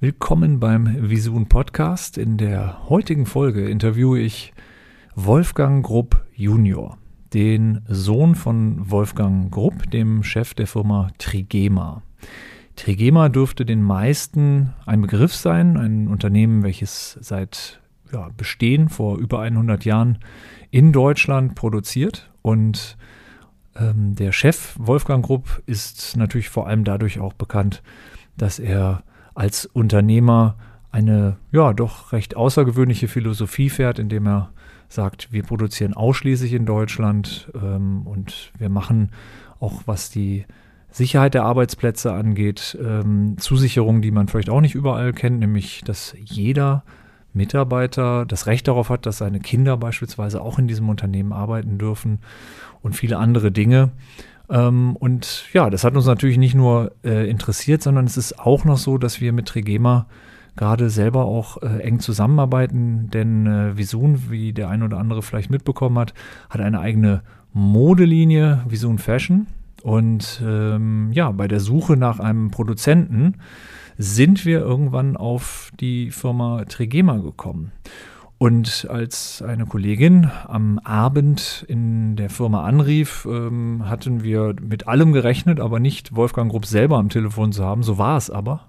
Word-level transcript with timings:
Willkommen 0.00 0.60
beim 0.60 1.10
Visun 1.10 1.48
Podcast. 1.48 2.18
In 2.18 2.36
der 2.36 2.88
heutigen 2.88 3.26
Folge 3.26 3.68
interviewe 3.68 4.20
ich 4.20 4.52
Wolfgang 5.16 5.84
Grupp 5.84 6.24
Junior, 6.32 6.98
den 7.34 7.80
Sohn 7.88 8.36
von 8.36 8.88
Wolfgang 8.92 9.50
Grupp, 9.50 9.90
dem 9.90 10.22
Chef 10.22 10.54
der 10.54 10.68
Firma 10.68 11.10
Trigema. 11.18 12.04
Trigema 12.76 13.28
dürfte 13.28 13.66
den 13.66 13.82
meisten 13.82 14.72
ein 14.86 15.00
Begriff 15.00 15.34
sein, 15.34 15.76
ein 15.76 16.06
Unternehmen, 16.06 16.62
welches 16.62 17.18
seit 17.20 17.80
ja, 18.12 18.28
Bestehen 18.36 18.90
vor 18.90 19.18
über 19.18 19.40
100 19.40 19.84
Jahren 19.84 20.18
in 20.70 20.92
Deutschland 20.92 21.56
produziert 21.56 22.30
und 22.40 22.96
ähm, 23.74 24.14
der 24.14 24.30
Chef 24.30 24.76
Wolfgang 24.78 25.26
Grupp 25.26 25.60
ist 25.66 26.16
natürlich 26.16 26.50
vor 26.50 26.68
allem 26.68 26.84
dadurch 26.84 27.18
auch 27.18 27.32
bekannt, 27.32 27.82
dass 28.36 28.60
er 28.60 29.02
als 29.38 29.66
Unternehmer 29.66 30.56
eine 30.90 31.36
ja 31.52 31.72
doch 31.72 32.12
recht 32.12 32.36
außergewöhnliche 32.36 33.06
Philosophie 33.06 33.70
fährt, 33.70 34.00
indem 34.00 34.26
er 34.26 34.50
sagt, 34.88 35.32
wir 35.32 35.44
produzieren 35.44 35.94
ausschließlich 35.94 36.54
in 36.54 36.66
Deutschland 36.66 37.48
ähm, 37.54 38.04
und 38.04 38.52
wir 38.58 38.68
machen 38.68 39.12
auch 39.60 39.82
was 39.86 40.10
die 40.10 40.44
Sicherheit 40.90 41.34
der 41.34 41.44
Arbeitsplätze 41.44 42.12
angeht, 42.12 42.76
ähm, 42.82 43.36
Zusicherungen, 43.38 44.02
die 44.02 44.10
man 44.10 44.26
vielleicht 44.26 44.50
auch 44.50 44.60
nicht 44.60 44.74
überall 44.74 45.12
kennt, 45.12 45.38
nämlich 45.38 45.82
dass 45.84 46.16
jeder 46.18 46.82
Mitarbeiter 47.32 48.26
das 48.26 48.46
Recht 48.46 48.66
darauf 48.66 48.90
hat, 48.90 49.06
dass 49.06 49.18
seine 49.18 49.38
Kinder 49.38 49.76
beispielsweise 49.76 50.40
auch 50.40 50.58
in 50.58 50.66
diesem 50.66 50.88
Unternehmen 50.88 51.32
arbeiten 51.32 51.78
dürfen 51.78 52.18
und 52.82 52.96
viele 52.96 53.18
andere 53.18 53.52
Dinge. 53.52 53.90
Ähm, 54.50 54.96
und 54.96 55.44
ja, 55.52 55.70
das 55.70 55.84
hat 55.84 55.94
uns 55.94 56.06
natürlich 56.06 56.38
nicht 56.38 56.54
nur 56.54 56.92
äh, 57.04 57.28
interessiert, 57.28 57.82
sondern 57.82 58.06
es 58.06 58.16
ist 58.16 58.38
auch 58.38 58.64
noch 58.64 58.78
so, 58.78 58.98
dass 58.98 59.20
wir 59.20 59.32
mit 59.32 59.46
Trigema 59.46 60.06
gerade 60.56 60.90
selber 60.90 61.24
auch 61.24 61.62
äh, 61.62 61.82
eng 61.82 62.00
zusammenarbeiten, 62.00 63.10
denn 63.10 63.46
äh, 63.46 63.76
Visun, 63.76 64.30
wie 64.30 64.52
der 64.52 64.68
ein 64.68 64.82
oder 64.82 64.98
andere 64.98 65.22
vielleicht 65.22 65.50
mitbekommen 65.50 65.98
hat, 65.98 66.14
hat 66.50 66.60
eine 66.60 66.80
eigene 66.80 67.22
Modelinie, 67.52 68.64
Visun 68.68 68.98
Fashion. 68.98 69.46
Und 69.82 70.42
ähm, 70.44 71.10
ja, 71.12 71.30
bei 71.30 71.46
der 71.46 71.60
Suche 71.60 71.96
nach 71.96 72.18
einem 72.18 72.50
Produzenten 72.50 73.34
sind 73.96 74.44
wir 74.44 74.60
irgendwann 74.60 75.16
auf 75.16 75.70
die 75.78 76.10
Firma 76.10 76.64
Trigema 76.64 77.18
gekommen. 77.18 77.72
Und 78.38 78.86
als 78.88 79.42
eine 79.42 79.66
Kollegin 79.66 80.30
am 80.46 80.78
Abend 80.78 81.64
in 81.66 82.14
der 82.14 82.30
Firma 82.30 82.64
anrief, 82.64 83.26
ähm, 83.28 83.88
hatten 83.88 84.22
wir 84.22 84.54
mit 84.60 84.86
allem 84.86 85.12
gerechnet, 85.12 85.58
aber 85.58 85.80
nicht 85.80 86.14
Wolfgang 86.14 86.48
Grupp 86.48 86.64
selber 86.64 86.98
am 86.98 87.08
Telefon 87.08 87.50
zu 87.50 87.64
haben. 87.64 87.82
So 87.82 87.98
war 87.98 88.16
es 88.16 88.30
aber. 88.30 88.68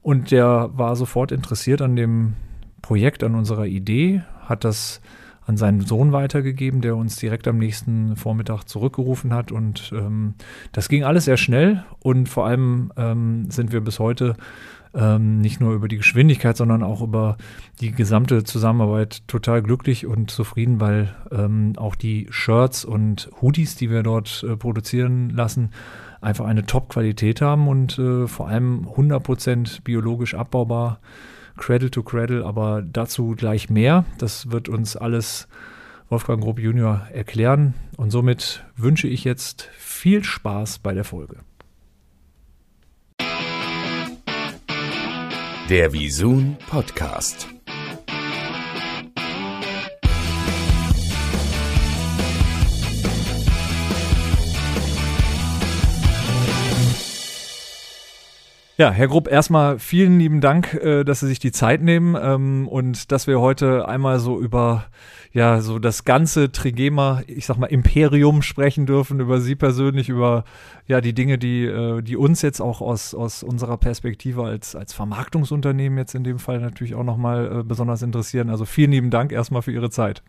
Und 0.00 0.30
der 0.30 0.70
war 0.74 0.94
sofort 0.94 1.32
interessiert 1.32 1.82
an 1.82 1.96
dem 1.96 2.34
Projekt, 2.80 3.24
an 3.24 3.34
unserer 3.34 3.66
Idee, 3.66 4.22
hat 4.46 4.62
das 4.62 5.00
an 5.44 5.56
seinen 5.56 5.80
Sohn 5.80 6.12
weitergegeben, 6.12 6.82
der 6.82 6.94
uns 6.94 7.16
direkt 7.16 7.48
am 7.48 7.58
nächsten 7.58 8.16
Vormittag 8.16 8.64
zurückgerufen 8.64 9.34
hat. 9.34 9.50
Und 9.50 9.92
ähm, 9.92 10.34
das 10.72 10.88
ging 10.88 11.04
alles 11.04 11.24
sehr 11.24 11.38
schnell 11.38 11.84
und 12.00 12.28
vor 12.28 12.46
allem 12.46 12.92
ähm, 12.96 13.50
sind 13.50 13.72
wir 13.72 13.80
bis 13.80 13.98
heute 13.98 14.36
ähm, 14.94 15.40
nicht 15.40 15.60
nur 15.60 15.74
über 15.74 15.88
die 15.88 15.96
Geschwindigkeit, 15.96 16.56
sondern 16.56 16.82
auch 16.82 17.02
über 17.02 17.36
die 17.80 17.92
gesamte 17.92 18.44
Zusammenarbeit 18.44 19.26
total 19.28 19.62
glücklich 19.62 20.06
und 20.06 20.30
zufrieden, 20.30 20.80
weil 20.80 21.14
ähm, 21.30 21.74
auch 21.76 21.94
die 21.94 22.26
Shirts 22.30 22.84
und 22.84 23.30
Hoodies, 23.40 23.76
die 23.76 23.90
wir 23.90 24.02
dort 24.02 24.44
äh, 24.48 24.56
produzieren 24.56 25.30
lassen, 25.30 25.70
einfach 26.20 26.46
eine 26.46 26.66
Top-Qualität 26.66 27.40
haben 27.40 27.68
und 27.68 27.98
äh, 27.98 28.26
vor 28.26 28.48
allem 28.48 28.88
100% 28.88 29.82
biologisch 29.82 30.34
abbaubar, 30.34 31.00
Cradle 31.56 31.90
to 31.90 32.02
Cradle, 32.02 32.44
aber 32.44 32.82
dazu 32.82 33.34
gleich 33.36 33.68
mehr. 33.68 34.04
Das 34.18 34.50
wird 34.50 34.68
uns 34.68 34.96
alles 34.96 35.48
Wolfgang 36.08 36.42
Grupp 36.42 36.58
Junior 36.58 37.06
erklären 37.12 37.74
und 37.96 38.10
somit 38.10 38.64
wünsche 38.76 39.08
ich 39.08 39.24
jetzt 39.24 39.68
viel 39.76 40.24
Spaß 40.24 40.78
bei 40.78 40.94
der 40.94 41.04
Folge. 41.04 41.38
Der 45.68 45.92
Visun 45.92 46.56
Podcast. 46.70 47.57
Ja, 58.80 58.92
Herr 58.92 59.08
Grupp, 59.08 59.26
erstmal 59.26 59.80
vielen 59.80 60.20
lieben 60.20 60.40
Dank, 60.40 60.72
äh, 60.74 61.02
dass 61.02 61.18
Sie 61.18 61.26
sich 61.26 61.40
die 61.40 61.50
Zeit 61.50 61.82
nehmen 61.82 62.16
ähm, 62.16 62.68
und 62.68 63.10
dass 63.10 63.26
wir 63.26 63.40
heute 63.40 63.88
einmal 63.88 64.20
so 64.20 64.38
über 64.38 64.86
ja 65.32 65.60
so 65.60 65.80
das 65.80 66.04
ganze 66.04 66.52
Trigema, 66.52 67.22
ich 67.26 67.46
sag 67.46 67.56
mal 67.58 67.66
Imperium 67.66 68.40
sprechen 68.40 68.86
dürfen, 68.86 69.18
über 69.18 69.40
Sie 69.40 69.56
persönlich, 69.56 70.08
über 70.08 70.44
ja 70.86 71.00
die 71.00 71.12
Dinge, 71.12 71.38
die 71.38 71.64
äh, 71.64 72.02
die 72.02 72.16
uns 72.16 72.40
jetzt 72.40 72.60
auch 72.60 72.80
aus 72.80 73.16
aus 73.16 73.42
unserer 73.42 73.78
Perspektive 73.78 74.44
als 74.44 74.76
als 74.76 74.92
Vermarktungsunternehmen 74.92 75.98
jetzt 75.98 76.14
in 76.14 76.22
dem 76.22 76.38
Fall 76.38 76.60
natürlich 76.60 76.94
auch 76.94 77.02
nochmal 77.02 77.58
äh, 77.58 77.62
besonders 77.64 78.02
interessieren. 78.02 78.48
Also 78.48 78.64
vielen 78.64 78.92
lieben 78.92 79.10
Dank 79.10 79.32
erstmal 79.32 79.62
für 79.62 79.72
Ihre 79.72 79.90
Zeit. 79.90 80.22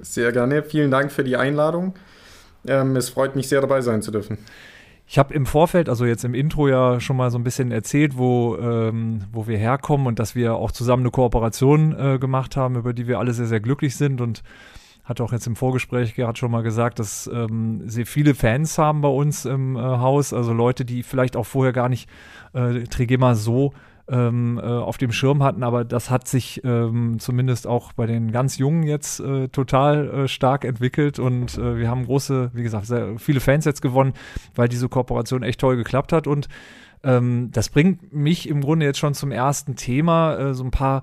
Sehr 0.00 0.30
gerne, 0.30 0.62
vielen 0.62 0.90
Dank 0.90 1.10
für 1.10 1.24
die 1.24 1.38
Einladung. 1.38 1.94
Ähm, 2.68 2.96
es 2.96 3.08
freut 3.08 3.34
mich 3.34 3.48
sehr 3.48 3.62
dabei 3.62 3.80
sein 3.80 4.02
zu 4.02 4.10
dürfen. 4.10 4.36
Ich 5.08 5.18
habe 5.18 5.32
im 5.34 5.46
Vorfeld, 5.46 5.88
also 5.88 6.04
jetzt 6.04 6.24
im 6.24 6.34
Intro 6.34 6.66
ja 6.68 6.98
schon 6.98 7.16
mal 7.16 7.30
so 7.30 7.38
ein 7.38 7.44
bisschen 7.44 7.70
erzählt, 7.70 8.18
wo, 8.18 8.56
ähm, 8.56 9.22
wo 9.32 9.46
wir 9.46 9.56
herkommen 9.56 10.08
und 10.08 10.18
dass 10.18 10.34
wir 10.34 10.56
auch 10.56 10.72
zusammen 10.72 11.04
eine 11.04 11.12
Kooperation 11.12 11.96
äh, 11.98 12.18
gemacht 12.18 12.56
haben, 12.56 12.74
über 12.74 12.92
die 12.92 13.06
wir 13.06 13.20
alle 13.20 13.32
sehr, 13.32 13.46
sehr 13.46 13.60
glücklich 13.60 13.96
sind 13.96 14.20
und 14.20 14.42
hatte 15.04 15.22
auch 15.22 15.32
jetzt 15.32 15.46
im 15.46 15.54
Vorgespräch 15.54 16.16
gerade 16.16 16.36
schon 16.36 16.50
mal 16.50 16.64
gesagt, 16.64 16.98
dass 16.98 17.30
ähm, 17.32 17.88
sehr 17.88 18.06
viele 18.06 18.34
Fans 18.34 18.76
haben 18.76 19.00
bei 19.00 19.08
uns 19.08 19.44
im 19.44 19.76
äh, 19.76 19.80
Haus, 19.80 20.32
also 20.32 20.52
Leute, 20.52 20.84
die 20.84 21.04
vielleicht 21.04 21.36
auch 21.36 21.46
vorher 21.46 21.72
gar 21.72 21.88
nicht 21.88 22.10
äh, 22.52 22.82
Trigema 22.82 23.36
so 23.36 23.72
ähm, 24.08 24.60
äh, 24.62 24.66
auf 24.66 24.98
dem 24.98 25.12
Schirm 25.12 25.42
hatten, 25.42 25.62
aber 25.62 25.84
das 25.84 26.10
hat 26.10 26.28
sich 26.28 26.62
ähm, 26.64 27.18
zumindest 27.18 27.66
auch 27.66 27.92
bei 27.92 28.06
den 28.06 28.30
ganz 28.30 28.58
Jungen 28.58 28.84
jetzt 28.84 29.20
äh, 29.20 29.48
total 29.48 30.08
äh, 30.08 30.28
stark 30.28 30.64
entwickelt 30.64 31.18
und 31.18 31.58
äh, 31.58 31.76
wir 31.76 31.90
haben 31.90 32.04
große, 32.04 32.50
wie 32.54 32.62
gesagt, 32.62 32.86
sehr 32.86 33.18
viele 33.18 33.40
Fans 33.40 33.64
jetzt 33.64 33.82
gewonnen, 33.82 34.12
weil 34.54 34.68
diese 34.68 34.88
Kooperation 34.88 35.42
echt 35.42 35.60
toll 35.60 35.76
geklappt 35.76 36.12
hat 36.12 36.26
und 36.26 36.48
ähm, 37.02 37.50
das 37.52 37.68
bringt 37.68 38.12
mich 38.12 38.48
im 38.48 38.60
Grunde 38.60 38.86
jetzt 38.86 38.98
schon 38.98 39.14
zum 39.14 39.32
ersten 39.32 39.76
Thema, 39.76 40.36
äh, 40.36 40.54
so 40.54 40.64
ein 40.64 40.70
paar 40.70 41.02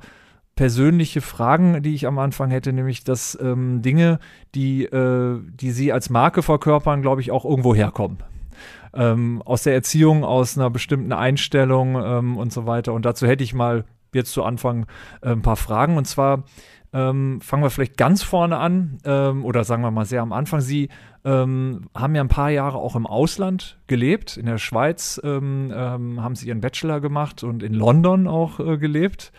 persönliche 0.56 1.22
Fragen, 1.22 1.81
die 1.81 1.96
ich 1.96 2.08
am 2.08 2.20
Anfang 2.20 2.52
hätte, 2.52 2.72
nämlich 2.74 3.03
dass 3.03 3.38
ähm, 3.41 3.81
Dinge, 3.81 4.20
die, 4.56 4.85
äh, 4.85 5.41
die 5.46 5.72
Sie 5.72 5.91
als 5.91 6.09
Marke 6.09 6.41
verkörpern, 6.41 7.02
glaube 7.02 7.22
ich, 7.22 7.31
auch 7.31 7.44
irgendwo 7.44 7.74
herkommen 7.75 8.20
ähm, 8.94 9.41
aus 9.44 9.64
der 9.64 9.74
Erziehung, 9.74 10.24
aus 10.24 10.58
einer 10.58 10.69
bestimmten 10.69 11.12
Einstellung 11.12 11.96
ähm, 12.03 12.38
und 12.38 12.52
so 12.52 12.66
weiter. 12.66 12.94
Und 12.94 13.06
dazu 13.06 13.28
hätte 13.28 13.44
ich 13.44 13.53
mal 13.53 13.86
jetzt 14.14 14.31
zu 14.31 14.44
Anfang 14.44 14.86
äh, 15.22 15.30
ein 15.30 15.41
paar 15.41 15.56
Fragen. 15.56 15.97
Und 15.97 16.06
zwar 16.06 16.44
ähm, 16.94 17.41
fangen 17.41 17.64
wir 17.64 17.69
vielleicht 17.69 17.97
ganz 17.97 18.24
vorne 18.24 18.58
an 18.58 19.00
ähm, 19.06 19.44
oder 19.46 19.64
sagen 19.64 19.81
wir 19.81 19.91
mal 19.91 20.06
sehr 20.06 20.22
am 20.22 20.34
Anfang. 20.34 20.62
Sie 20.62 20.90
ähm, 21.25 21.90
haben 21.96 22.16
ja 22.16 22.22
ein 22.22 22.30
paar 22.30 22.52
Jahre 22.52 22.78
auch 22.78 22.96
im 22.96 23.08
Ausland 23.08 23.80
gelebt. 23.88 24.38
In 24.38 24.46
der 24.46 24.58
Schweiz 24.58 25.20
haben 25.24 26.35
Sie 26.35 26.47
Ihren 26.47 26.62
Bachelor 26.62 27.00
gemacht 27.02 27.44
und 27.44 27.64
in 27.64 27.74
London 27.74 28.28
auch 28.28 28.59
äh, 28.59 28.78
gelebt. 28.78 29.31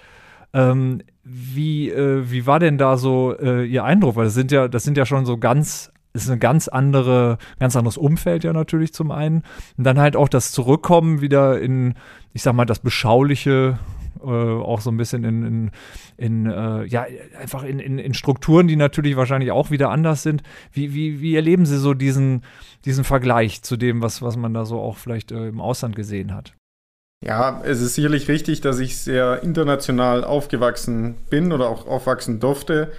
Ähm, 0.54 1.02
wie, 1.24 1.90
äh, 1.90 2.30
wie 2.30 2.46
war 2.46 2.60
denn 2.60 2.78
da 2.78 2.96
so 2.96 3.36
äh, 3.36 3.64
Ihr 3.64 3.82
Eindruck? 3.84 4.16
Weil 4.16 4.26
das 4.26 4.34
sind 4.34 4.52
ja, 4.52 4.68
das 4.68 4.84
sind 4.84 4.96
ja 4.96 5.04
schon 5.04 5.26
so 5.26 5.36
ganz 5.36 5.90
ist 6.14 6.30
ein 6.30 6.40
ganz 6.40 6.68
andere, 6.68 7.38
ganz 7.58 7.76
anderes 7.76 7.96
Umfeld 7.96 8.44
ja 8.44 8.52
natürlich 8.52 8.94
zum 8.94 9.10
einen. 9.10 9.42
Und 9.76 9.84
dann 9.84 9.98
halt 9.98 10.16
auch 10.16 10.28
das 10.28 10.52
Zurückkommen 10.52 11.20
wieder 11.20 11.60
in, 11.60 11.94
ich 12.32 12.42
sag 12.42 12.54
mal, 12.54 12.64
das 12.64 12.78
Beschauliche, 12.78 13.78
äh, 14.22 14.26
auch 14.26 14.80
so 14.80 14.90
ein 14.90 14.96
bisschen 14.96 15.24
in, 15.24 15.42
in, 15.44 15.70
in 16.16 16.46
äh, 16.46 16.84
ja, 16.84 17.04
einfach 17.40 17.64
in, 17.64 17.80
in, 17.80 17.98
in 17.98 18.14
Strukturen, 18.14 18.68
die 18.68 18.76
natürlich 18.76 19.16
wahrscheinlich 19.16 19.50
auch 19.50 19.72
wieder 19.72 19.90
anders 19.90 20.22
sind. 20.22 20.44
Wie, 20.72 20.94
wie, 20.94 21.20
wie 21.20 21.34
erleben 21.34 21.66
Sie 21.66 21.78
so 21.78 21.94
diesen, 21.94 22.42
diesen 22.84 23.02
Vergleich 23.02 23.62
zu 23.62 23.76
dem, 23.76 24.00
was, 24.00 24.22
was 24.22 24.36
man 24.36 24.54
da 24.54 24.64
so 24.64 24.80
auch 24.80 24.96
vielleicht 24.96 25.32
äh, 25.32 25.48
im 25.48 25.60
Ausland 25.60 25.96
gesehen 25.96 26.32
hat? 26.32 26.54
Ja, 27.24 27.62
es 27.64 27.80
ist 27.80 27.94
sicherlich 27.94 28.28
richtig, 28.28 28.60
dass 28.60 28.78
ich 28.78 28.98
sehr 28.98 29.42
international 29.42 30.24
aufgewachsen 30.24 31.16
bin 31.28 31.52
oder 31.52 31.68
auch 31.68 31.88
aufwachsen 31.88 32.38
durfte. 32.38 32.92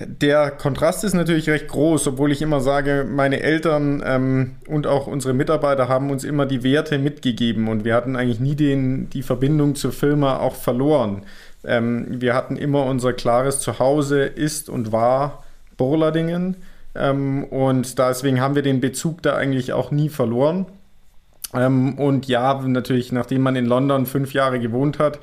Der 0.00 0.52
Kontrast 0.52 1.02
ist 1.02 1.14
natürlich 1.14 1.50
recht 1.50 1.66
groß, 1.66 2.06
obwohl 2.06 2.30
ich 2.30 2.40
immer 2.40 2.60
sage, 2.60 3.04
meine 3.08 3.40
Eltern 3.40 4.00
ähm, 4.06 4.56
und 4.68 4.86
auch 4.86 5.08
unsere 5.08 5.34
Mitarbeiter 5.34 5.88
haben 5.88 6.10
uns 6.10 6.22
immer 6.22 6.46
die 6.46 6.62
Werte 6.62 6.98
mitgegeben 6.98 7.66
und 7.66 7.84
wir 7.84 7.94
hatten 7.94 8.14
eigentlich 8.14 8.38
nie 8.38 8.54
den, 8.54 9.10
die 9.10 9.22
Verbindung 9.22 9.74
zur 9.74 9.90
Firma 9.90 10.36
auch 10.38 10.54
verloren. 10.54 11.24
Ähm, 11.64 12.20
wir 12.20 12.34
hatten 12.34 12.56
immer 12.56 12.84
unser 12.86 13.12
klares 13.12 13.58
Zuhause 13.58 14.22
ist 14.22 14.68
und 14.68 14.92
war 14.92 15.42
Borladingen 15.76 16.56
ähm, 16.94 17.42
und 17.44 17.98
deswegen 17.98 18.40
haben 18.40 18.54
wir 18.54 18.62
den 18.62 18.80
Bezug 18.80 19.22
da 19.22 19.34
eigentlich 19.34 19.72
auch 19.72 19.90
nie 19.90 20.10
verloren. 20.10 20.66
Ähm, 21.54 21.98
und 21.98 22.28
ja, 22.28 22.54
natürlich, 22.64 23.10
nachdem 23.10 23.42
man 23.42 23.56
in 23.56 23.66
London 23.66 24.06
fünf 24.06 24.32
Jahre 24.32 24.60
gewohnt 24.60 25.00
hat, 25.00 25.18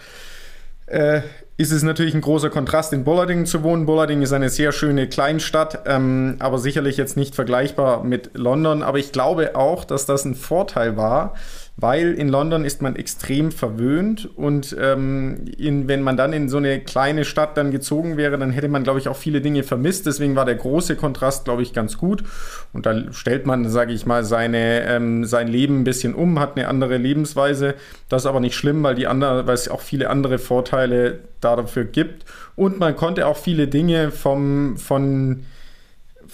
äh, 0.87 1.21
ist 1.57 1.71
es 1.71 1.83
natürlich 1.83 2.13
ein 2.13 2.21
großer 2.21 2.49
Kontrast, 2.49 2.91
in 2.91 3.05
Bollarding 3.05 3.45
zu 3.45 3.63
wohnen. 3.63 3.85
Bollarding 3.85 4.21
ist 4.21 4.33
eine 4.33 4.49
sehr 4.49 4.73
schöne 4.73 5.07
Kleinstadt, 5.07 5.83
ähm, 5.85 6.35
aber 6.39 6.57
sicherlich 6.57 6.97
jetzt 6.97 7.15
nicht 7.15 7.33
vergleichbar 7.33 8.03
mit 8.03 8.31
London. 8.33 8.83
Aber 8.83 8.99
ich 8.99 9.13
glaube 9.13 9.55
auch, 9.55 9.85
dass 9.85 10.05
das 10.05 10.25
ein 10.25 10.35
Vorteil 10.35 10.97
war, 10.97 11.35
weil 11.77 12.13
in 12.13 12.29
London 12.29 12.63
ist 12.63 12.81
man 12.81 12.95
extrem 12.95 13.51
verwöhnt 13.51 14.29
und 14.37 14.75
ähm, 14.79 15.45
in, 15.57 15.89
wenn 15.89 16.03
man 16.03 16.15
dann 16.15 16.31
in 16.31 16.47
so 16.47 16.55
eine 16.55 16.79
kleine 16.79 17.25
Stadt 17.25 17.57
dann 17.57 17.71
gezogen 17.71 18.15
wäre, 18.15 18.37
dann 18.37 18.51
hätte 18.51 18.69
man, 18.69 18.83
glaube 18.83 18.99
ich, 18.99 19.09
auch 19.09 19.17
viele 19.17 19.41
Dinge 19.41 19.63
vermisst. 19.63 20.05
Deswegen 20.05 20.37
war 20.37 20.45
der 20.45 20.55
große 20.55 20.95
Kontrast, 20.95 21.43
glaube 21.43 21.63
ich, 21.63 21.73
ganz 21.73 21.97
gut. 21.97 22.23
Und 22.71 22.85
da 22.85 23.11
stellt 23.11 23.45
man, 23.45 23.69
sage 23.69 23.91
ich 23.91 24.05
mal, 24.05 24.23
seine, 24.23 24.87
ähm, 24.87 25.25
sein 25.25 25.49
Leben 25.49 25.81
ein 25.81 25.83
bisschen 25.83 26.15
um, 26.15 26.39
hat 26.39 26.55
eine 26.55 26.69
andere 26.69 26.95
Lebensweise. 26.95 27.75
Das 28.07 28.23
ist 28.23 28.27
aber 28.27 28.39
nicht 28.39 28.55
schlimm, 28.55 28.81
weil, 28.81 28.95
die 28.95 29.07
andere, 29.07 29.45
weil 29.45 29.55
es 29.55 29.67
auch 29.67 29.81
viele 29.81 30.09
andere 30.09 30.37
Vorteile 30.37 31.19
dafür 31.41 31.83
gibt. 31.83 32.23
Und 32.55 32.79
man 32.79 32.95
konnte 32.95 33.27
auch 33.27 33.37
viele 33.37 33.67
Dinge 33.67 34.11
vom, 34.11 34.77
von 34.77 35.43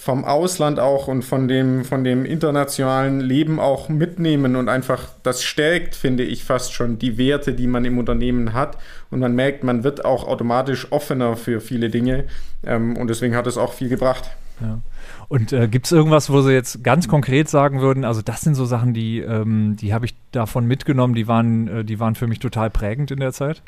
vom 0.02 0.24
Ausland 0.24 0.80
auch 0.80 1.06
und 1.06 1.22
von 1.22 1.46
dem, 1.46 1.84
von 1.84 2.02
dem 2.02 2.24
internationalen 2.24 3.20
Leben 3.20 3.60
auch 3.60 3.88
mitnehmen 3.88 4.56
und 4.56 4.68
einfach, 4.68 5.06
das 5.22 5.44
stärkt, 5.44 5.94
finde 5.94 6.24
ich, 6.24 6.42
fast 6.42 6.72
schon 6.72 6.98
die 6.98 7.18
Werte, 7.18 7.52
die 7.52 7.68
man 7.68 7.84
im 7.84 7.98
Unternehmen 7.98 8.52
hat. 8.52 8.78
Und 9.12 9.20
man 9.20 9.36
merkt, 9.36 9.62
man 9.62 9.84
wird 9.84 10.04
auch 10.04 10.26
automatisch 10.26 10.90
offener 10.90 11.36
für 11.36 11.60
viele 11.60 11.88
Dinge. 11.88 12.24
Ähm, 12.64 12.96
und 12.96 13.10
deswegen 13.10 13.36
hat 13.36 13.46
es 13.46 13.56
auch 13.56 13.74
viel 13.74 13.88
gebracht. 13.88 14.28
Ja. 14.60 14.80
Und 15.28 15.52
äh, 15.52 15.68
gibt 15.68 15.86
es 15.86 15.92
irgendwas, 15.92 16.30
wo 16.30 16.40
Sie 16.40 16.52
jetzt 16.52 16.82
ganz 16.82 17.06
konkret 17.06 17.48
sagen 17.48 17.80
würden, 17.80 18.04
also 18.04 18.22
das 18.22 18.40
sind 18.40 18.56
so 18.56 18.64
Sachen, 18.64 18.94
die, 18.94 19.20
ähm, 19.20 19.76
die 19.76 19.94
habe 19.94 20.06
ich 20.06 20.16
davon 20.32 20.66
mitgenommen, 20.66 21.14
die 21.14 21.28
waren, 21.28 21.68
äh, 21.68 21.84
die 21.84 22.00
waren 22.00 22.16
für 22.16 22.26
mich 22.26 22.40
total 22.40 22.70
prägend 22.70 23.12
in 23.12 23.20
der 23.20 23.32
Zeit? 23.32 23.62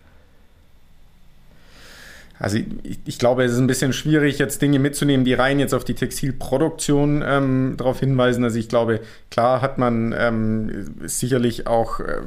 Also 2.44 2.58
ich, 2.58 2.99
ich, 3.06 3.19
glaube, 3.19 3.43
es 3.43 3.52
ist 3.52 3.58
ein 3.58 3.67
bisschen 3.67 3.94
schwierig, 3.94 4.38
jetzt 4.38 4.61
Dinge 4.61 4.79
mitzunehmen, 4.79 5.25
die 5.25 5.32
rein 5.32 5.58
jetzt 5.58 5.73
auf 5.73 5.82
die 5.82 5.94
Textilproduktion 5.94 7.25
ähm, 7.26 7.75
darauf 7.79 8.00
hinweisen. 8.00 8.44
Also 8.44 8.58
ich 8.58 8.69
glaube, 8.69 9.00
klar 9.31 9.62
hat 9.62 9.79
man 9.79 10.14
ähm, 10.14 10.94
sicherlich 11.06 11.67
auch 11.67 12.00
äh, 12.00 12.19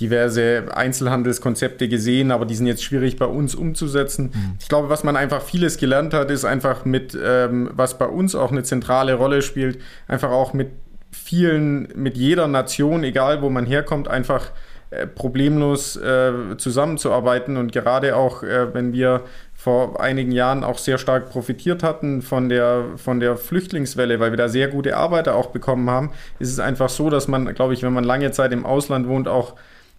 diverse 0.00 0.74
Einzelhandelskonzepte 0.74 1.86
gesehen, 1.86 2.30
aber 2.30 2.46
die 2.46 2.54
sind 2.54 2.66
jetzt 2.66 2.82
schwierig 2.82 3.18
bei 3.18 3.26
uns 3.26 3.54
umzusetzen. 3.54 4.30
Mhm. 4.32 4.56
Ich 4.58 4.68
glaube, 4.68 4.88
was 4.88 5.04
man 5.04 5.16
einfach 5.16 5.42
vieles 5.42 5.76
gelernt 5.76 6.14
hat, 6.14 6.30
ist 6.30 6.46
einfach 6.46 6.86
mit, 6.86 7.14
ähm, 7.22 7.68
was 7.74 7.98
bei 7.98 8.06
uns 8.06 8.34
auch 8.34 8.50
eine 8.50 8.62
zentrale 8.62 9.16
Rolle 9.16 9.42
spielt, 9.42 9.82
einfach 10.06 10.30
auch 10.30 10.54
mit 10.54 10.68
vielen, 11.10 11.88
mit 11.94 12.16
jeder 12.16 12.48
Nation, 12.48 13.04
egal 13.04 13.42
wo 13.42 13.50
man 13.50 13.66
herkommt, 13.66 14.08
einfach 14.08 14.50
äh, 14.90 15.06
problemlos 15.06 15.96
äh, 15.96 16.32
zusammenzuarbeiten 16.56 17.58
und 17.58 17.72
gerade 17.72 18.16
auch, 18.16 18.42
äh, 18.42 18.72
wenn 18.72 18.94
wir 18.94 19.24
vor 19.58 20.00
einigen 20.00 20.30
Jahren 20.30 20.62
auch 20.62 20.78
sehr 20.78 20.98
stark 20.98 21.30
profitiert 21.30 21.82
hatten 21.82 22.22
von 22.22 22.48
der, 22.48 22.84
von 22.94 23.18
der 23.18 23.36
Flüchtlingswelle, 23.36 24.20
weil 24.20 24.30
wir 24.30 24.36
da 24.36 24.48
sehr 24.48 24.68
gute 24.68 24.96
Arbeiter 24.96 25.34
auch 25.34 25.46
bekommen 25.46 25.90
haben, 25.90 26.12
ist 26.38 26.52
es 26.52 26.60
einfach 26.60 26.88
so, 26.88 27.10
dass 27.10 27.26
man, 27.26 27.52
glaube 27.56 27.74
ich, 27.74 27.82
wenn 27.82 27.92
man 27.92 28.04
lange 28.04 28.30
Zeit 28.30 28.52
im 28.52 28.64
Ausland 28.64 29.08
wohnt, 29.08 29.26
auch 29.26 29.56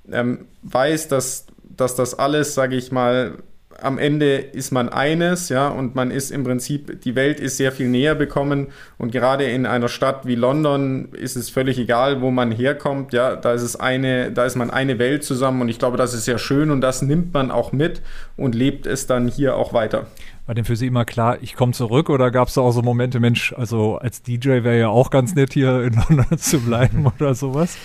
ähm, 0.09 0.47
weiß, 0.63 1.09
dass, 1.09 1.45
dass 1.63 1.95
das 1.95 2.17
alles, 2.17 2.55
sage 2.55 2.77
ich 2.77 2.93
mal, 2.93 3.33
am 3.81 3.97
Ende 3.97 4.35
ist 4.37 4.71
man 4.71 4.89
eines, 4.89 5.49
ja, 5.49 5.67
und 5.69 5.95
man 5.95 6.11
ist 6.11 6.31
im 6.31 6.43
Prinzip, 6.43 7.01
die 7.01 7.15
Welt 7.15 7.39
ist 7.39 7.57
sehr 7.57 7.71
viel 7.71 7.87
näher 7.87 8.15
bekommen 8.15 8.67
und 8.97 9.11
gerade 9.11 9.45
in 9.45 9.65
einer 9.65 9.87
Stadt 9.87 10.25
wie 10.25 10.35
London 10.35 11.09
ist 11.13 11.35
es 11.35 11.49
völlig 11.49 11.77
egal, 11.77 12.21
wo 12.21 12.31
man 12.31 12.51
herkommt, 12.51 13.13
ja, 13.13 13.35
da 13.35 13.53
ist 13.53 13.61
es 13.61 13.75
eine, 13.75 14.31
da 14.31 14.45
ist 14.45 14.55
man 14.55 14.69
eine 14.69 14.99
Welt 14.99 15.23
zusammen 15.23 15.61
und 15.61 15.69
ich 15.69 15.79
glaube, 15.79 15.97
das 15.97 16.13
ist 16.13 16.25
sehr 16.25 16.37
schön 16.37 16.71
und 16.71 16.81
das 16.81 17.01
nimmt 17.01 17.33
man 17.33 17.51
auch 17.51 17.71
mit 17.71 18.01
und 18.37 18.55
lebt 18.55 18.85
es 18.85 19.07
dann 19.07 19.27
hier 19.27 19.55
auch 19.55 19.73
weiter. 19.73 20.07
War 20.45 20.55
denn 20.55 20.65
für 20.65 20.75
Sie 20.75 20.87
immer 20.87 21.05
klar, 21.05 21.37
ich 21.41 21.55
komme 21.55 21.73
zurück 21.73 22.09
oder 22.09 22.31
gab 22.31 22.47
es 22.47 22.55
da 22.55 22.61
auch 22.61 22.71
so 22.71 22.81
Momente, 22.81 23.19
Mensch, 23.19 23.53
also 23.55 23.97
als 23.97 24.23
DJ 24.23 24.63
wäre 24.63 24.79
ja 24.79 24.89
auch 24.89 25.11
ganz 25.11 25.35
nett 25.35 25.53
hier 25.53 25.83
in 25.83 25.93
London 26.09 26.37
zu 26.39 26.59
bleiben 26.59 27.05
oder 27.05 27.35
sowas? 27.35 27.77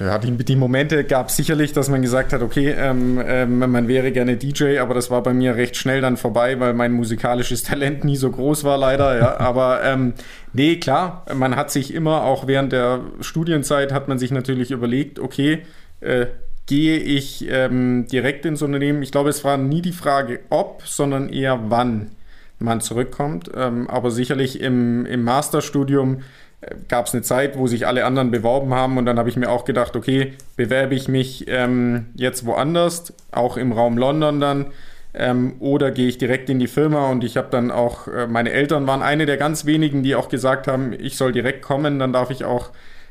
Ja, 0.00 0.18
die, 0.18 0.32
die 0.32 0.56
Momente 0.56 1.04
gab 1.04 1.28
es 1.28 1.36
sicherlich, 1.36 1.72
dass 1.72 1.88
man 1.88 2.02
gesagt 2.02 2.32
hat, 2.32 2.42
okay, 2.42 2.74
ähm, 2.76 3.22
ähm, 3.24 3.58
man 3.58 3.86
wäre 3.88 4.10
gerne 4.12 4.36
DJ, 4.36 4.78
aber 4.78 4.94
das 4.94 5.10
war 5.10 5.22
bei 5.22 5.32
mir 5.32 5.54
recht 5.56 5.76
schnell 5.76 6.00
dann 6.00 6.16
vorbei, 6.16 6.58
weil 6.58 6.74
mein 6.74 6.92
musikalisches 6.92 7.62
Talent 7.62 8.04
nie 8.04 8.16
so 8.16 8.30
groß 8.30 8.64
war, 8.64 8.76
leider. 8.76 9.18
Ja. 9.18 9.40
Aber 9.44 9.82
ähm, 9.84 10.14
nee, 10.52 10.76
klar, 10.76 11.24
man 11.34 11.54
hat 11.56 11.70
sich 11.70 11.94
immer, 11.94 12.22
auch 12.22 12.46
während 12.46 12.72
der 12.72 13.00
Studienzeit, 13.20 13.92
hat 13.92 14.08
man 14.08 14.18
sich 14.18 14.30
natürlich 14.30 14.70
überlegt, 14.70 15.18
okay, 15.18 15.62
äh, 16.00 16.26
gehe 16.66 16.98
ich 16.98 17.46
ähm, 17.48 18.06
direkt 18.10 18.46
ins 18.46 18.62
Unternehmen? 18.62 19.02
Ich 19.02 19.12
glaube, 19.12 19.30
es 19.30 19.44
war 19.44 19.56
nie 19.56 19.82
die 19.82 19.92
Frage, 19.92 20.40
ob, 20.50 20.82
sondern 20.86 21.28
eher 21.28 21.60
wann 21.68 22.10
man 22.58 22.80
zurückkommt. 22.80 23.50
Ähm, 23.54 23.88
aber 23.88 24.10
sicherlich 24.10 24.60
im, 24.60 25.06
im 25.06 25.22
Masterstudium 25.22 26.22
gab 26.88 27.06
es 27.06 27.14
eine 27.14 27.22
Zeit, 27.22 27.58
wo 27.58 27.66
sich 27.66 27.86
alle 27.86 28.04
anderen 28.04 28.30
beworben 28.30 28.74
haben 28.74 28.98
und 28.98 29.06
dann 29.06 29.18
habe 29.18 29.28
ich 29.28 29.36
mir 29.36 29.50
auch 29.50 29.64
gedacht, 29.64 29.96
okay, 29.96 30.32
bewerbe 30.56 30.94
ich 30.94 31.08
mich 31.08 31.46
ähm, 31.48 32.06
jetzt 32.14 32.46
woanders, 32.46 33.12
auch 33.32 33.56
im 33.56 33.72
Raum 33.72 33.98
London 33.98 34.40
dann, 34.40 34.66
ähm, 35.14 35.54
oder 35.60 35.90
gehe 35.90 36.08
ich 36.08 36.18
direkt 36.18 36.50
in 36.50 36.58
die 36.58 36.66
Firma 36.66 37.10
und 37.10 37.24
ich 37.24 37.36
habe 37.36 37.48
dann 37.50 37.70
auch, 37.70 38.08
äh, 38.08 38.26
meine 38.26 38.50
Eltern 38.50 38.86
waren 38.86 39.02
eine 39.02 39.26
der 39.26 39.36
ganz 39.36 39.64
wenigen, 39.64 40.02
die 40.02 40.14
auch 40.14 40.28
gesagt 40.28 40.66
haben, 40.66 40.92
ich 40.92 41.16
soll 41.16 41.32
direkt 41.32 41.62
kommen, 41.62 41.98
dann 41.98 42.12
darf 42.12 42.30
ich 42.30 42.44
auch, 42.44 42.70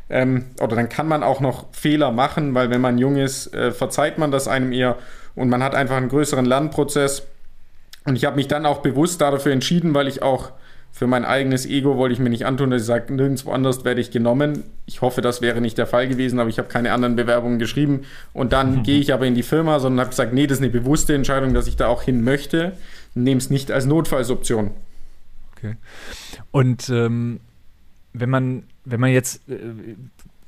ähm, 0.09 0.45
oder 0.61 0.75
dann 0.75 0.89
kann 0.89 1.07
man 1.07 1.23
auch 1.23 1.39
noch 1.39 1.65
Fehler 1.71 2.11
machen, 2.11 2.53
weil 2.55 2.69
wenn 2.69 2.81
man 2.81 2.97
jung 2.97 3.17
ist, 3.17 3.53
äh, 3.53 3.71
verzeiht 3.71 4.17
man 4.17 4.31
das 4.31 4.47
einem 4.47 4.71
eher 4.71 4.97
und 5.35 5.49
man 5.49 5.63
hat 5.63 5.75
einfach 5.75 5.97
einen 5.97 6.09
größeren 6.09 6.45
Lernprozess. 6.45 7.23
Und 8.05 8.17
ich 8.17 8.25
habe 8.25 8.35
mich 8.35 8.47
dann 8.47 8.65
auch 8.65 8.79
bewusst 8.79 9.21
dafür 9.21 9.53
entschieden, 9.53 9.93
weil 9.93 10.07
ich 10.07 10.21
auch 10.21 10.51
für 10.95 11.07
mein 11.07 11.25
eigenes 11.25 11.65
Ego 11.65 11.97
wollte 11.97 12.13
ich 12.13 12.19
mir 12.19 12.29
nicht 12.29 12.45
antun, 12.45 12.69
dass 12.69 12.83
ich 12.83 12.85
sage, 12.85 13.11
nirgendwo 13.11 13.51
anders 13.51 13.83
werde 13.83 13.99
ich 13.99 14.11
genommen. 14.11 14.63
Ich 14.85 15.01
hoffe, 15.01 15.21
das 15.21 15.41
wäre 15.41 15.59
nicht 15.59 15.79
der 15.79 15.87
Fall 15.87 16.07
gewesen, 16.07 16.39
aber 16.39 16.51
ich 16.51 16.59
habe 16.59 16.67
keine 16.67 16.93
anderen 16.93 17.15
Bewerbungen 17.15 17.57
geschrieben. 17.57 18.01
Und 18.31 18.53
dann 18.53 18.75
mhm. 18.75 18.83
gehe 18.83 18.99
ich 18.99 19.11
aber 19.11 19.25
in 19.25 19.33
die 19.33 19.41
Firma, 19.41 19.79
sondern 19.79 20.01
habe 20.01 20.11
gesagt, 20.11 20.33
nee, 20.33 20.45
das 20.45 20.59
ist 20.59 20.63
eine 20.63 20.71
bewusste 20.71 21.15
Entscheidung, 21.15 21.55
dass 21.55 21.65
ich 21.65 21.77
da 21.77 21.87
auch 21.87 22.03
hin 22.03 22.23
möchte. 22.23 22.73
Nehme 23.15 23.39
es 23.39 23.49
nicht 23.49 23.71
als 23.71 23.87
Notfallsoption. 23.87 24.69
Okay. 25.57 25.77
Und 26.51 26.87
ähm, 26.89 27.39
wenn 28.13 28.29
man, 28.29 28.63
wenn 28.85 28.99
man 28.99 29.09
jetzt 29.09 29.49
äh, 29.49 29.55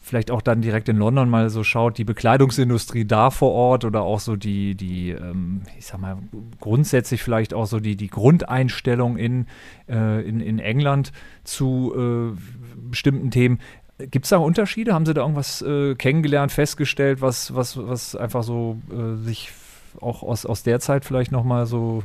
vielleicht 0.06 0.30
auch 0.30 0.42
dann 0.42 0.62
direkt 0.62 0.88
in 0.88 0.98
London 0.98 1.30
mal 1.30 1.50
so 1.50 1.64
schaut, 1.64 1.98
die 1.98 2.04
Bekleidungsindustrie 2.04 3.06
da 3.06 3.32
vor 3.32 3.52
Ort 3.52 3.86
oder 3.86 4.04
auch 4.04 4.20
so 4.20 4.36
die, 4.36 4.76
die 4.76 5.10
ähm, 5.10 5.64
ich 5.80 5.88
sag 5.88 6.00
mal, 6.00 6.18
grundsätzlich 6.60 7.24
vielleicht 7.24 7.56
auch 7.56 7.66
so 7.66 7.80
die, 7.80 7.96
die 7.96 8.08
Grundeinstellung 8.08 9.18
in, 9.18 9.48
äh, 9.90 10.22
in, 10.22 10.42
in 10.42 10.60
England 10.60 11.12
zu 11.44 11.94
äh, 11.98 12.40
bestimmten 12.88 13.32
Themen. 13.32 13.60
Gibt 13.98 14.26
es 14.26 14.30
da 14.30 14.38
Unterschiede? 14.38 14.94
Haben 14.94 15.08
Sie 15.08 15.14
da 15.16 15.22
irgendwas 15.22 15.64
äh, 15.64 15.96
kennengelernt, 15.96 16.52
festgestellt, 16.52 17.22
was, 17.22 17.56
was, 17.56 17.76
was 17.76 18.16
einfach 18.16 18.44
so 18.44 18.78
äh, 18.92 19.16
sich 19.24 19.52
auch 20.02 20.22
aus, 20.22 20.46
aus 20.46 20.62
der 20.62 20.80
Zeit 20.80 21.04
vielleicht 21.04 21.32
nochmal 21.32 21.66
so 21.66 22.04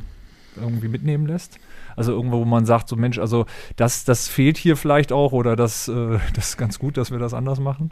irgendwie 0.57 0.89
mitnehmen 0.89 1.27
lässt? 1.27 1.59
Also 2.01 2.13
irgendwo, 2.13 2.39
wo 2.39 2.47
man 2.47 2.65
sagt, 2.65 2.89
so 2.89 2.97
Mensch, 2.97 3.19
also 3.19 3.45
das, 3.77 4.07
das 4.07 4.27
fehlt 4.27 4.57
hier 4.57 4.79
vielleicht 4.79 5.13
auch 5.13 5.33
oder 5.33 5.55
das, 5.55 5.87
äh, 5.87 6.19
das 6.35 6.49
ist 6.49 6.57
ganz 6.57 6.79
gut, 6.79 6.97
dass 6.97 7.11
wir 7.11 7.19
das 7.19 7.35
anders 7.35 7.61
machen? 7.61 7.91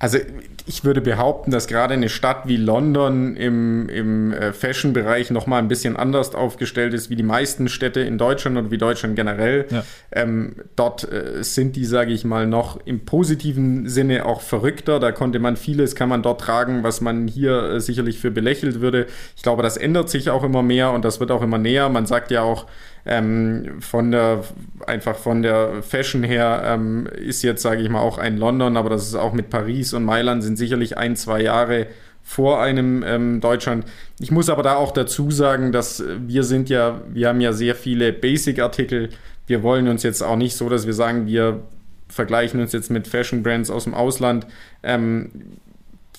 Also 0.00 0.18
ich 0.66 0.84
würde 0.84 1.00
behaupten, 1.00 1.50
dass 1.50 1.66
gerade 1.66 1.94
eine 1.94 2.08
Stadt 2.08 2.46
wie 2.46 2.56
London 2.56 3.36
im, 3.36 3.88
im 3.88 4.32
äh, 4.32 4.52
Fashion-Bereich 4.52 5.30
nochmal 5.30 5.60
ein 5.60 5.66
bisschen 5.66 5.96
anders 5.96 6.34
aufgestellt 6.34 6.94
ist 6.94 7.10
wie 7.10 7.16
die 7.16 7.24
meisten 7.24 7.68
Städte 7.68 8.00
in 8.00 8.16
Deutschland 8.16 8.56
und 8.58 8.70
wie 8.70 8.78
Deutschland 8.78 9.16
generell. 9.16 9.66
Ja. 9.70 9.82
Ähm, 10.12 10.56
dort 10.76 11.10
äh, 11.10 11.42
sind 11.42 11.74
die, 11.74 11.84
sage 11.84 12.12
ich 12.12 12.24
mal, 12.24 12.46
noch 12.46 12.78
im 12.84 13.04
positiven 13.04 13.88
Sinne 13.88 14.24
auch 14.26 14.40
verrückter. 14.40 15.00
Da 15.00 15.10
konnte 15.10 15.40
man 15.40 15.56
vieles, 15.56 15.96
kann 15.96 16.08
man 16.08 16.22
dort 16.22 16.42
tragen, 16.42 16.84
was 16.84 17.00
man 17.00 17.26
hier 17.26 17.62
äh, 17.62 17.80
sicherlich 17.80 18.20
für 18.20 18.30
belächelt 18.30 18.80
würde. 18.80 19.06
Ich 19.36 19.42
glaube, 19.42 19.62
das 19.62 19.76
ändert 19.76 20.10
sich 20.10 20.30
auch 20.30 20.44
immer 20.44 20.62
mehr 20.62 20.92
und 20.92 21.04
das 21.04 21.18
wird 21.18 21.32
auch 21.32 21.42
immer 21.42 21.58
näher. 21.58 21.88
Man 21.88 22.06
sagt 22.06 22.30
ja 22.30 22.42
auch, 22.42 22.66
ähm, 23.08 23.80
von 23.80 24.10
der, 24.12 24.44
einfach 24.86 25.16
von 25.16 25.42
der 25.42 25.82
Fashion 25.82 26.22
her 26.22 26.62
ähm, 26.64 27.06
ist 27.06 27.42
jetzt, 27.42 27.62
sage 27.62 27.80
ich 27.80 27.88
mal, 27.88 28.00
auch 28.00 28.18
ein 28.18 28.36
London, 28.36 28.76
aber 28.76 28.90
das 28.90 29.06
ist 29.06 29.14
auch 29.14 29.32
mit 29.32 29.48
Paris 29.50 29.94
und 29.94 30.04
Mailand 30.04 30.44
sind 30.44 30.56
sicherlich 30.56 30.98
ein, 30.98 31.16
zwei 31.16 31.40
Jahre 31.42 31.86
vor 32.22 32.60
einem 32.60 33.02
ähm, 33.06 33.40
Deutschland. 33.40 33.86
Ich 34.20 34.30
muss 34.30 34.50
aber 34.50 34.62
da 34.62 34.76
auch 34.76 34.92
dazu 34.92 35.30
sagen, 35.30 35.72
dass 35.72 36.04
wir 36.26 36.44
sind 36.44 36.68
ja, 36.68 37.00
wir 37.08 37.28
haben 37.28 37.40
ja 37.40 37.54
sehr 37.54 37.74
viele 37.74 38.12
Basic-Artikel. 38.12 39.08
Wir 39.46 39.62
wollen 39.62 39.88
uns 39.88 40.02
jetzt 40.02 40.22
auch 40.22 40.36
nicht 40.36 40.54
so, 40.54 40.68
dass 40.68 40.86
wir 40.86 40.92
sagen, 40.92 41.26
wir 41.26 41.62
vergleichen 42.08 42.60
uns 42.60 42.72
jetzt 42.72 42.90
mit 42.90 43.08
Fashion-Brands 43.08 43.70
aus 43.70 43.84
dem 43.84 43.94
Ausland. 43.94 44.46
Ähm, 44.82 45.30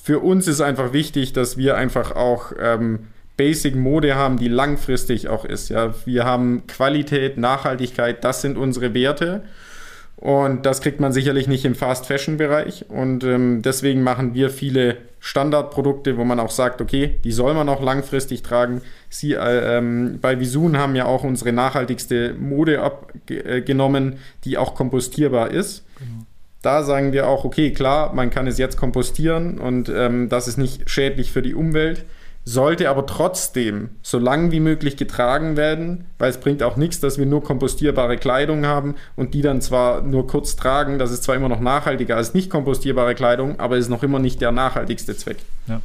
für 0.01 0.19
uns 0.19 0.47
ist 0.47 0.61
einfach 0.61 0.93
wichtig, 0.93 1.33
dass 1.33 1.57
wir 1.57 1.77
einfach 1.77 2.15
auch 2.15 2.53
ähm, 2.59 3.01
Basic-Mode 3.39 4.15
haben, 4.15 4.37
die 4.37 4.49
langfristig 4.49 5.29
auch 5.29 5.45
ist. 5.45 5.69
Ja. 5.69 5.93
Wir 6.03 6.25
haben 6.25 6.67
Qualität, 6.67 7.37
Nachhaltigkeit, 7.37 8.21
das 8.25 8.41
sind 8.41 8.57
unsere 8.57 8.93
Werte. 8.93 9.43
Und 10.17 10.65
das 10.65 10.81
kriegt 10.81 10.99
man 10.99 11.13
sicherlich 11.13 11.47
nicht 11.47 11.63
im 11.63 11.73
Fast-Fashion-Bereich. 11.73 12.87
Und 12.89 13.23
ähm, 13.23 13.61
deswegen 13.61 14.03
machen 14.03 14.33
wir 14.33 14.49
viele 14.49 14.97
Standardprodukte, 15.21 16.17
wo 16.17 16.25
man 16.25 16.41
auch 16.41 16.51
sagt, 16.51 16.81
okay, 16.81 17.17
die 17.23 17.31
soll 17.31 17.53
man 17.53 17.69
auch 17.69 17.81
langfristig 17.81 18.43
tragen. 18.43 18.81
Sie 19.07 19.35
äh, 19.35 19.77
ähm, 19.77 20.19
bei 20.21 20.37
Visun 20.41 20.77
haben 20.77 20.97
ja 20.97 21.05
auch 21.05 21.23
unsere 21.23 21.53
nachhaltigste 21.53 22.33
Mode 22.33 22.81
abgenommen, 22.81 24.17
die 24.43 24.57
auch 24.57 24.75
kompostierbar 24.75 25.51
ist. 25.51 25.85
Genau. 25.97 26.25
Da 26.61 26.83
sagen 26.83 27.13
wir 27.13 27.29
auch, 27.29 27.45
okay, 27.45 27.71
klar, 27.71 28.13
man 28.13 28.31
kann 28.31 28.47
es 28.47 28.57
jetzt 28.57 28.75
kompostieren 28.75 29.59
und 29.59 29.87
ähm, 29.87 30.27
das 30.27 30.49
ist 30.49 30.57
nicht 30.57 30.89
schädlich 30.89 31.31
für 31.31 31.41
die 31.41 31.55
Umwelt 31.55 32.03
sollte 32.45 32.89
aber 32.89 33.05
trotzdem 33.05 33.89
so 34.01 34.17
lang 34.17 34.51
wie 34.51 34.59
möglich 34.59 34.97
getragen 34.97 35.55
werden, 35.55 36.05
weil 36.17 36.29
es 36.29 36.39
bringt 36.39 36.63
auch 36.63 36.77
nichts, 36.77 36.99
dass 36.99 37.19
wir 37.19 37.25
nur 37.25 37.43
kompostierbare 37.43 38.17
Kleidung 38.17 38.65
haben 38.65 38.95
und 39.15 39.33
die 39.33 39.41
dann 39.41 39.61
zwar 39.61 40.01
nur 40.01 40.25
kurz 40.25 40.55
tragen, 40.55 40.97
das 40.97 41.11
ist 41.11 41.23
zwar 41.23 41.35
immer 41.35 41.49
noch 41.49 41.59
nachhaltiger 41.59 42.15
als 42.15 42.33
nicht 42.33 42.49
kompostierbare 42.49 43.13
Kleidung, 43.13 43.59
aber 43.59 43.77
ist 43.77 43.89
noch 43.89 44.03
immer 44.03 44.19
nicht 44.19 44.41
der 44.41 44.51
nachhaltigste 44.51 45.15
Zweck. 45.15 45.37
Ja. 45.67 45.81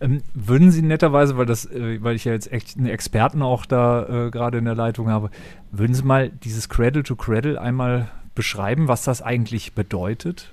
Ähm, 0.00 0.22
würden 0.34 0.70
Sie 0.70 0.82
netterweise, 0.82 1.36
weil 1.36 1.46
das, 1.46 1.66
äh, 1.66 2.02
weil 2.02 2.14
ich 2.16 2.24
ja 2.24 2.32
jetzt 2.32 2.52
echt 2.52 2.76
einen 2.76 2.86
Experten 2.86 3.42
auch 3.42 3.66
da 3.66 4.26
äh, 4.26 4.30
gerade 4.30 4.58
in 4.58 4.64
der 4.64 4.74
Leitung 4.74 5.08
habe, 5.08 5.30
würden 5.72 5.94
Sie 5.94 6.04
mal 6.04 6.30
dieses 6.30 6.68
Cradle 6.68 7.02
to 7.02 7.16
Cradle 7.16 7.60
einmal 7.60 8.08
beschreiben, 8.34 8.88
was 8.88 9.04
das 9.04 9.20
eigentlich 9.20 9.74
bedeutet? 9.74 10.52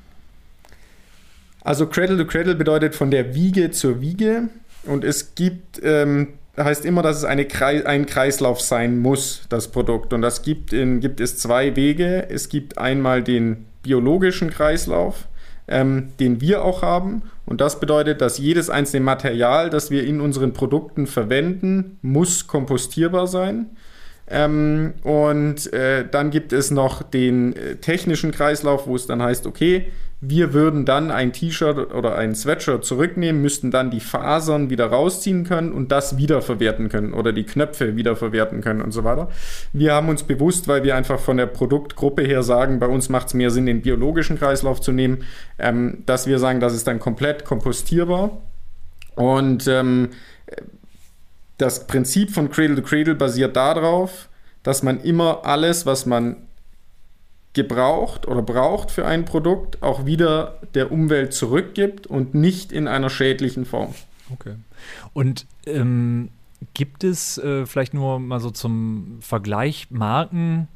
Also 1.61 1.85
Cradle 1.85 2.17
to 2.17 2.25
Cradle 2.25 2.55
bedeutet 2.55 2.95
von 2.95 3.11
der 3.11 3.35
Wiege 3.35 3.71
zur 3.71 4.01
Wiege. 4.01 4.49
Und 4.85 5.03
es 5.03 5.35
gibt, 5.35 5.81
ähm, 5.83 6.33
heißt 6.57 6.85
immer, 6.85 7.01
dass 7.01 7.17
es 7.17 7.23
eine 7.23 7.45
Kreis, 7.45 7.85
ein 7.85 8.05
Kreislauf 8.05 8.61
sein 8.61 8.99
muss, 8.99 9.43
das 9.49 9.69
Produkt. 9.69 10.13
Und 10.13 10.21
das 10.21 10.41
gibt, 10.41 10.73
in, 10.73 10.99
gibt 10.99 11.19
es 11.19 11.37
zwei 11.37 11.75
Wege. 11.75 12.29
Es 12.29 12.49
gibt 12.49 12.77
einmal 12.77 13.23
den 13.23 13.65
biologischen 13.83 14.49
Kreislauf, 14.49 15.27
ähm, 15.67 16.09
den 16.19 16.41
wir 16.41 16.63
auch 16.63 16.81
haben. 16.81 17.23
Und 17.45 17.61
das 17.61 17.79
bedeutet, 17.79 18.21
dass 18.21 18.37
jedes 18.37 18.69
einzelne 18.69 19.03
Material, 19.03 19.69
das 19.69 19.91
wir 19.91 20.05
in 20.05 20.19
unseren 20.19 20.53
Produkten 20.53 21.07
verwenden, 21.07 21.97
muss 22.01 22.47
kompostierbar 22.47 23.27
sein. 23.27 23.67
Ähm, 24.29 24.95
und 25.03 25.71
äh, 25.71 26.05
dann 26.09 26.31
gibt 26.31 26.51
es 26.51 26.69
noch 26.69 27.01
den 27.01 27.55
äh, 27.55 27.75
technischen 27.77 28.31
Kreislauf, 28.31 28.87
wo 28.87 28.95
es 28.95 29.07
dann 29.07 29.21
heißt, 29.21 29.47
okay, 29.47 29.91
wir 30.19 30.53
würden 30.53 30.85
dann 30.85 31.11
ein 31.11 31.31
T-Shirt 31.31 31.93
oder 31.93 32.15
ein 32.15 32.33
Sweatshirt 32.33 32.83
zurücknehmen, 32.83 33.39
müssten 33.39 33.69
dann 33.69 33.91
die 33.91 33.99
Fasern 33.99 34.71
wieder 34.71 34.87
rausziehen 34.87 35.43
können 35.43 35.71
und 35.71 35.91
das 35.91 36.17
wiederverwerten 36.17 36.89
können 36.89 37.13
oder 37.13 37.33
die 37.33 37.43
Knöpfe 37.43 37.95
wiederverwerten 37.95 38.61
können 38.61 38.81
und 38.81 38.91
so 38.91 39.03
weiter. 39.03 39.29
Wir 39.73 39.93
haben 39.93 40.09
uns 40.09 40.23
bewusst, 40.23 40.67
weil 40.67 40.83
wir 40.83 40.95
einfach 40.95 41.19
von 41.19 41.37
der 41.37 41.45
Produktgruppe 41.45 42.23
her 42.23 42.41
sagen, 42.41 42.79
bei 42.79 42.87
uns 42.87 43.09
macht 43.09 43.27
es 43.27 43.33
mehr 43.35 43.51
Sinn, 43.51 43.67
den 43.67 43.83
biologischen 43.83 44.39
Kreislauf 44.39 44.81
zu 44.81 44.91
nehmen, 44.91 45.23
ähm, 45.59 46.03
dass 46.07 46.25
wir 46.25 46.39
sagen, 46.39 46.59
das 46.59 46.73
ist 46.73 46.87
dann 46.87 46.99
komplett 46.99 47.45
kompostierbar. 47.45 48.41
Und 49.13 49.67
ähm, 49.67 50.09
das 51.59 51.85
Prinzip 51.85 52.31
von 52.31 52.49
Cradle 52.49 52.75
to 52.75 52.81
Cradle 52.81 53.15
basiert 53.15 53.55
darauf, 53.55 54.29
dass 54.63 54.81
man 54.81 54.99
immer 55.01 55.45
alles, 55.45 55.85
was 55.85 56.07
man 56.07 56.46
gebraucht 57.57 58.27
oder 58.27 58.43
braucht 58.43 58.91
für 58.91 59.05
ein 59.05 59.25
Produkt, 59.25 59.81
auch 59.81 60.05
wieder 60.05 60.59
der 60.75 60.91
Umwelt 60.91 61.33
zurückgibt 61.33 62.05
und 62.05 62.35
nicht 62.35 62.71
in 62.71 62.87
einer 62.87 63.09
schädlichen 63.09 63.65
Form. 63.65 63.95
Okay. 64.31 64.53
Und 65.13 65.47
ähm, 65.65 66.29
gibt 66.75 67.03
es 67.03 67.39
äh, 67.39 67.65
vielleicht 67.65 67.95
nur 67.95 68.19
mal 68.19 68.39
so 68.39 68.51
zum 68.51 69.17
Vergleich 69.21 69.87
Marken 69.89 70.67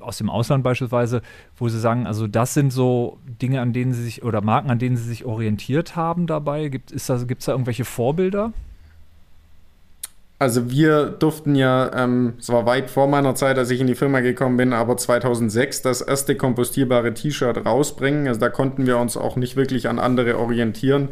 aus 0.00 0.18
dem 0.18 0.28
Ausland 0.28 0.62
beispielsweise, 0.62 1.22
wo 1.56 1.68
Sie 1.68 1.80
sagen, 1.80 2.06
also 2.06 2.26
das 2.26 2.52
sind 2.52 2.70
so 2.70 3.18
Dinge, 3.40 3.62
an 3.62 3.72
denen 3.72 3.94
Sie 3.94 4.02
sich 4.02 4.22
oder 4.22 4.42
Marken, 4.42 4.70
an 4.70 4.78
denen 4.78 4.96
Sie 4.96 5.04
sich 5.04 5.24
orientiert 5.24 5.96
haben 5.96 6.26
dabei? 6.26 6.68
Gibt 6.68 6.92
es 6.92 7.06
da, 7.06 7.16
da 7.16 7.52
irgendwelche 7.52 7.86
Vorbilder? 7.86 8.52
Also 10.42 10.72
wir 10.72 11.04
durften 11.04 11.54
ja, 11.54 11.88
ähm, 11.94 12.32
es 12.40 12.48
war 12.48 12.66
weit 12.66 12.90
vor 12.90 13.06
meiner 13.06 13.36
Zeit, 13.36 13.58
als 13.58 13.70
ich 13.70 13.80
in 13.80 13.86
die 13.86 13.94
Firma 13.94 14.18
gekommen 14.18 14.56
bin, 14.56 14.72
aber 14.72 14.96
2006 14.96 15.82
das 15.82 16.00
erste 16.00 16.34
kompostierbare 16.34 17.14
T-Shirt 17.14 17.64
rausbringen. 17.64 18.26
Also 18.26 18.40
da 18.40 18.48
konnten 18.48 18.84
wir 18.84 18.98
uns 18.98 19.16
auch 19.16 19.36
nicht 19.36 19.54
wirklich 19.54 19.88
an 19.88 20.00
andere 20.00 20.40
orientieren. 20.40 21.10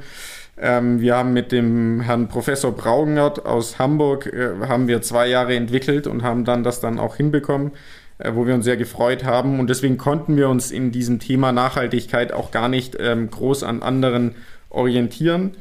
Ähm, 0.59 1.01
wir 1.01 1.15
haben 1.15 1.33
mit 1.33 1.53
dem 1.53 2.01
Herrn 2.01 2.27
Professor 2.27 2.73
Braungert 2.73 3.47
aus 3.47 3.79
Hamburg, 3.79 4.27
äh, 4.27 4.67
haben 4.67 4.89
wir 4.89 5.01
zwei 5.01 5.29
Jahre 5.29 5.55
entwickelt 5.55 6.09
und 6.09 6.25
haben 6.25 6.45
dann 6.45 6.65
das 6.65 6.81
dann 6.81 6.99
auch 6.99 7.15
hinbekommen, 7.15 7.71
äh, 8.19 8.33
wo 8.35 8.49
wir 8.49 8.55
uns 8.55 8.65
sehr 8.65 8.77
gefreut 8.77 9.23
haben. 9.23 9.61
Und 9.61 9.71
deswegen 9.71 9.97
konnten 9.97 10.37
wir 10.37 10.49
uns 10.49 10.73
in 10.73 10.91
diesem 10.91 11.21
Thema 11.21 11.53
Nachhaltigkeit 11.53 12.33
auch 12.33 12.51
gar 12.51 12.69
nicht 12.69 12.97
ähm, 12.99 13.31
groß 13.31 13.63
an 13.63 13.81
anderen 13.81 14.35
orientieren. 14.71 15.53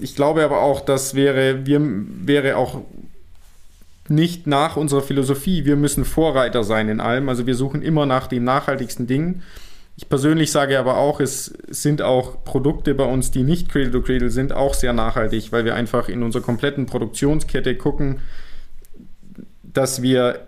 Ich 0.00 0.14
glaube 0.14 0.44
aber 0.44 0.60
auch, 0.60 0.80
das 0.80 1.16
wäre, 1.16 1.66
wir, 1.66 1.80
wäre 1.82 2.56
auch 2.56 2.82
nicht 4.10 4.46
nach 4.46 4.76
unserer 4.76 5.02
Philosophie. 5.02 5.64
Wir 5.64 5.76
müssen 5.76 6.04
Vorreiter 6.04 6.64
sein 6.64 6.88
in 6.88 7.00
allem. 7.00 7.28
Also 7.28 7.46
wir 7.46 7.54
suchen 7.54 7.82
immer 7.82 8.06
nach 8.06 8.26
den 8.26 8.44
nachhaltigsten 8.44 9.06
Dingen. 9.06 9.42
Ich 9.96 10.08
persönlich 10.08 10.52
sage 10.52 10.78
aber 10.78 10.96
auch, 10.96 11.18
es 11.20 11.46
sind 11.68 12.02
auch 12.02 12.44
Produkte 12.44 12.94
bei 12.94 13.04
uns, 13.04 13.32
die 13.32 13.42
nicht 13.42 13.68
Cradle 13.68 13.90
to 13.90 14.00
Cradle 14.00 14.30
sind, 14.30 14.52
auch 14.52 14.74
sehr 14.74 14.92
nachhaltig, 14.92 15.50
weil 15.50 15.64
wir 15.64 15.74
einfach 15.74 16.08
in 16.08 16.22
unserer 16.22 16.42
kompletten 16.42 16.86
Produktionskette 16.86 17.74
gucken, 17.74 18.20
dass 19.62 20.00
wir 20.00 20.47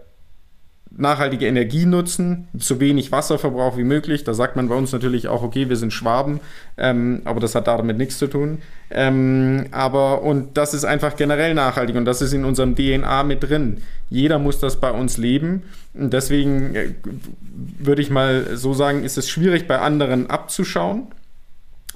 nachhaltige 0.96 1.46
Energie 1.46 1.86
nutzen, 1.86 2.48
so 2.58 2.80
wenig 2.80 3.12
Wasserverbrauch 3.12 3.76
wie 3.76 3.84
möglich. 3.84 4.24
Da 4.24 4.34
sagt 4.34 4.56
man 4.56 4.68
bei 4.68 4.74
uns 4.74 4.92
natürlich 4.92 5.28
auch, 5.28 5.42
okay, 5.42 5.68
wir 5.68 5.76
sind 5.76 5.92
Schwaben, 5.92 6.40
ähm, 6.76 7.22
aber 7.24 7.40
das 7.40 7.54
hat 7.54 7.68
damit 7.68 7.96
nichts 7.96 8.18
zu 8.18 8.26
tun. 8.26 8.58
Ähm, 8.90 9.66
aber 9.70 10.22
und 10.22 10.56
das 10.56 10.74
ist 10.74 10.84
einfach 10.84 11.16
generell 11.16 11.54
nachhaltig 11.54 11.94
und 11.96 12.04
das 12.04 12.22
ist 12.22 12.32
in 12.32 12.44
unserem 12.44 12.74
DNA 12.74 13.22
mit 13.22 13.42
drin. 13.42 13.82
Jeder 14.08 14.38
muss 14.38 14.58
das 14.58 14.80
bei 14.80 14.90
uns 14.90 15.16
leben. 15.16 15.62
Und 15.94 16.12
deswegen 16.12 16.74
äh, 16.74 16.90
würde 17.78 18.02
ich 18.02 18.10
mal 18.10 18.56
so 18.56 18.74
sagen, 18.74 19.04
ist 19.04 19.16
es 19.16 19.28
schwierig 19.28 19.68
bei 19.68 19.78
anderen 19.78 20.28
abzuschauen. 20.28 21.06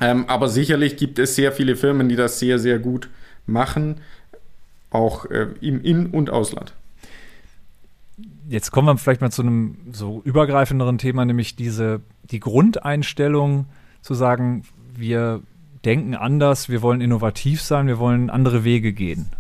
Ähm, 0.01 0.25
aber 0.29 0.49
sicherlich 0.49 0.97
gibt 0.97 1.19
es 1.19 1.35
sehr 1.35 1.53
viele 1.53 1.77
Firmen, 1.77 2.09
die 2.09 2.17
das 2.17 2.39
sehr, 2.39 2.59
sehr 2.59 2.79
gut 2.79 3.09
machen, 3.47 3.97
auch 4.91 5.27
äh, 5.27 5.49
im 5.61 5.83
In- 5.83 6.11
und 6.11 6.31
Ausland 6.31 6.75
jetzt 8.49 8.71
kommen 8.71 8.89
wir 8.89 8.97
vielleicht 8.97 9.21
mal 9.21 9.31
zu 9.31 9.43
einem 9.43 9.77
so 9.93 10.21
übergreifenderen 10.25 10.99
Thema, 10.99 11.25
nämlich 11.25 11.57
diese, 11.57 12.01
die 12.25 12.41
Grundeinstellung 12.41 13.67
zu 14.01 14.15
sagen, 14.15 14.63
wir 14.95 15.43
denken 15.85 16.15
anders, 16.15 16.69
wir 16.69 16.83
wollen 16.83 17.01
innovativ 17.01 17.61
sein, 17.63 17.87
wir 17.87 17.99
wollen 17.99 18.31
andere 18.31 18.65
Wege 18.65 18.93
gehen. 18.93 19.31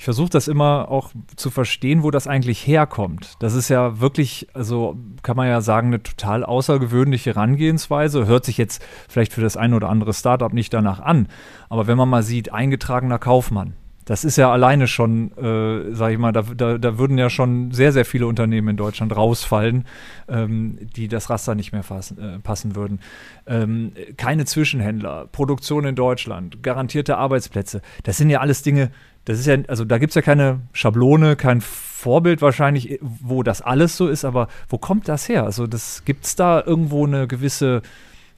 Ich 0.00 0.04
versuche 0.04 0.30
das 0.30 0.48
immer 0.48 0.90
auch 0.90 1.10
zu 1.36 1.50
verstehen, 1.50 2.02
wo 2.02 2.10
das 2.10 2.26
eigentlich 2.26 2.66
herkommt. 2.66 3.34
Das 3.40 3.52
ist 3.52 3.68
ja 3.68 4.00
wirklich, 4.00 4.48
also 4.54 4.96
kann 5.22 5.36
man 5.36 5.46
ja 5.46 5.60
sagen, 5.60 5.88
eine 5.88 6.02
total 6.02 6.42
außergewöhnliche 6.42 7.34
Herangehensweise. 7.34 8.24
Hört 8.24 8.46
sich 8.46 8.56
jetzt 8.56 8.82
vielleicht 9.10 9.34
für 9.34 9.42
das 9.42 9.58
ein 9.58 9.74
oder 9.74 9.90
andere 9.90 10.14
Startup 10.14 10.54
nicht 10.54 10.72
danach 10.72 11.00
an. 11.00 11.28
Aber 11.68 11.86
wenn 11.86 11.98
man 11.98 12.08
mal 12.08 12.22
sieht, 12.22 12.50
eingetragener 12.50 13.18
Kaufmann, 13.18 13.74
das 14.04 14.24
ist 14.24 14.36
ja 14.36 14.50
alleine 14.50 14.86
schon, 14.86 15.32
äh, 15.36 15.94
sag 15.94 16.12
ich 16.12 16.18
mal, 16.18 16.32
da, 16.32 16.42
da, 16.42 16.78
da, 16.78 16.98
würden 16.98 17.18
ja 17.18 17.30
schon 17.30 17.70
sehr, 17.70 17.92
sehr 17.92 18.04
viele 18.04 18.26
Unternehmen 18.26 18.68
in 18.68 18.76
Deutschland 18.76 19.14
rausfallen, 19.14 19.86
ähm, 20.28 20.78
die 20.96 21.08
das 21.08 21.30
Raster 21.30 21.54
nicht 21.54 21.72
mehr 21.72 21.82
fassen, 21.82 22.18
äh, 22.18 22.38
passen 22.38 22.74
würden. 22.74 23.00
Ähm, 23.46 23.92
keine 24.16 24.46
Zwischenhändler, 24.46 25.26
Produktion 25.30 25.84
in 25.84 25.94
Deutschland, 25.94 26.62
garantierte 26.62 27.18
Arbeitsplätze. 27.18 27.82
Das 28.02 28.16
sind 28.16 28.30
ja 28.30 28.40
alles 28.40 28.62
Dinge, 28.62 28.90
das 29.24 29.38
ist 29.38 29.46
ja, 29.46 29.56
also 29.68 29.84
da 29.84 29.98
gibt 29.98 30.10
es 30.10 30.14
ja 30.14 30.22
keine 30.22 30.60
Schablone, 30.72 31.36
kein 31.36 31.60
Vorbild 31.60 32.40
wahrscheinlich, 32.40 32.98
wo 33.02 33.42
das 33.42 33.60
alles 33.60 33.96
so 33.96 34.08
ist, 34.08 34.24
aber 34.24 34.48
wo 34.68 34.78
kommt 34.78 35.08
das 35.08 35.28
her? 35.28 35.44
Also 35.44 35.68
gibt 36.04 36.24
es 36.24 36.34
da 36.36 36.62
irgendwo 36.64 37.06
eine 37.06 37.28
gewisse 37.28 37.82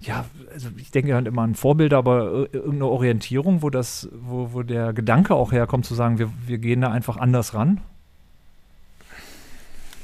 ja, 0.02 0.24
also 0.52 0.68
ich 0.76 0.90
denke 0.90 1.14
halt 1.14 1.26
immer 1.26 1.42
an 1.42 1.54
Vorbilder, 1.54 1.98
aber 1.98 2.48
irgendeine 2.52 2.86
Orientierung, 2.86 3.62
wo 3.62 3.70
das, 3.70 4.08
wo, 4.12 4.52
wo 4.52 4.62
der 4.62 4.92
Gedanke 4.92 5.34
auch 5.34 5.52
herkommt, 5.52 5.86
zu 5.86 5.94
sagen, 5.94 6.18
wir, 6.18 6.30
wir 6.46 6.58
gehen 6.58 6.80
da 6.80 6.90
einfach 6.90 7.16
anders 7.16 7.54
ran? 7.54 7.80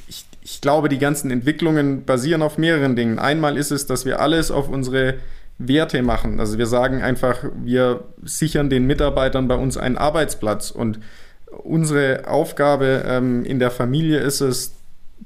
Ich, 0.06 0.24
ich 0.42 0.60
glaube, 0.60 0.88
die 0.88 0.98
ganzen 0.98 1.30
Entwicklungen 1.30 2.04
basieren 2.04 2.42
auf 2.42 2.58
mehreren 2.58 2.96
Dingen. 2.96 3.18
Einmal 3.18 3.56
ist 3.56 3.72
es, 3.72 3.86
dass 3.86 4.04
wir 4.04 4.20
alles 4.20 4.50
auf 4.50 4.68
unsere 4.68 5.14
Werte 5.58 6.02
machen. 6.02 6.38
Also 6.38 6.56
wir 6.56 6.66
sagen 6.66 7.02
einfach, 7.02 7.44
wir 7.64 8.04
sichern 8.22 8.70
den 8.70 8.86
Mitarbeitern 8.86 9.48
bei 9.48 9.56
uns 9.56 9.76
einen 9.76 9.98
Arbeitsplatz 9.98 10.70
und 10.70 11.00
unsere 11.50 12.28
Aufgabe 12.28 13.04
ähm, 13.06 13.44
in 13.44 13.58
der 13.58 13.72
Familie 13.72 14.20
ist 14.20 14.40
es 14.40 14.76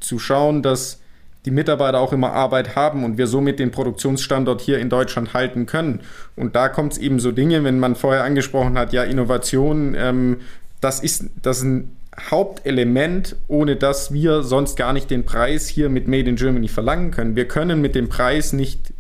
zu 0.01 0.19
schauen, 0.19 0.63
dass 0.63 1.02
die 1.45 1.51
Mitarbeiter 1.51 1.99
auch 1.99 2.13
immer 2.13 2.33
Arbeit 2.33 2.77
haben 2.77 3.05
und 3.05 3.19
wir 3.19 3.27
somit 3.27 3.59
den 3.59 3.71
Produktionsstandort 3.71 4.61
hier 4.61 4.79
in 4.79 4.89
Deutschland 4.89 5.35
halten 5.35 5.67
können. 5.67 6.01
Und 6.37 6.55
da 6.55 6.69
kommt 6.69 6.93
es 6.93 6.99
eben 6.99 7.19
so 7.19 7.33
Dinge, 7.33 7.65
wenn 7.65 7.81
man 7.81 7.97
vorher 7.97 8.25
angesprochen 8.25 8.79
hat, 8.79 8.93
ja, 8.93 9.03
Innovation, 9.03 9.95
ähm, 9.97 10.41
das 10.81 11.01
ist, 11.01 11.25
das 11.43 11.61
sind 11.61 11.91
Hauptelement, 12.31 13.37
ohne 13.49 13.77
dass 13.77 14.13
wir 14.13 14.43
sonst 14.43 14.77
gar 14.77 14.93
nicht 14.93 15.11
den 15.11 15.25
Preis 15.25 15.67
hier 15.67 15.89
mit 15.89 16.09
Made 16.09 16.29
in 16.29 16.37
Germany 16.37 16.69
verlangen 16.69 17.11
können. 17.11 17.37
Wir 17.37 17.49
können 17.49 17.81
mit 17.81 17.95
dem 17.95 18.11
Preis 18.11 18.53
nicht 18.53 18.92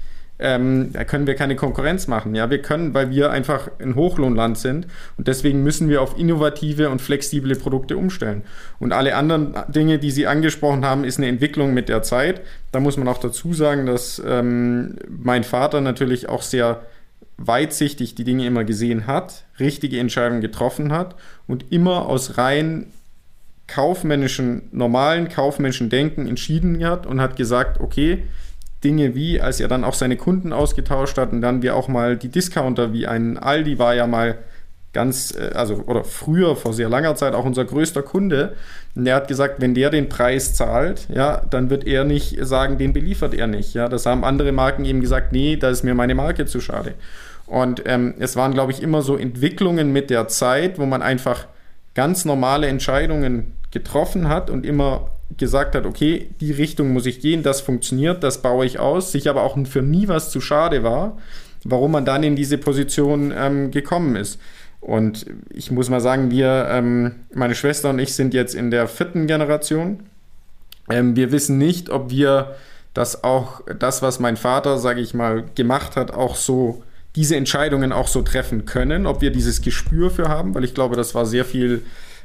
ähm, 0.43 0.91
da 0.93 1.05
können 1.05 1.27
wir 1.27 1.35
keine 1.35 1.57
Konkurrenz 1.57 2.09
machen. 2.09 2.35
Ja, 2.35 2.51
wir 2.51 2.61
können, 2.61 2.93
weil 2.95 3.11
wir 3.11 3.31
einfach 3.31 3.71
ein 3.79 3.95
Hochlohnland 3.95 4.59
sind 4.59 4.87
und 5.17 5.29
deswegen 5.29 5.63
müssen 5.63 5.89
wir 5.89 6.03
auf 6.03 6.19
innovative 6.19 6.91
und 6.91 7.01
flexible 7.01 7.55
Produkte 7.55 7.97
umstellen. 7.97 8.43
Und 8.79 8.93
alle 8.93 9.15
anderen 9.15 9.55
Dinge, 9.69 9.99
die 9.99 10.11
Sie 10.11 10.27
angesprochen 10.27 10.85
haben, 10.85 11.05
ist 11.05 11.19
eine 11.19 11.29
Entwicklung 11.29 11.73
mit 11.73 11.89
der 11.89 12.03
Zeit. 12.03 12.43
Da 12.73 12.81
muss 12.81 12.97
man 12.97 13.09
auch 13.09 13.19
dazu 13.19 13.55
sagen, 13.55 13.87
dass 13.87 14.21
ähm, 14.27 14.97
mein 15.09 15.45
Vater 15.45 15.81
natürlich 15.81 16.29
auch 16.29 16.43
sehr 16.43 16.83
weitsichtig 17.37 18.15
die 18.15 18.25
Dinge 18.25 18.47
immer 18.47 18.65
gesehen 18.65 19.07
hat, 19.07 19.45
richtige 19.59 19.99
Entscheidungen 19.99 20.41
getroffen 20.41 20.93
hat 20.93 21.17
und 21.47 21.73
immer 21.73 22.07
aus 22.07 22.39
rein 22.39 22.87
kaufmännischen, 23.67 24.69
normalen 24.73 25.29
kaufmännischen 25.29 25.89
Denken 25.89 26.27
entschieden 26.27 26.85
hat 26.85 27.07
und 27.07 27.21
hat 27.21 27.37
gesagt, 27.37 27.81
okay, 27.81 28.25
Dinge 28.85 29.15
wie, 29.15 29.41
als 29.41 29.61
er 29.61 29.69
dann 29.69 29.85
auch 29.85 29.95
seine 29.95 30.17
Kunden 30.17 30.53
ausgetauscht 30.53 31.19
hat 31.19 31.33
und 31.33 31.41
dann 31.41 31.63
wir 31.63 31.77
auch 31.77 31.89
mal 31.89 32.17
die 32.17 32.29
Discounter 32.29 32.93
wie 32.93 33.07
ein 33.07 33.39
Aldi 33.39 33.79
war 33.79 33.95
ja 33.95 34.07
mal 34.07 34.39
ganz, 34.93 35.35
äh, 35.35 35.53
also 35.55 35.85
oder 35.87 36.05
früher 36.05 36.57
vor 36.57 36.73
sehr 36.73 36.89
langer 36.89 37.15
Zeit 37.15 37.35
auch 37.35 37.45
unser 37.45 37.65
größter 37.65 38.03
Kunde. 38.03 38.55
Und 38.95 39.05
der 39.05 39.15
hat 39.15 39.29
gesagt, 39.29 39.61
wenn 39.61 39.75
der 39.75 39.91
den 39.91 40.09
Preis 40.09 40.55
zahlt, 40.55 41.09
ja, 41.13 41.43
dann 41.49 41.71
wird 41.71 41.87
er 41.87 42.05
nicht 42.05 42.37
sagen, 42.45 42.79
den 42.79 42.93
beliefert 42.93 43.35
er 43.35 43.47
nicht. 43.47 43.75
Ja, 43.75 43.89
das 43.89 44.07
haben 44.07 44.25
andere 44.25 44.53
Marken 44.53 44.85
eben 44.85 45.01
gesagt, 45.01 45.33
nee, 45.33 45.57
da 45.57 45.71
ist 45.71 45.83
mir 45.83 45.95
meine 45.95 46.15
Marke 46.15 46.47
zu 46.47 46.61
schade. 46.61 46.95
Und 47.47 47.83
ähm, 47.87 48.15
es 48.19 48.37
waren, 48.37 48.53
glaube 48.53 48.73
ich, 48.73 48.83
immer 48.83 49.03
so 49.03 49.17
Entwicklungen 49.17 49.93
mit 49.93 50.11
der 50.11 50.29
Zeit, 50.29 50.79
wo 50.79 50.87
man 50.87 51.03
einfach 51.03 51.47
ganz 51.95 52.25
normale 52.25 52.67
Entscheidungen 52.67 53.55
getroffen 53.71 54.29
hat 54.29 54.51
und 54.51 54.65
immer 54.65 55.11
gesagt 55.37 55.75
hat, 55.75 55.87
okay, 55.87 56.31
die 56.41 56.53
Richtung 56.53 56.93
muss 56.93 57.07
ich 57.07 57.21
gehen, 57.21 57.43
das 57.43 57.61
funktioniert, 57.61 58.23
das 58.23 58.43
baue 58.43 58.67
ich 58.67 58.79
aus, 58.79 59.13
sich 59.13 59.29
aber 59.29 59.43
auch 59.43 59.57
für 59.67 59.83
nie 59.83 60.09
was 60.09 60.31
zu 60.31 60.41
schade 60.41 60.83
war, 60.83 61.19
warum 61.65 61.93
man 61.93 62.05
dann 62.05 62.23
in 62.23 62.37
diese 62.37 62.59
Position 62.59 63.33
ähm, 63.37 63.71
gekommen 63.71 64.17
ist. 64.17 64.39
Und 64.81 65.27
ich 65.51 65.71
muss 65.71 65.89
mal 65.89 66.01
sagen, 66.01 66.31
wir, 66.31 66.67
ähm, 66.71 67.13
meine 67.33 67.55
Schwester 67.55 67.91
und 67.91 67.99
ich 68.01 68.15
sind 68.15 68.35
jetzt 68.35 68.55
in 68.55 68.71
der 68.71 68.89
vierten 68.89 69.29
Generation. 69.29 70.01
Ähm, 70.91 71.15
wir 71.15 71.31
wissen 71.31 71.57
nicht, 71.57 71.89
ob 71.89 72.11
wir 72.11 72.57
das 72.93 73.23
auch, 73.23 73.63
das, 73.79 74.03
was 74.03 74.19
mein 74.19 74.37
Vater, 74.37 74.79
sage 74.79 75.01
ich 75.01 75.15
mal, 75.15 75.45
gemacht 75.55 75.97
hat, 75.97 76.11
auch 76.11 76.35
so, 76.35 76.83
diese 77.15 77.37
Entscheidungen 77.37 77.93
auch 77.93 78.09
so 78.09 78.23
treffen 78.23 78.65
können, 78.65 79.07
ob 79.07 79.21
wir 79.21 79.31
dieses 79.31 79.63
Gespür 79.63 80.11
für 80.11 80.29
haben, 80.29 80.55
weil 80.55 80.65
ich 80.65 80.75
glaube, 80.75 80.97
das 80.97 81.15
war 81.15 81.27
sehr 81.27 81.45
viel 81.45 81.83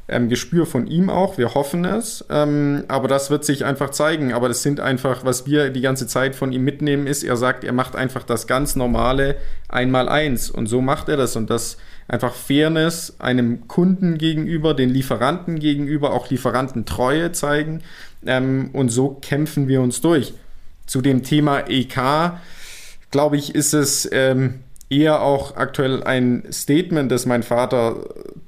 ähm, 0.07 0.29
Gespür 0.29 0.65
von 0.65 0.87
ihm 0.87 1.09
auch. 1.09 1.37
Wir 1.37 1.53
hoffen 1.53 1.85
es. 1.85 2.25
Ähm, 2.29 2.83
aber 2.87 3.07
das 3.07 3.29
wird 3.29 3.43
sich 3.43 3.65
einfach 3.65 3.89
zeigen. 3.89 4.33
Aber 4.33 4.47
das 4.47 4.63
sind 4.63 4.79
einfach, 4.79 5.25
was 5.25 5.45
wir 5.45 5.69
die 5.69 5.81
ganze 5.81 6.07
Zeit 6.07 6.35
von 6.35 6.51
ihm 6.51 6.63
mitnehmen, 6.63 7.07
ist, 7.07 7.23
er 7.23 7.37
sagt, 7.37 7.63
er 7.63 7.73
macht 7.73 7.95
einfach 7.95 8.23
das 8.23 8.47
ganz 8.47 8.75
normale 8.75 9.35
einmal 9.67 10.07
eins. 10.07 10.49
Und 10.49 10.67
so 10.67 10.81
macht 10.81 11.09
er 11.09 11.17
das. 11.17 11.35
Und 11.35 11.49
das 11.49 11.77
einfach 12.07 12.33
Fairness 12.33 13.15
einem 13.19 13.67
Kunden 13.67 14.17
gegenüber, 14.17 14.73
den 14.73 14.89
Lieferanten 14.89 15.59
gegenüber, 15.59 16.13
auch 16.13 16.29
Lieferantentreue 16.29 17.33
zeigen. 17.33 17.81
Ähm, 18.25 18.69
und 18.73 18.89
so 18.89 19.17
kämpfen 19.21 19.67
wir 19.67 19.81
uns 19.81 19.99
durch. 20.01 20.33
Zu 20.85 21.01
dem 21.01 21.23
Thema 21.23 21.69
EK, 21.69 22.37
glaube 23.11 23.35
ich, 23.35 23.53
ist 23.55 23.73
es 23.73 24.07
ähm, 24.13 24.61
eher 24.89 25.21
auch 25.21 25.57
aktuell 25.57 26.03
ein 26.03 26.43
Statement, 26.51 27.11
das 27.11 27.25
mein 27.25 27.43
Vater 27.43 27.97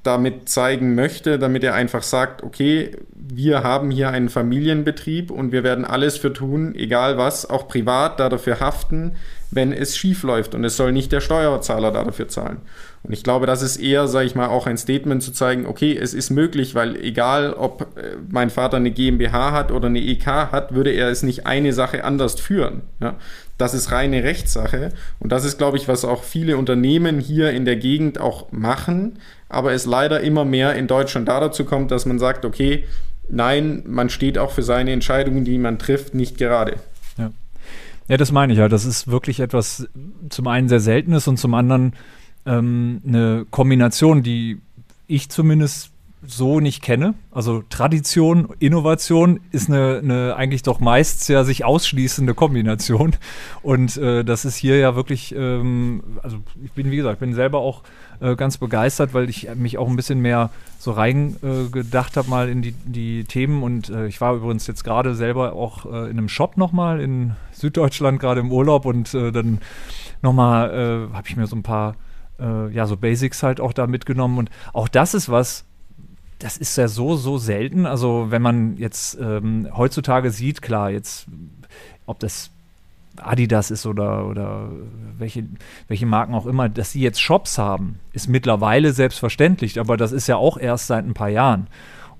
damit 0.03 0.47
zeigen 0.47 0.95
möchte, 0.95 1.37
damit 1.37 1.63
er 1.63 1.73
einfach 1.73 2.03
sagt, 2.03 2.43
okay, 2.43 2.91
wir 3.11 3.63
haben 3.63 3.91
hier 3.91 4.09
einen 4.09 4.29
Familienbetrieb 4.29 5.29
und 5.31 5.51
wir 5.51 5.63
werden 5.63 5.85
alles 5.85 6.17
für 6.17 6.33
tun, 6.33 6.73
egal 6.75 7.17
was, 7.17 7.47
auch 7.47 7.67
privat 7.67 8.19
da 8.19 8.29
dafür 8.29 8.59
haften, 8.59 9.15
wenn 9.51 9.73
es 9.73 9.97
schief 9.97 10.23
läuft 10.23 10.55
und 10.55 10.63
es 10.63 10.77
soll 10.77 10.91
nicht 10.91 11.11
der 11.11 11.21
Steuerzahler 11.21 11.91
da 11.91 12.03
dafür 12.03 12.27
zahlen. 12.27 12.61
Und 13.03 13.13
ich 13.13 13.23
glaube, 13.23 13.45
das 13.45 13.61
ist 13.61 13.77
eher, 13.77 14.07
sage 14.07 14.25
ich 14.25 14.35
mal, 14.35 14.47
auch 14.47 14.67
ein 14.67 14.77
Statement 14.77 15.23
zu 15.23 15.31
zeigen, 15.31 15.65
okay, 15.65 15.95
es 15.95 16.13
ist 16.13 16.29
möglich, 16.29 16.75
weil 16.75 16.95
egal, 16.95 17.53
ob 17.53 17.97
äh, 17.97 18.17
mein 18.29 18.49
Vater 18.49 18.77
eine 18.77 18.91
GmbH 18.91 19.51
hat 19.51 19.71
oder 19.71 19.87
eine 19.87 19.99
EK 19.99 20.25
hat, 20.25 20.73
würde 20.73 20.91
er 20.91 21.09
es 21.09 21.23
nicht 21.23 21.45
eine 21.45 21.73
Sache 21.73 22.03
anders 22.03 22.39
führen. 22.39 22.81
Ja? 22.99 23.15
Das 23.59 23.75
ist 23.75 23.91
reine 23.91 24.23
Rechtssache 24.23 24.93
und 25.19 25.31
das 25.31 25.45
ist, 25.45 25.57
glaube 25.57 25.77
ich, 25.77 25.87
was 25.87 26.05
auch 26.05 26.23
viele 26.23 26.57
Unternehmen 26.57 27.19
hier 27.19 27.51
in 27.51 27.65
der 27.65 27.75
Gegend 27.75 28.19
auch 28.19 28.51
machen, 28.51 29.19
aber 29.49 29.73
es 29.73 29.85
leider 29.85 30.21
immer 30.21 30.45
mehr 30.45 30.75
in 30.75 30.87
Deutschland 30.87 31.27
dazu 31.27 31.65
kommt, 31.65 31.91
dass 31.91 32.05
man 32.05 32.19
sagt, 32.19 32.45
okay, 32.45 32.85
nein, 33.29 33.83
man 33.85 34.09
steht 34.09 34.37
auch 34.37 34.51
für 34.51 34.63
seine 34.63 34.91
Entscheidungen, 34.91 35.43
die 35.43 35.57
man 35.57 35.77
trifft, 35.77 36.15
nicht 36.15 36.37
gerade. 36.37 36.77
Ja. 37.17 37.31
Ja, 38.07 38.17
das 38.17 38.31
meine 38.31 38.53
ich 38.53 38.59
ja. 38.59 38.69
Das 38.69 38.85
ist 38.85 39.09
wirklich 39.09 39.41
etwas 39.41 39.87
zum 40.29 40.47
einen 40.47 40.69
sehr 40.69 40.79
Seltenes 40.79 41.27
und 41.27 41.37
zum 41.37 41.53
anderen 41.53 41.93
ähm, 42.45 43.01
eine 43.05 43.45
Kombination, 43.51 44.23
die 44.23 44.61
ich 45.07 45.29
zumindest 45.29 45.88
so 46.21 46.59
nicht 46.59 46.81
kenne. 46.81 47.13
Also 47.31 47.63
Tradition, 47.69 48.49
Innovation 48.59 49.39
ist 49.51 49.69
eine, 49.69 49.99
eine 50.03 50.35
eigentlich 50.35 50.63
doch 50.63 50.79
meist 50.79 51.27
ja 51.29 51.43
sich 51.43 51.63
ausschließende 51.63 52.33
Kombination. 52.33 53.15
Und 53.61 53.95
äh, 53.97 54.23
das 54.25 54.43
ist 54.43 54.55
hier 54.57 54.77
ja 54.77 54.95
wirklich, 54.95 55.33
ähm, 55.35 56.03
also 56.21 56.37
ich 56.63 56.71
bin, 56.73 56.91
wie 56.91 56.97
gesagt, 56.97 57.19
bin 57.19 57.33
selber 57.33 57.59
auch 57.59 57.83
äh, 58.19 58.35
ganz 58.35 58.57
begeistert, 58.57 59.13
weil 59.13 59.29
ich 59.29 59.47
mich 59.55 59.77
auch 59.77 59.87
ein 59.87 59.95
bisschen 59.95 60.19
mehr 60.19 60.49
so 60.77 60.91
reingedacht 60.91 62.13
äh, 62.13 62.15
habe 62.17 62.29
mal 62.29 62.49
in 62.49 62.61
die, 62.61 62.73
die 62.73 63.23
Themen. 63.23 63.63
Und 63.63 63.89
äh, 63.89 64.07
ich 64.07 64.19
war 64.19 64.35
übrigens 64.35 64.67
jetzt 64.67 64.83
gerade 64.83 65.15
selber 65.15 65.53
auch 65.53 65.85
äh, 65.85 66.09
in 66.09 66.17
einem 66.17 66.29
Shop 66.29 66.57
nochmal 66.57 66.99
in 66.99 67.35
Süddeutschland, 67.53 68.19
gerade 68.19 68.41
im 68.41 68.51
Urlaub. 68.51 68.85
Und 68.85 69.13
äh, 69.13 69.31
dann 69.31 69.59
nochmal 70.21 71.09
äh, 71.11 71.15
habe 71.15 71.27
ich 71.27 71.37
mir 71.37 71.47
so 71.47 71.55
ein 71.55 71.63
paar 71.63 71.95
ja, 72.41 72.85
so 72.85 72.95
Basics 72.95 73.43
halt 73.43 73.59
auch 73.59 73.73
da 73.73 73.85
mitgenommen. 73.85 74.37
Und 74.37 74.49
auch 74.71 74.87
das 74.87 75.13
ist 75.13 75.27
was, 75.27 75.65
das 76.39 76.57
ist 76.57 76.77
ja 76.77 76.87
so, 76.87 77.15
so 77.15 77.37
selten. 77.37 77.85
Also 77.85 78.27
wenn 78.29 78.41
man 78.41 78.77
jetzt 78.77 79.17
ähm, 79.21 79.67
heutzutage 79.75 80.31
sieht, 80.31 80.61
klar, 80.61 80.89
jetzt, 80.89 81.27
ob 82.05 82.19
das 82.19 82.49
Adidas 83.17 83.71
ist 83.71 83.85
oder, 83.85 84.25
oder 84.25 84.69
welche, 85.17 85.43
welche 85.87 86.05
Marken 86.05 86.33
auch 86.33 86.45
immer, 86.45 86.69
dass 86.69 86.93
sie 86.93 87.01
jetzt 87.01 87.21
Shops 87.21 87.57
haben, 87.57 87.99
ist 88.13 88.29
mittlerweile 88.29 88.93
selbstverständlich, 88.93 89.79
aber 89.79 89.97
das 89.97 90.13
ist 90.13 90.27
ja 90.27 90.37
auch 90.37 90.57
erst 90.57 90.87
seit 90.87 91.05
ein 91.05 91.13
paar 91.13 91.29
Jahren. 91.29 91.67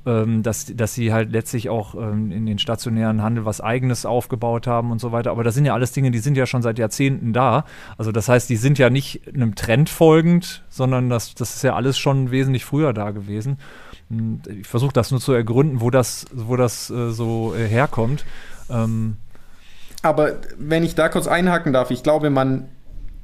Ähm, 0.06 0.44
dass, 0.44 0.66
dass 0.66 0.94
sie 0.94 1.12
halt 1.12 1.32
letztlich 1.34 1.68
auch 1.68 1.94
ähm, 1.94 2.32
in 2.32 2.46
den 2.46 2.58
stationären 2.58 3.22
Handel 3.22 3.44
was 3.44 3.60
Eigenes 3.60 4.06
aufgebaut 4.06 4.66
haben 4.66 4.92
und 4.92 5.00
so 5.00 5.12
weiter. 5.12 5.32
Aber 5.32 5.44
das 5.44 5.56
sind 5.56 5.66
ja 5.66 5.74
alles 5.74 5.92
Dinge, 5.92 6.10
die 6.10 6.20
sind 6.20 6.38
ja 6.38 6.46
schon 6.46 6.62
seit 6.62 6.80
Jahrzehnten 6.80 7.34
da. 7.34 7.66
Also 7.98 8.14
das 8.14 8.30
heißt, 8.30 8.50
die 8.50 8.56
sind 8.56 8.80
ja 8.80 8.90
nicht 8.90 9.28
einem 9.28 9.56
Trend 9.56 9.90
folgend, 9.90 10.64
sondern 10.70 11.10
das, 11.10 11.36
das 11.36 11.54
ist 11.54 11.64
ja 11.64 11.76
alles 11.76 11.98
schon 11.98 12.32
wesentlich 12.32 12.64
früher 12.64 12.94
da 12.94 13.12
gewesen. 13.12 13.58
Ich 14.60 14.68
versuche 14.68 14.94
das 14.94 15.12
nur 15.12 15.20
zu 15.20 15.34
ergründen, 15.34 15.82
wo 15.82 15.92
das, 15.92 16.26
wo 16.34 16.56
das 16.56 16.90
äh, 16.90 17.12
so 17.12 17.54
äh, 17.56 17.68
herkommt. 17.68 18.26
Ähm, 18.70 19.18
aber 20.02 20.38
wenn 20.58 20.84
ich 20.84 20.96
da 20.96 21.10
kurz 21.10 21.28
einhaken 21.28 21.74
darf, 21.74 21.92
ich 21.92 22.04
glaube, 22.04 22.30
man 22.30 22.70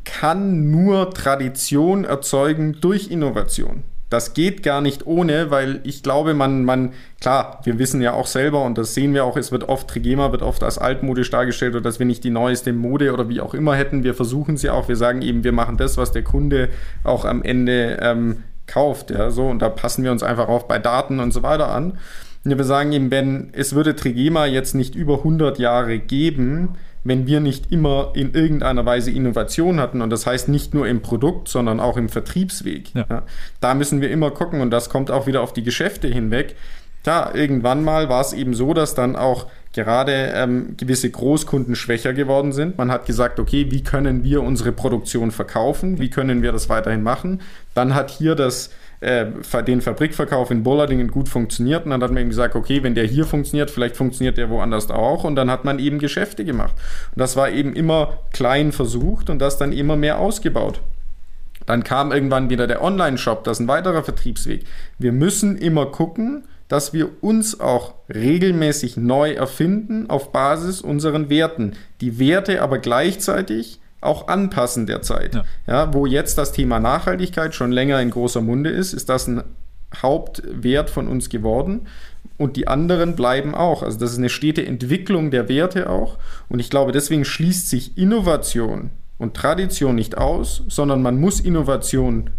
kann 0.04 0.70
nur 0.70 1.12
Tradition 1.12 2.06
erzeugen 2.06 2.78
durch 2.80 3.10
Innovation. 3.10 3.84
Das 4.10 4.36
geht 4.36 4.62
gar 4.62 4.82
nicht 4.82 5.08
ohne, 5.08 5.50
weil 5.50 5.82
ich 5.84 6.04
glaube, 6.04 6.36
man, 6.36 6.64
man, 6.64 6.94
klar, 7.20 7.60
wir 7.64 7.80
wissen 7.80 8.02
ja 8.02 8.14
auch 8.14 8.28
selber 8.28 8.64
und 8.64 8.78
das 8.78 8.94
sehen 8.94 9.16
wir 9.16 9.26
auch, 9.26 9.36
es 9.36 9.52
wird 9.52 9.68
oft, 9.68 9.88
Trigema 9.88 10.32
wird 10.32 10.44
oft 10.44 10.64
als 10.64 10.78
altmodisch 10.78 11.32
dargestellt 11.32 11.74
oder 11.74 11.82
dass 11.82 11.98
wir 11.98 12.06
nicht 12.06 12.24
die 12.24 12.30
neueste 12.30 12.72
Mode 12.72 13.12
oder 13.12 13.30
wie 13.30 13.42
auch 13.42 13.56
immer 13.56 13.76
hätten. 13.76 14.04
Wir 14.04 14.14
versuchen 14.14 14.58
sie 14.58 14.70
auch, 14.70 14.88
wir 14.88 14.96
sagen 14.96 15.24
eben, 15.24 15.44
wir 15.44 15.52
machen 15.52 15.78
das, 15.78 15.98
was 15.98 16.12
der 16.12 16.24
Kunde 16.24 16.70
auch 17.04 17.26
am 17.26 17.42
Ende 17.42 17.98
ähm, 18.00 18.44
kauft, 18.68 19.12
ja, 19.12 19.30
so, 19.32 19.48
und 19.48 19.62
da 19.62 19.70
passen 19.70 20.04
wir 20.04 20.12
uns 20.12 20.24
einfach 20.24 20.48
auch 20.48 20.64
bei 20.64 20.80
Daten 20.80 21.20
und 21.20 21.32
so 21.32 21.44
weiter 21.44 21.70
an. 21.70 21.98
Und 22.44 22.58
wir 22.58 22.64
sagen 22.64 22.92
eben, 22.92 23.12
wenn 23.12 23.50
es 23.54 23.74
würde 23.74 23.96
Trigema 23.96 24.46
jetzt 24.46 24.76
nicht 24.76 24.96
über 24.96 25.18
100 25.20 25.58
Jahre 25.58 25.98
geben, 25.98 26.76
wenn 27.04 27.28
wir 27.28 27.40
nicht 27.40 27.72
immer 27.72 28.12
in 28.16 28.34
irgendeiner 28.34 28.86
Weise 28.86 29.12
Innovation 29.12 29.80
hatten. 29.80 30.02
Und 30.02 30.10
das 30.10 30.26
heißt 30.26 30.50
nicht 30.50 30.74
nur 30.74 30.88
im 30.88 31.02
Produkt, 31.02 31.48
sondern 31.48 31.80
auch 31.80 31.98
im 31.98 32.10
Vertriebsweg. 32.10 32.94
Ja. 32.96 33.06
Ja, 33.10 33.24
da 33.62 33.74
müssen 33.76 34.02
wir 34.02 34.10
immer 34.10 34.32
gucken 34.32 34.62
und 34.62 34.72
das 34.72 34.90
kommt 34.90 35.12
auch 35.12 35.28
wieder 35.28 35.42
auf 35.42 35.54
die 35.54 35.64
Geschäfte 35.64 36.08
hinweg. 36.08 36.56
Ja, 37.06 37.32
irgendwann 37.34 37.84
mal 37.84 38.10
war 38.10 38.22
es 38.22 38.34
eben 38.34 38.54
so, 38.54 38.74
dass 38.74 38.96
dann 38.96 39.16
auch 39.16 39.48
gerade 39.74 40.32
ähm, 40.34 40.76
gewisse 40.78 41.10
Großkunden 41.10 41.76
schwächer 41.76 42.14
geworden 42.14 42.52
sind. 42.52 42.78
Man 42.78 42.92
hat 42.92 43.06
gesagt, 43.06 43.40
okay, 43.40 43.70
wie 43.70 43.84
können 43.84 44.24
wir 44.24 44.42
unsere 44.42 44.72
Produktion 44.72 45.32
verkaufen? 45.32 46.00
Wie 46.00 46.10
können 46.10 46.42
wir 46.42 46.52
das 46.52 46.70
weiterhin 46.70 47.04
machen? 47.04 47.42
Dann 47.74 47.94
hat 47.94 48.10
hier 48.10 48.36
das 48.36 48.72
äh, 49.02 49.26
den 49.68 49.82
Fabrikverkauf 49.82 50.50
in 50.50 50.64
Bollardingen 50.64 51.12
gut 51.12 51.30
funktioniert. 51.30 51.86
Und 51.86 51.92
dann 51.92 52.02
hat 52.02 52.12
man 52.12 52.22
eben 52.22 52.30
gesagt, 52.30 52.56
okay, 52.56 52.82
wenn 52.84 52.96
der 52.96 53.06
hier 53.06 53.26
funktioniert, 53.26 53.70
vielleicht 53.70 53.98
funktioniert 53.98 54.38
der 54.38 54.50
woanders 54.50 54.90
auch. 54.90 55.26
Und 55.26 55.36
dann 55.36 55.52
hat 55.52 55.66
man 55.66 55.78
eben 55.80 56.00
Geschäfte 56.00 56.46
gemacht. 56.46 56.74
Und 57.14 57.20
das 57.20 57.36
war 57.36 57.50
eben 57.50 57.74
immer 57.74 58.20
klein 58.34 58.72
versucht 58.72 59.30
und 59.30 59.40
das 59.40 59.58
dann 59.58 59.74
immer 59.74 59.96
mehr 59.96 60.20
ausgebaut. 60.20 60.82
Dann 61.66 61.84
kam 61.84 62.12
irgendwann 62.12 62.50
wieder 62.50 62.68
der 62.68 62.84
Online-Shop, 62.84 63.44
das 63.44 63.58
ist 63.58 63.66
ein 63.66 63.68
weiterer 63.68 64.04
Vertriebsweg. 64.04 64.66
Wir 65.00 65.12
müssen 65.12 65.58
immer 65.58 65.88
gucken, 65.88 66.44
dass 66.68 66.94
wir 66.94 67.24
uns 67.24 67.60
auch 67.60 67.94
regelmäßig 68.14 68.98
neu 68.98 69.34
erfinden 69.34 70.10
auf 70.10 70.32
Basis 70.32 70.82
unseren 70.82 71.30
Werten. 71.30 71.74
Die 72.02 72.20
Werte 72.20 72.62
aber 72.62 72.80
gleichzeitig 72.80 73.80
auch 74.02 74.28
anpassen 74.28 74.86
derzeit. 74.86 75.36
Ja. 75.36 75.44
ja, 75.68 75.94
wo 75.94 76.06
jetzt 76.06 76.38
das 76.38 76.52
Thema 76.52 76.80
Nachhaltigkeit 76.80 77.54
schon 77.56 77.72
länger 77.72 78.02
in 78.02 78.12
großer 78.12 78.42
Munde 78.42 78.70
ist, 78.70 78.94
ist 78.94 79.10
das 79.10 79.28
ein 79.28 79.44
Hauptwert 80.02 80.90
von 80.90 81.08
uns 81.08 81.30
geworden. 81.30 81.88
Und 82.38 82.58
die 82.58 82.68
anderen 82.68 83.16
bleiben 83.16 83.56
auch. 83.56 83.82
Also 83.82 83.98
das 83.98 84.12
ist 84.12 84.18
eine 84.18 84.30
stete 84.30 84.66
Entwicklung 84.66 85.32
der 85.32 85.48
Werte 85.48 85.90
auch. 85.90 86.18
Und 86.50 86.60
ich 86.60 86.70
glaube, 86.70 86.92
deswegen 86.92 87.26
schließt 87.26 87.70
sich 87.70 87.98
Innovation 87.98 88.90
und 89.18 89.36
Tradition 89.36 89.96
nicht 89.96 90.18
aus, 90.18 90.64
sondern 90.68 91.02
man 91.02 91.20
muss 91.20 91.40
Innovation 91.40 92.32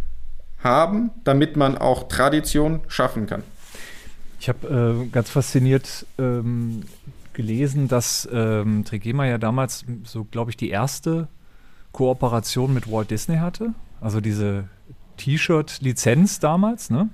haben, 0.62 1.10
damit 1.24 1.56
man 1.56 1.78
auch 1.78 2.08
Tradition 2.08 2.80
schaffen 2.88 3.26
kann. 3.26 3.42
Ich 4.38 4.48
habe 4.48 5.04
äh, 5.04 5.08
ganz 5.08 5.30
fasziniert 5.30 6.06
ähm, 6.18 6.82
gelesen, 7.32 7.88
dass 7.88 8.28
ähm, 8.32 8.84
Trigema 8.84 9.26
ja 9.26 9.38
damals 9.38 9.84
so, 10.04 10.24
glaube 10.24 10.50
ich, 10.50 10.56
die 10.56 10.70
erste 10.70 11.28
Kooperation 11.92 12.74
mit 12.74 12.90
Walt 12.90 13.10
Disney 13.10 13.36
hatte. 13.36 13.74
Also 14.00 14.20
diese 14.20 14.64
T-Shirt-Lizenz 15.16 16.40
damals, 16.40 16.90
ne? 16.90 17.08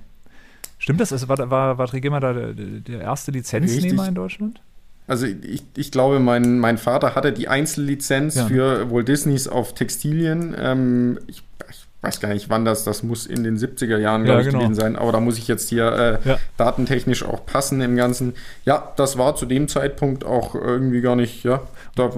Stimmt 0.77 0.99
das? 0.99 1.13
Also 1.13 1.29
war, 1.29 1.37
war, 1.49 1.77
war 1.77 1.87
Trigema 1.87 2.19
da 2.19 2.33
der, 2.33 2.53
der 2.53 3.01
erste 3.01 3.31
Lizenznehmer 3.31 3.85
Richtig. 3.85 4.07
in 4.07 4.15
Deutschland? 4.15 4.61
Also 5.07 5.25
ich, 5.25 5.63
ich 5.75 5.91
glaube, 5.91 6.19
mein, 6.19 6.59
mein 6.59 6.77
Vater 6.77 7.15
hatte 7.15 7.31
die 7.31 7.47
Einzellizenz 7.47 8.35
ja. 8.35 8.47
für 8.47 8.91
Walt 8.91 9.07
Disneys 9.07 9.47
auf 9.47 9.73
Textilien. 9.73 10.55
Ähm, 10.57 11.19
ich, 11.27 11.43
ich, 11.69 11.85
weiß 12.03 12.19
gar 12.19 12.33
nicht, 12.33 12.49
wann 12.49 12.65
das, 12.65 12.83
das 12.83 13.01
muss 13.01 13.25
in 13.25 13.43
den 13.43 13.57
70er 13.57 13.97
Jahren, 13.97 14.25
glaube 14.25 14.41
ja, 14.41 14.47
ich, 14.47 14.51
genau. 14.51 14.59
gewesen 14.59 14.75
sein. 14.75 14.95
Aber 14.97 15.13
da 15.13 15.21
muss 15.21 15.37
ich 15.37 15.47
jetzt 15.47 15.69
hier 15.69 16.19
äh, 16.25 16.29
ja. 16.29 16.37
datentechnisch 16.57 17.23
auch 17.23 17.45
passen 17.45 17.81
im 17.81 17.95
Ganzen. 17.95 18.33
Ja, 18.65 18.91
das 18.97 19.17
war 19.17 19.35
zu 19.35 19.45
dem 19.45 19.69
Zeitpunkt 19.69 20.25
auch 20.25 20.53
irgendwie 20.53 21.01
gar 21.01 21.15
nicht, 21.15 21.43
ja, 21.45 21.61
da 21.95 22.11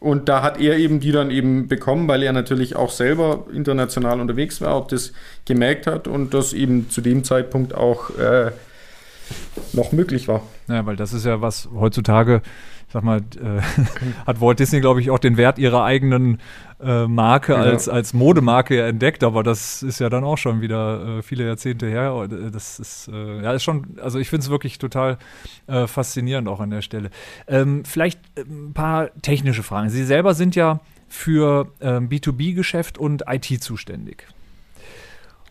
und 0.00 0.28
da 0.28 0.42
hat 0.42 0.60
er 0.60 0.76
eben 0.76 1.00
die 1.00 1.12
dann 1.12 1.30
eben 1.30 1.66
bekommen, 1.66 2.08
weil 2.08 2.22
er 2.22 2.34
natürlich 2.34 2.76
auch 2.76 2.90
selber 2.90 3.46
international 3.54 4.20
unterwegs 4.20 4.60
war, 4.60 4.76
ob 4.76 4.88
das 4.88 5.14
gemerkt 5.46 5.86
hat 5.86 6.06
und 6.08 6.34
das 6.34 6.52
eben 6.52 6.90
zu 6.90 7.00
dem 7.00 7.24
Zeitpunkt 7.24 7.74
auch 7.74 8.10
äh, 8.18 8.50
noch 9.72 9.92
möglich 9.92 10.28
war. 10.28 10.42
Ja, 10.68 10.84
weil 10.84 10.96
das 10.96 11.14
ist 11.14 11.24
ja 11.24 11.40
was 11.40 11.70
heutzutage 11.74 12.42
sag 12.94 13.02
mal, 13.02 13.18
äh, 13.18 13.60
hat 14.26 14.40
Walt 14.40 14.60
Disney, 14.60 14.80
glaube 14.80 15.00
ich, 15.00 15.10
auch 15.10 15.18
den 15.18 15.36
Wert 15.36 15.58
ihrer 15.58 15.82
eigenen 15.82 16.38
äh, 16.80 17.08
Marke 17.08 17.52
ja. 17.52 17.58
als, 17.58 17.88
als 17.88 18.14
Modemarke 18.14 18.80
entdeckt, 18.82 19.24
aber 19.24 19.42
das 19.42 19.82
ist 19.82 19.98
ja 19.98 20.08
dann 20.08 20.22
auch 20.22 20.38
schon 20.38 20.60
wieder 20.60 21.18
äh, 21.18 21.22
viele 21.22 21.44
Jahrzehnte 21.44 21.86
her. 21.86 22.28
Äh, 22.30 22.52
das 22.52 22.78
ist, 22.78 23.08
äh, 23.12 23.42
ja, 23.42 23.52
ist 23.52 23.64
schon, 23.64 23.98
also 24.00 24.20
ich 24.20 24.30
finde 24.30 24.44
es 24.44 24.50
wirklich 24.50 24.78
total 24.78 25.18
äh, 25.66 25.88
faszinierend 25.88 26.46
auch 26.48 26.60
an 26.60 26.70
der 26.70 26.82
Stelle. 26.82 27.10
Ähm, 27.48 27.84
vielleicht 27.84 28.20
ein 28.36 28.72
paar 28.74 29.10
technische 29.22 29.64
Fragen. 29.64 29.90
Sie 29.90 30.04
selber 30.04 30.34
sind 30.34 30.54
ja 30.54 30.78
für 31.08 31.72
ähm, 31.80 32.08
B2B-Geschäft 32.08 32.96
und 32.96 33.24
IT 33.26 33.60
zuständig. 33.60 34.28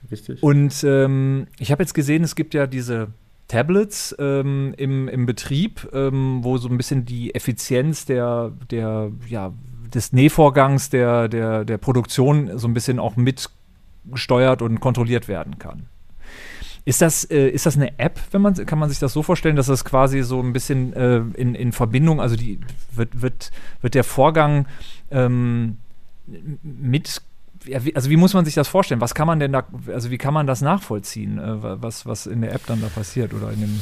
Richtig. 0.10 0.42
Und 0.42 0.82
ähm, 0.86 1.48
ich 1.60 1.72
habe 1.74 1.84
jetzt 1.84 1.94
gesehen, 1.94 2.24
es 2.24 2.36
gibt 2.36 2.54
ja 2.54 2.68
diese 2.68 3.10
Tablets 3.48 4.16
ähm, 4.20 4.74
im, 4.78 5.08
im 5.08 5.26
Betrieb, 5.26 5.90
ähm, 5.94 6.44
wo 6.44 6.58
so 6.58 6.70
ein 6.70 6.78
bisschen 6.78 7.06
die 7.06 7.36
Effizienz 7.36 8.06
der, 8.06 8.52
der, 8.72 9.12
ja, 9.28 9.54
des 9.94 10.14
Nähvorgangs, 10.14 10.90
der, 10.90 11.28
der, 11.28 11.66
der 11.66 11.78
Produktion 11.78 12.58
so 12.58 12.68
ein 12.68 12.74
bisschen 12.74 13.00
auch 13.00 13.16
mitgesteuert 13.16 14.62
und 14.62 14.80
kontrolliert 14.80 15.28
werden 15.28 15.60
kann. 15.60 15.88
Ist 16.86 17.02
das, 17.02 17.24
äh, 17.26 17.48
ist 17.48 17.66
das 17.66 17.78
eine 17.78 17.98
App, 18.00 18.20
wenn 18.32 18.42
man, 18.42 18.54
kann 18.54 18.80
man 18.80 18.90
sich 18.90 19.00
das 19.00 19.14
so 19.14 19.24
vorstellen, 19.24 19.56
dass 19.56 19.68
das 19.68 19.86
quasi 19.86 20.22
so 20.22 20.42
ein 20.42 20.52
bisschen 20.52 20.94
äh, 20.94 21.22
in, 21.36 21.56
in 21.56 21.72
Verbindung, 21.72 22.20
also 22.20 22.36
die 22.36 22.60
wird, 22.92 23.22
wird, 23.22 23.52
wird 23.82 23.96
der 23.96 24.04
Vorgang 24.04 24.68
ähm, 25.10 25.78
mit 26.62 27.22
also 27.94 28.10
wie 28.10 28.18
muss 28.18 28.34
man 28.34 28.46
sich 28.46 28.54
das 28.54 28.68
vorstellen? 28.68 29.02
Was 29.02 29.16
kann 29.16 29.28
man 29.28 29.40
denn 29.40 29.54
da, 29.54 29.64
also 29.88 30.12
wie 30.12 30.18
kann 30.18 30.34
man 30.34 30.48
das 30.48 30.62
nachvollziehen, 30.62 31.38
äh, 31.40 31.82
was, 31.82 32.06
was 32.06 32.26
in 32.26 32.42
der 32.42 32.54
App 32.54 32.66
dann 32.68 32.82
da 32.82 32.88
passiert 32.88 33.34
oder 33.34 33.52
in 33.52 33.62
dem 33.62 33.80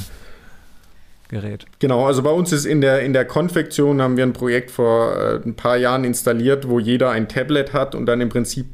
Gerät. 1.31 1.65
Genau, 1.79 2.05
also 2.05 2.23
bei 2.23 2.29
uns 2.29 2.51
ist 2.51 2.65
in 2.65 2.81
der, 2.81 3.01
in 3.03 3.13
der 3.13 3.23
Konfektion 3.23 4.01
haben 4.01 4.17
wir 4.17 4.25
ein 4.25 4.33
Projekt 4.33 4.69
vor 4.69 5.15
äh, 5.15 5.39
ein 5.45 5.55
paar 5.55 5.77
Jahren 5.77 6.03
installiert, 6.03 6.67
wo 6.67 6.77
jeder 6.77 7.09
ein 7.09 7.29
Tablet 7.29 7.71
hat 7.71 7.95
und 7.95 8.05
dann 8.05 8.19
im 8.19 8.27
Prinzip 8.27 8.65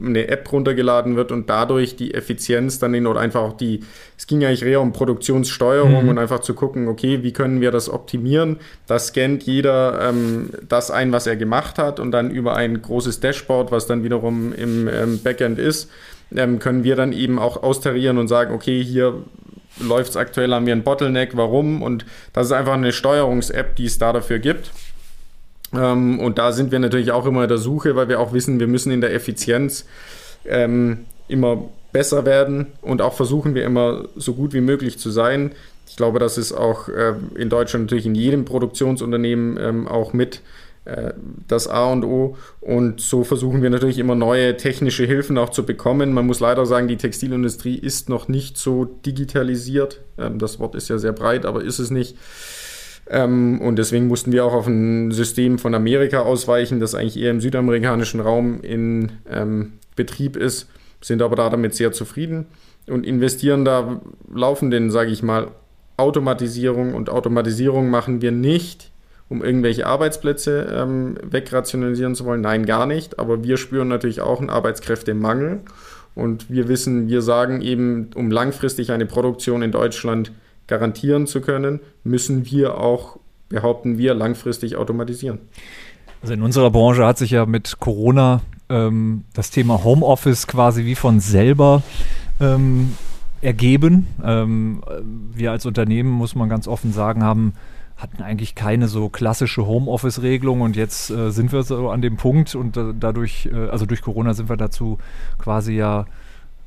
eine 0.00 0.28
App 0.28 0.50
runtergeladen 0.50 1.16
wird 1.16 1.30
und 1.30 1.50
dadurch 1.50 1.94
die 1.94 2.14
Effizienz 2.14 2.78
dann 2.78 2.94
in 2.94 3.06
oder 3.06 3.20
einfach 3.20 3.42
auch 3.42 3.52
die, 3.52 3.80
es 4.16 4.26
ging 4.26 4.42
eigentlich 4.42 4.62
eher 4.62 4.80
um 4.80 4.94
Produktionssteuerung 4.94 6.04
mhm. 6.04 6.08
und 6.08 6.18
einfach 6.18 6.40
zu 6.40 6.54
gucken, 6.54 6.88
okay, 6.88 7.22
wie 7.22 7.34
können 7.34 7.60
wir 7.60 7.70
das 7.70 7.90
optimieren? 7.90 8.60
Da 8.86 8.98
scannt 8.98 9.42
jeder 9.42 10.08
ähm, 10.08 10.48
das 10.66 10.90
ein, 10.90 11.12
was 11.12 11.26
er 11.26 11.36
gemacht 11.36 11.76
hat 11.76 12.00
und 12.00 12.12
dann 12.12 12.30
über 12.30 12.56
ein 12.56 12.80
großes 12.80 13.20
Dashboard, 13.20 13.70
was 13.70 13.86
dann 13.86 14.02
wiederum 14.02 14.54
im 14.54 14.88
ähm, 14.88 15.22
Backend 15.22 15.58
ist, 15.58 15.90
ähm, 16.34 16.58
können 16.60 16.82
wir 16.82 16.96
dann 16.96 17.12
eben 17.12 17.38
auch 17.38 17.62
austarieren 17.62 18.16
und 18.16 18.28
sagen, 18.28 18.54
okay, 18.54 18.82
hier 18.82 19.22
läuft 19.80 20.10
es 20.10 20.16
aktuell, 20.16 20.52
haben 20.52 20.66
wir 20.66 20.72
einen 20.72 20.84
Bottleneck, 20.84 21.36
warum? 21.36 21.82
Und 21.82 22.04
das 22.32 22.46
ist 22.46 22.52
einfach 22.52 22.74
eine 22.74 22.92
Steuerungs-App, 22.92 23.76
die 23.76 23.86
es 23.86 23.98
da 23.98 24.12
dafür 24.12 24.38
gibt. 24.38 24.70
Ähm, 25.74 26.20
und 26.20 26.38
da 26.38 26.52
sind 26.52 26.72
wir 26.72 26.78
natürlich 26.78 27.12
auch 27.12 27.26
immer 27.26 27.42
in 27.42 27.48
der 27.48 27.58
Suche, 27.58 27.96
weil 27.96 28.08
wir 28.08 28.20
auch 28.20 28.32
wissen, 28.32 28.60
wir 28.60 28.66
müssen 28.66 28.92
in 28.92 29.00
der 29.00 29.14
Effizienz 29.14 29.86
ähm, 30.46 31.06
immer 31.28 31.68
besser 31.92 32.24
werden 32.24 32.66
und 32.82 33.02
auch 33.02 33.14
versuchen 33.14 33.54
wir 33.54 33.64
immer 33.64 34.04
so 34.16 34.34
gut 34.34 34.52
wie 34.52 34.60
möglich 34.60 34.98
zu 34.98 35.10
sein. 35.10 35.52
Ich 35.88 35.96
glaube, 35.96 36.18
das 36.18 36.36
ist 36.36 36.52
auch 36.52 36.88
äh, 36.88 37.14
in 37.34 37.48
Deutschland 37.48 37.86
natürlich 37.86 38.06
in 38.06 38.14
jedem 38.14 38.44
Produktionsunternehmen 38.44 39.56
ähm, 39.58 39.88
auch 39.88 40.12
mit 40.12 40.42
das 41.48 41.66
A 41.68 41.90
und 41.90 42.04
O. 42.04 42.36
Und 42.60 43.00
so 43.00 43.24
versuchen 43.24 43.62
wir 43.62 43.70
natürlich 43.70 43.98
immer 43.98 44.14
neue 44.14 44.56
technische 44.56 45.04
Hilfen 45.04 45.36
auch 45.38 45.50
zu 45.50 45.66
bekommen. 45.66 46.12
Man 46.12 46.26
muss 46.26 46.40
leider 46.40 46.64
sagen, 46.66 46.88
die 46.88 46.96
Textilindustrie 46.96 47.76
ist 47.76 48.08
noch 48.08 48.28
nicht 48.28 48.56
so 48.56 48.84
digitalisiert. 48.84 50.02
Ähm, 50.18 50.38
das 50.38 50.58
Wort 50.60 50.74
ist 50.74 50.88
ja 50.88 50.98
sehr 50.98 51.12
breit, 51.12 51.44
aber 51.44 51.62
ist 51.62 51.78
es 51.78 51.90
nicht. 51.90 52.16
Ähm, 53.08 53.60
und 53.60 53.76
deswegen 53.76 54.06
mussten 54.06 54.32
wir 54.32 54.44
auch 54.44 54.52
auf 54.52 54.66
ein 54.66 55.12
System 55.12 55.58
von 55.58 55.74
Amerika 55.74 56.20
ausweichen, 56.20 56.80
das 56.80 56.94
eigentlich 56.94 57.18
eher 57.18 57.30
im 57.30 57.40
südamerikanischen 57.40 58.20
Raum 58.20 58.60
in 58.62 59.12
ähm, 59.30 59.74
Betrieb 59.94 60.36
ist, 60.36 60.68
sind 61.00 61.22
aber 61.22 61.36
da 61.36 61.50
damit 61.50 61.74
sehr 61.74 61.92
zufrieden 61.92 62.46
und 62.88 63.06
investieren 63.06 63.64
da 63.64 64.00
laufenden, 64.32 64.90
sage 64.90 65.10
ich 65.10 65.22
mal, 65.22 65.48
Automatisierung. 65.96 66.94
Und 66.94 67.10
Automatisierung 67.10 67.90
machen 67.90 68.22
wir 68.22 68.32
nicht 68.32 68.90
um 69.28 69.42
irgendwelche 69.42 69.86
Arbeitsplätze 69.86 70.72
ähm, 70.72 71.16
wegrationalisieren 71.22 72.14
zu 72.14 72.24
wollen. 72.24 72.40
Nein, 72.40 72.64
gar 72.64 72.86
nicht. 72.86 73.18
Aber 73.18 73.42
wir 73.42 73.56
spüren 73.56 73.88
natürlich 73.88 74.20
auch 74.20 74.40
einen 74.40 74.50
Arbeitskräftemangel. 74.50 75.60
Und 76.14 76.48
wir 76.50 76.68
wissen, 76.68 77.08
wir 77.08 77.22
sagen 77.22 77.60
eben, 77.60 78.10
um 78.14 78.30
langfristig 78.30 78.92
eine 78.92 79.06
Produktion 79.06 79.62
in 79.62 79.72
Deutschland 79.72 80.32
garantieren 80.66 81.26
zu 81.26 81.40
können, 81.40 81.80
müssen 82.04 82.46
wir 82.46 82.78
auch, 82.78 83.18
behaupten 83.48 83.98
wir, 83.98 84.14
langfristig 84.14 84.76
automatisieren. 84.76 85.38
Also 86.22 86.34
in 86.34 86.42
unserer 86.42 86.70
Branche 86.70 87.04
hat 87.04 87.18
sich 87.18 87.32
ja 87.32 87.46
mit 87.46 87.78
Corona 87.80 88.40
ähm, 88.68 89.24
das 89.34 89.50
Thema 89.50 89.84
Homeoffice 89.84 90.46
quasi 90.46 90.84
wie 90.84 90.94
von 90.94 91.20
selber 91.20 91.82
ähm, 92.40 92.94
ergeben. 93.42 94.06
Ähm, 94.24 94.82
wir 95.34 95.52
als 95.52 95.66
Unternehmen, 95.66 96.10
muss 96.10 96.34
man 96.34 96.48
ganz 96.48 96.66
offen 96.66 96.92
sagen, 96.92 97.22
haben 97.22 97.52
hatten 97.96 98.22
eigentlich 98.22 98.54
keine 98.54 98.88
so 98.88 99.08
klassische 99.08 99.66
Homeoffice-Regelung 99.66 100.60
und 100.60 100.76
jetzt 100.76 101.10
äh, 101.10 101.30
sind 101.30 101.52
wir 101.52 101.62
so 101.62 101.90
an 101.90 102.02
dem 102.02 102.16
Punkt 102.16 102.54
und 102.54 102.76
äh, 102.76 102.92
dadurch, 102.98 103.46
äh, 103.46 103.68
also 103.68 103.86
durch 103.86 104.02
Corona 104.02 104.34
sind 104.34 104.48
wir 104.48 104.56
dazu 104.56 104.98
quasi 105.38 105.74
ja 105.74 106.06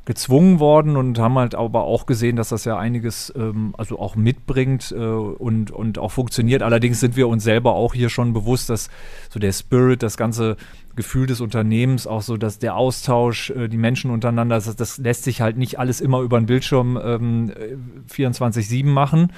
gezwungen 0.09 0.59
worden 0.59 0.97
und 0.97 1.19
haben 1.19 1.37
halt 1.37 1.53
aber 1.53 1.83
auch 1.83 2.07
gesehen, 2.07 2.35
dass 2.35 2.49
das 2.49 2.65
ja 2.65 2.79
einiges 2.79 3.31
ähm, 3.37 3.75
also 3.77 3.99
auch 3.99 4.15
mitbringt 4.15 4.91
äh, 4.91 4.97
und, 4.97 5.69
und 5.69 5.99
auch 5.99 6.09
funktioniert. 6.09 6.63
Allerdings 6.63 6.99
sind 6.99 7.15
wir 7.15 7.27
uns 7.27 7.43
selber 7.43 7.75
auch 7.75 7.93
hier 7.93 8.09
schon 8.09 8.33
bewusst, 8.33 8.71
dass 8.71 8.89
so 9.29 9.39
der 9.39 9.51
Spirit, 9.51 10.01
das 10.01 10.17
ganze 10.17 10.57
Gefühl 10.95 11.27
des 11.27 11.41
Unternehmens, 11.41 12.07
auch 12.07 12.23
so, 12.23 12.37
dass 12.37 12.57
der 12.57 12.75
Austausch, 12.75 13.51
äh, 13.51 13.67
die 13.67 13.77
Menschen 13.77 14.09
untereinander, 14.09 14.55
das, 14.55 14.75
das, 14.75 14.97
lässt 14.97 15.25
sich 15.25 15.41
halt 15.41 15.57
nicht 15.57 15.77
alles 15.77 16.01
immer 16.01 16.21
über 16.21 16.39
den 16.39 16.47
Bildschirm 16.47 16.99
ähm, 16.99 17.51
24-7 18.11 18.87
machen. 18.87 19.31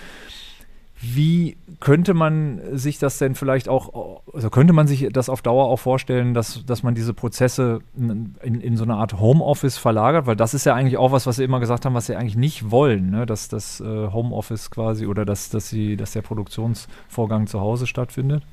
Wie 1.03 1.57
könnte 1.79 2.13
man 2.13 2.77
sich 2.77 2.99
das 2.99 3.17
denn 3.17 3.33
vielleicht 3.33 3.67
auch, 3.67 4.21
also 4.33 4.51
könnte 4.51 4.71
man 4.71 4.85
sich 4.85 5.09
das 5.11 5.29
auf 5.29 5.41
Dauer 5.41 5.65
auch 5.65 5.79
vorstellen, 5.79 6.35
dass, 6.35 6.63
dass 6.65 6.83
man 6.83 6.93
diese 6.93 7.15
Prozesse 7.15 7.79
in, 7.97 8.35
in 8.61 8.77
so 8.77 8.83
eine 8.83 8.93
Art 8.93 9.19
Homeoffice 9.19 9.79
verlagert? 9.79 10.27
Weil 10.27 10.35
das 10.35 10.53
ist 10.53 10.63
ja 10.65 10.75
eigentlich 10.75 10.97
auch 10.97 11.11
was, 11.11 11.25
was 11.25 11.37
Sie 11.37 11.43
immer 11.43 11.59
gesagt 11.59 11.85
haben, 11.85 11.95
was 11.95 12.05
Sie 12.05 12.15
eigentlich 12.15 12.35
nicht 12.35 12.69
wollen, 12.69 13.09
ne? 13.09 13.25
dass 13.25 13.47
das 13.47 13.79
äh, 13.79 13.83
Homeoffice 13.83 14.69
quasi 14.69 15.07
oder 15.07 15.25
dass, 15.25 15.49
dass, 15.49 15.69
sie, 15.69 15.97
dass 15.97 16.11
der 16.11 16.21
Produktionsvorgang 16.21 17.47
zu 17.47 17.59
Hause 17.59 17.87
stattfindet? 17.87 18.43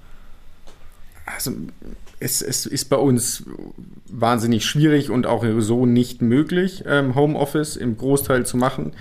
Also 1.26 1.52
es, 2.18 2.40
es, 2.40 2.64
ist 2.64 2.86
bei 2.86 2.96
uns 2.96 3.44
wahnsinnig 4.08 4.64
schwierig 4.64 5.10
und 5.10 5.26
auch 5.26 5.44
so 5.58 5.84
nicht 5.84 6.22
möglich, 6.22 6.84
ähm, 6.86 7.14
Homeoffice 7.14 7.76
im 7.76 7.98
Großteil 7.98 8.46
zu 8.46 8.56
machen. 8.56 8.92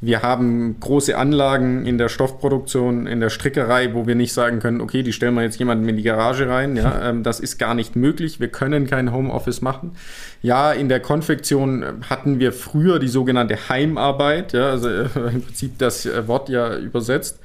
Wir 0.00 0.20
haben 0.20 0.78
große 0.78 1.16
Anlagen 1.16 1.86
in 1.86 1.96
der 1.96 2.10
Stoffproduktion, 2.10 3.06
in 3.06 3.20
der 3.20 3.30
Strickerei, 3.30 3.94
wo 3.94 4.06
wir 4.06 4.14
nicht 4.14 4.34
sagen 4.34 4.60
können, 4.60 4.82
okay, 4.82 5.02
die 5.02 5.14
stellen 5.14 5.34
wir 5.34 5.42
jetzt 5.42 5.58
jemanden 5.58 5.88
in 5.88 5.96
die 5.96 6.02
Garage 6.02 6.48
rein. 6.48 6.76
Ja, 6.76 7.00
ähm, 7.08 7.22
das 7.22 7.40
ist 7.40 7.58
gar 7.58 7.74
nicht 7.74 7.96
möglich. 7.96 8.38
Wir 8.38 8.48
können 8.48 8.86
kein 8.86 9.10
Homeoffice 9.12 9.62
machen. 9.62 9.92
Ja, 10.42 10.72
in 10.72 10.90
der 10.90 11.00
Konfektion 11.00 11.84
hatten 12.10 12.38
wir 12.40 12.52
früher 12.52 12.98
die 12.98 13.08
sogenannte 13.08 13.70
Heimarbeit, 13.70 14.52
ja, 14.52 14.70
also 14.70 14.88
äh, 14.88 15.04
im 15.32 15.42
Prinzip 15.42 15.78
das 15.78 16.04
äh, 16.04 16.28
Wort 16.28 16.50
ja 16.50 16.76
übersetzt. 16.76 17.40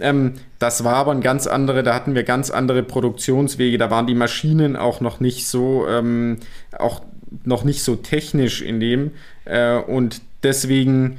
Ähm, 0.00 0.34
das 0.58 0.84
war 0.84 0.94
aber 0.94 1.12
ein 1.12 1.20
ganz 1.20 1.46
andere, 1.46 1.82
da 1.82 1.94
hatten 1.94 2.14
wir 2.14 2.22
ganz 2.22 2.50
andere 2.50 2.82
Produktionswege, 2.82 3.76
da 3.76 3.90
waren 3.90 4.06
die 4.06 4.14
Maschinen 4.14 4.74
auch 4.76 5.02
noch 5.02 5.20
nicht 5.20 5.46
so, 5.46 5.86
ähm, 5.86 6.38
auch 6.78 7.02
noch 7.44 7.64
nicht 7.64 7.82
so 7.82 7.96
technisch 7.96 8.62
in 8.62 8.80
dem. 8.80 9.10
Äh, 9.44 9.76
und 9.76 10.22
deswegen 10.42 11.18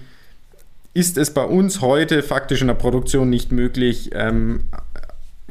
ist 0.94 1.18
es 1.18 1.34
bei 1.34 1.44
uns 1.44 1.82
heute 1.82 2.22
faktisch 2.24 2.62
in 2.62 2.68
der 2.68 2.74
Produktion 2.76 3.30
nicht 3.30 3.52
möglich, 3.52 4.12
ähm, 4.14 4.66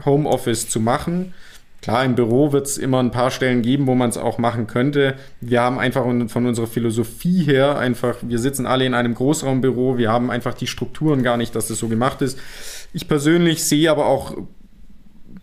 Homeoffice 0.05 0.68
zu 0.68 0.81
machen. 0.81 1.35
Klar, 1.83 2.05
im 2.05 2.14
Büro 2.14 2.53
wird 2.53 2.66
es 2.66 2.76
immer 2.76 3.03
ein 3.03 3.11
paar 3.11 3.31
Stellen 3.31 3.62
geben, 3.62 3.87
wo 3.87 3.94
man 3.94 4.11
es 4.11 4.18
auch 4.18 4.37
machen 4.37 4.66
könnte. 4.66 5.14
Wir 5.40 5.62
haben 5.62 5.79
einfach 5.79 6.03
von 6.03 6.46
unserer 6.46 6.66
Philosophie 6.66 7.42
her 7.44 7.79
einfach, 7.79 8.16
wir 8.20 8.38
sitzen 8.38 8.66
alle 8.66 8.85
in 8.85 8.92
einem 8.92 9.14
Großraumbüro, 9.14 9.96
wir 9.96 10.12
haben 10.12 10.31
einfach 10.31 10.53
die 10.53 10.66
Strukturen 10.66 11.22
gar 11.22 11.38
nicht, 11.38 11.55
dass 11.55 11.68
das 11.68 11.79
so 11.79 11.88
gemacht 11.88 12.20
ist. 12.20 12.38
Ich 12.92 13.09
persönlich 13.09 13.64
sehe 13.64 13.90
aber 13.90 14.07
auch 14.07 14.37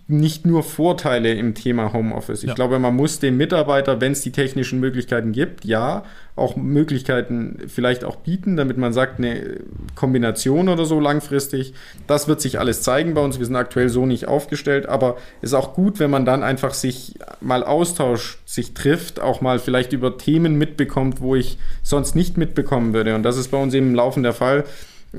nicht 0.09 0.45
nur 0.45 0.63
Vorteile 0.63 1.33
im 1.33 1.53
Thema 1.53 1.91
Homeoffice. 1.91 2.43
Ich 2.43 2.49
ja. 2.49 2.53
glaube, 2.53 2.79
man 2.79 2.95
muss 2.95 3.19
dem 3.19 3.35
Mitarbeiter, 3.35 3.99
wenn 3.99 4.13
es 4.13 4.21
die 4.21 4.31
technischen 4.31 4.79
Möglichkeiten 4.79 5.33
gibt, 5.33 5.65
ja, 5.65 6.03
auch 6.37 6.55
Möglichkeiten 6.55 7.63
vielleicht 7.67 8.05
auch 8.05 8.15
bieten, 8.17 8.55
damit 8.55 8.77
man 8.77 8.93
sagt, 8.93 9.19
eine 9.19 9.57
Kombination 9.95 10.69
oder 10.69 10.85
so 10.85 11.01
langfristig. 11.01 11.73
Das 12.05 12.29
wird 12.29 12.39
sich 12.39 12.57
alles 12.57 12.83
zeigen 12.83 13.15
bei 13.15 13.21
uns. 13.21 13.37
Wir 13.37 13.45
sind 13.45 13.57
aktuell 13.57 13.89
so 13.89 14.05
nicht 14.05 14.29
aufgestellt, 14.29 14.87
aber 14.87 15.17
es 15.41 15.49
ist 15.49 15.55
auch 15.55 15.73
gut, 15.73 15.99
wenn 15.99 16.11
man 16.11 16.25
dann 16.25 16.41
einfach 16.41 16.73
sich 16.73 17.15
mal 17.41 17.63
austauscht, 17.63 18.39
sich 18.45 18.73
trifft, 18.73 19.19
auch 19.19 19.41
mal 19.41 19.59
vielleicht 19.59 19.91
über 19.91 20.17
Themen 20.17 20.57
mitbekommt, 20.57 21.19
wo 21.19 21.35
ich 21.35 21.57
sonst 21.83 22.15
nicht 22.15 22.37
mitbekommen 22.37 22.93
würde. 22.93 23.13
Und 23.13 23.23
das 23.23 23.35
ist 23.35 23.49
bei 23.49 23.61
uns 23.61 23.73
eben 23.73 23.87
im 23.87 23.95
Laufen 23.95 24.23
der 24.23 24.33
Fall. 24.33 24.63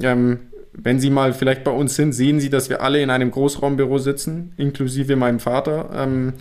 Ähm, 0.00 0.38
wenn 0.80 1.00
Sie 1.00 1.10
mal 1.10 1.32
vielleicht 1.32 1.64
bei 1.64 1.72
uns 1.72 1.96
sind, 1.96 2.12
sehen 2.12 2.38
Sie, 2.38 2.50
dass 2.50 2.70
wir 2.70 2.82
alle 2.82 3.02
in 3.02 3.10
einem 3.10 3.30
Großraumbüro 3.30 3.98
sitzen, 3.98 4.52
inklusive 4.56 5.16
meinem 5.16 5.40
Vater. 5.40 5.90
Ähm, 5.92 6.34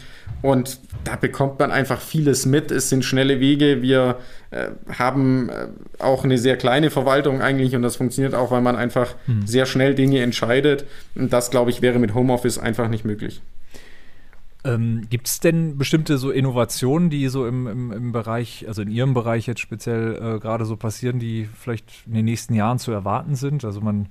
und 0.43 0.79
da 1.03 1.15
bekommt 1.15 1.59
man 1.59 1.71
einfach 1.71 1.99
vieles 1.99 2.45
mit. 2.45 2.69
Es 2.69 2.89
sind 2.89 3.03
schnelle 3.03 3.39
Wege. 3.39 3.81
Wir 3.81 4.19
äh, 4.51 4.67
haben 4.97 5.49
äh, 5.49 5.67
auch 5.97 6.23
eine 6.23 6.37
sehr 6.37 6.55
kleine 6.55 6.91
Verwaltung 6.91 7.41
eigentlich 7.41 7.75
und 7.75 7.81
das 7.81 7.95
funktioniert 7.95 8.35
auch, 8.35 8.51
weil 8.51 8.61
man 8.61 8.75
einfach 8.75 9.15
hm. 9.25 9.47
sehr 9.47 9.65
schnell 9.65 9.95
Dinge 9.95 10.21
entscheidet. 10.21 10.85
Und 11.15 11.33
das, 11.33 11.49
glaube 11.49 11.71
ich, 11.71 11.81
wäre 11.81 11.97
mit 11.97 12.13
Homeoffice 12.13 12.59
einfach 12.59 12.89
nicht 12.89 13.05
möglich. 13.05 13.41
Ähm, 14.63 15.07
Gibt 15.09 15.27
es 15.27 15.39
denn 15.39 15.77
bestimmte 15.77 16.17
so 16.17 16.31
Innovationen, 16.31 17.09
die 17.09 17.27
so 17.27 17.47
im, 17.47 17.67
im, 17.67 17.91
im 17.91 18.11
Bereich, 18.11 18.67
also 18.67 18.81
in 18.81 18.89
Ihrem 18.89 19.13
Bereich 19.13 19.47
jetzt 19.47 19.61
speziell 19.61 20.15
äh, 20.15 20.39
gerade 20.39 20.65
so 20.65 20.75
passieren, 20.75 21.19
die 21.19 21.47
vielleicht 21.53 21.85
in 22.07 22.13
den 22.13 22.25
nächsten 22.25 22.53
Jahren 22.53 22.79
zu 22.79 22.91
erwarten 22.91 23.35
sind? 23.35 23.63
Also 23.63 23.81
man 23.81 24.07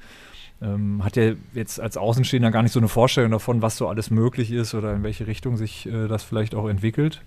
ähm, 0.62 1.04
hat 1.04 1.16
ja 1.16 1.32
jetzt 1.52 1.80
als 1.80 1.96
Außenstehender 1.96 2.50
gar 2.50 2.62
nicht 2.62 2.72
so 2.72 2.80
eine 2.80 2.88
Vorstellung 2.88 3.32
davon, 3.32 3.60
was 3.60 3.76
so 3.76 3.88
alles 3.88 4.10
möglich 4.10 4.52
ist 4.52 4.74
oder 4.74 4.94
in 4.94 5.02
welche 5.02 5.26
Richtung 5.26 5.56
sich 5.56 5.86
äh, 5.86 6.08
das 6.08 6.22
vielleicht 6.22 6.54
auch 6.54 6.68
entwickelt. 6.68 7.22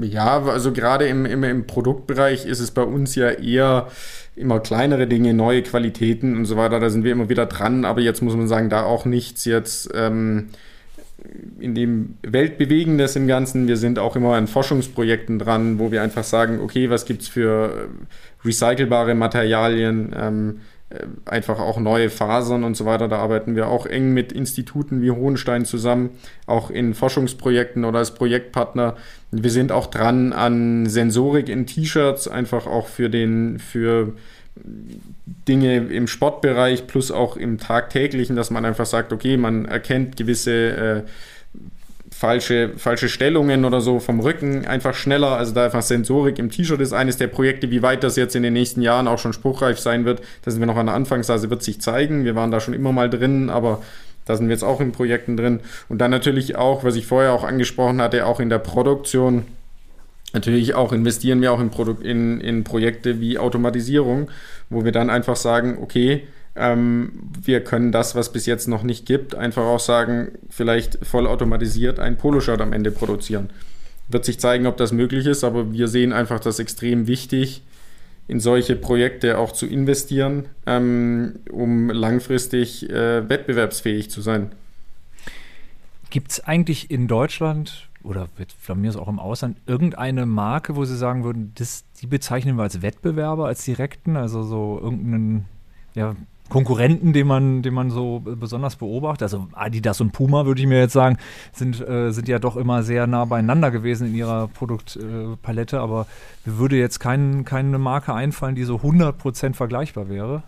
Ja, 0.00 0.42
also 0.42 0.72
gerade 0.72 1.06
im, 1.06 1.26
im, 1.26 1.44
im 1.44 1.66
Produktbereich 1.66 2.46
ist 2.46 2.60
es 2.60 2.70
bei 2.70 2.82
uns 2.82 3.14
ja 3.14 3.30
eher 3.30 3.88
immer 4.34 4.60
kleinere 4.60 5.06
Dinge, 5.06 5.34
neue 5.34 5.62
Qualitäten 5.62 6.36
und 6.36 6.46
so 6.46 6.56
weiter. 6.56 6.80
Da 6.80 6.90
sind 6.90 7.04
wir 7.04 7.12
immer 7.12 7.28
wieder 7.28 7.46
dran, 7.46 7.84
aber 7.84 8.00
jetzt 8.00 8.22
muss 8.22 8.34
man 8.34 8.48
sagen, 8.48 8.70
da 8.70 8.84
auch 8.84 9.04
nichts 9.04 9.44
jetzt 9.44 9.90
ähm, 9.94 10.48
in 11.60 11.74
dem 11.74 12.16
Weltbewegendes 12.22 13.16
im 13.16 13.26
Ganzen. 13.26 13.68
Wir 13.68 13.76
sind 13.76 13.98
auch 13.98 14.16
immer 14.16 14.34
an 14.34 14.46
Forschungsprojekten 14.46 15.38
dran, 15.38 15.78
wo 15.78 15.92
wir 15.92 16.02
einfach 16.02 16.24
sagen, 16.24 16.60
okay, 16.60 16.90
was 16.90 17.04
gibt 17.04 17.22
es 17.22 17.28
für 17.28 17.88
recycelbare 18.44 19.14
Materialien? 19.14 20.14
Ähm, 20.18 20.50
äh, 20.50 20.71
einfach 21.24 21.58
auch 21.58 21.78
neue 21.78 22.10
Fasern 22.10 22.64
und 22.64 22.76
so 22.76 22.84
weiter. 22.84 23.08
Da 23.08 23.18
arbeiten 23.18 23.56
wir 23.56 23.68
auch 23.68 23.86
eng 23.86 24.12
mit 24.12 24.32
Instituten 24.32 25.02
wie 25.02 25.10
Hohenstein 25.10 25.64
zusammen, 25.64 26.10
auch 26.46 26.70
in 26.70 26.94
Forschungsprojekten 26.94 27.84
oder 27.84 27.98
als 27.98 28.14
Projektpartner. 28.14 28.96
Wir 29.30 29.50
sind 29.50 29.72
auch 29.72 29.86
dran 29.86 30.32
an 30.32 30.86
Sensorik 30.86 31.48
in 31.48 31.66
T-Shirts, 31.66 32.28
einfach 32.28 32.66
auch 32.66 32.88
für 32.88 33.08
den, 33.08 33.58
für 33.58 34.12
Dinge 35.48 35.76
im 35.76 36.06
Sportbereich 36.06 36.86
plus 36.86 37.10
auch 37.10 37.36
im 37.36 37.58
tagtäglichen, 37.58 38.36
dass 38.36 38.50
man 38.50 38.64
einfach 38.64 38.86
sagt, 38.86 39.12
okay, 39.12 39.36
man 39.36 39.64
erkennt 39.64 40.16
gewisse 40.16 40.52
äh, 40.52 41.02
falsche, 42.22 42.70
falsche 42.76 43.08
Stellungen 43.08 43.64
oder 43.64 43.80
so 43.80 43.98
vom 43.98 44.20
Rücken 44.20 44.64
einfach 44.64 44.94
schneller. 44.94 45.36
Also 45.36 45.52
da 45.54 45.64
einfach 45.64 45.82
Sensorik 45.82 46.38
im 46.38 46.50
T-Shirt 46.50 46.80
ist 46.80 46.92
eines 46.92 47.16
der 47.16 47.26
Projekte. 47.26 47.72
Wie 47.72 47.82
weit 47.82 48.04
das 48.04 48.14
jetzt 48.14 48.36
in 48.36 48.44
den 48.44 48.52
nächsten 48.52 48.80
Jahren 48.80 49.08
auch 49.08 49.18
schon 49.18 49.32
spruchreif 49.32 49.80
sein 49.80 50.04
wird, 50.04 50.22
da 50.44 50.52
sind 50.52 50.60
wir 50.60 50.68
noch 50.68 50.76
an 50.76 50.86
der 50.86 50.94
Anfangsphase, 50.94 51.50
wird 51.50 51.64
sich 51.64 51.80
zeigen. 51.80 52.24
Wir 52.24 52.36
waren 52.36 52.52
da 52.52 52.60
schon 52.60 52.74
immer 52.74 52.92
mal 52.92 53.10
drin, 53.10 53.50
aber 53.50 53.82
da 54.24 54.36
sind 54.36 54.46
wir 54.46 54.52
jetzt 54.52 54.62
auch 54.62 54.80
in 54.80 54.92
Projekten 54.92 55.36
drin. 55.36 55.58
Und 55.88 55.98
dann 55.98 56.12
natürlich 56.12 56.54
auch, 56.54 56.84
was 56.84 56.94
ich 56.94 57.06
vorher 57.06 57.32
auch 57.32 57.42
angesprochen 57.42 58.00
hatte, 58.00 58.24
auch 58.24 58.38
in 58.38 58.50
der 58.50 58.60
Produktion. 58.60 59.44
Natürlich 60.32 60.76
auch 60.76 60.92
investieren 60.92 61.42
wir 61.42 61.52
auch 61.52 61.60
in, 61.60 61.70
Produ 61.70 61.96
in, 62.04 62.40
in 62.40 62.62
Projekte 62.62 63.20
wie 63.20 63.36
Automatisierung, 63.36 64.30
wo 64.70 64.84
wir 64.84 64.92
dann 64.92 65.10
einfach 65.10 65.34
sagen, 65.34 65.76
okay, 65.82 66.22
ähm, 66.54 67.12
wir 67.42 67.64
können 67.64 67.92
das, 67.92 68.14
was 68.14 68.32
bis 68.32 68.46
jetzt 68.46 68.68
noch 68.68 68.82
nicht 68.82 69.06
gibt, 69.06 69.34
einfach 69.34 69.62
auch 69.62 69.80
sagen, 69.80 70.32
vielleicht 70.50 71.04
vollautomatisiert 71.04 71.98
ein 71.98 72.18
Poloshirt 72.18 72.60
am 72.60 72.72
Ende 72.72 72.90
produzieren. 72.90 73.50
Wird 74.08 74.24
sich 74.24 74.38
zeigen, 74.38 74.66
ob 74.66 74.76
das 74.76 74.92
möglich 74.92 75.26
ist, 75.26 75.44
aber 75.44 75.72
wir 75.72 75.88
sehen 75.88 76.12
einfach 76.12 76.40
das 76.40 76.58
extrem 76.58 77.06
wichtig, 77.06 77.62
in 78.28 78.40
solche 78.40 78.76
Projekte 78.76 79.38
auch 79.38 79.52
zu 79.52 79.66
investieren, 79.66 80.46
ähm, 80.66 81.40
um 81.50 81.90
langfristig 81.90 82.88
äh, 82.88 83.28
wettbewerbsfähig 83.28 84.10
zu 84.10 84.20
sein. 84.20 84.52
Gibt 86.10 86.32
es 86.32 86.44
eigentlich 86.44 86.90
in 86.90 87.08
Deutschland 87.08 87.88
oder 88.04 88.28
von 88.60 88.80
mir 88.80 88.90
ist 88.90 88.96
auch 88.96 89.08
im 89.08 89.18
Ausland 89.18 89.56
irgendeine 89.66 90.26
Marke, 90.26 90.76
wo 90.76 90.84
Sie 90.84 90.96
sagen 90.96 91.24
würden, 91.24 91.52
das, 91.54 91.84
die 92.00 92.06
bezeichnen 92.06 92.56
wir 92.56 92.64
als 92.64 92.82
Wettbewerber, 92.82 93.46
als 93.46 93.64
direkten, 93.64 94.16
also 94.16 94.42
so 94.42 94.78
irgendeinen 94.82 95.46
ja, 95.94 96.14
Konkurrenten, 96.48 97.12
den 97.12 97.26
man, 97.26 97.62
den 97.62 97.72
man 97.72 97.90
so 97.90 98.20
besonders 98.20 98.76
beobachtet. 98.76 99.22
Also 99.22 99.48
Adidas 99.52 100.00
und 100.00 100.12
Puma, 100.12 100.44
würde 100.44 100.60
ich 100.60 100.66
mir 100.66 100.78
jetzt 100.78 100.92
sagen, 100.92 101.16
sind, 101.52 101.80
äh, 101.80 102.10
sind 102.12 102.28
ja 102.28 102.38
doch 102.38 102.56
immer 102.56 102.82
sehr 102.82 103.06
nah 103.06 103.24
beieinander 103.24 103.70
gewesen 103.70 104.08
in 104.08 104.14
ihrer 104.14 104.48
Produktpalette, 104.48 105.76
äh, 105.76 105.80
aber 105.80 106.06
mir 106.44 106.58
würde 106.58 106.76
jetzt 106.76 107.00
kein, 107.00 107.44
keine 107.44 107.78
Marke 107.78 108.12
einfallen, 108.12 108.54
die 108.54 108.64
so 108.64 108.76
100% 108.76 109.54
vergleichbar 109.54 110.08
wäre. 110.08 110.42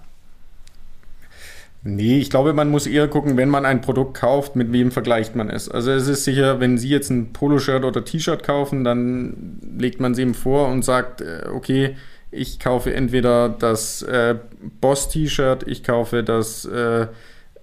Nee, 1.87 2.19
ich 2.19 2.31
glaube, 2.31 2.55
man 2.55 2.71
muss 2.71 2.87
eher 2.87 3.09
gucken, 3.09 3.37
wenn 3.37 3.51
man 3.51 3.67
ein 3.67 3.83
Produkt 3.83 4.15
kauft, 4.15 4.57
mit 4.57 4.73
wem 4.73 4.91
vergleicht 4.91 5.37
man 5.37 5.51
es. 5.51 5.69
Also 5.69 5.91
es 5.91 6.09
ist 6.09 6.25
sicher, 6.25 6.59
wenn 6.59 6.79
Sie 6.79 6.89
jetzt 6.89 7.11
ein 7.11 7.35
Poloshirt 7.35 7.85
oder 7.85 8.03
T-Shirt 8.03 8.43
kaufen, 8.43 8.85
dann 8.85 9.61
legt 9.79 10.01
man 10.01 10.13
es 10.13 10.19
ihm 10.19 10.33
vor 10.33 10.69
und 10.69 10.83
sagt, 10.83 11.21
äh, 11.21 11.47
okay, 11.53 11.95
ich 12.35 12.59
kaufe 12.59 12.93
entweder 12.93 13.49
das 13.49 14.03
äh, 14.03 14.37
Boss-T-Shirt, 14.81 15.65
ich 15.67 15.85
kaufe 15.85 16.23
das 16.23 16.65
äh, 16.65 17.07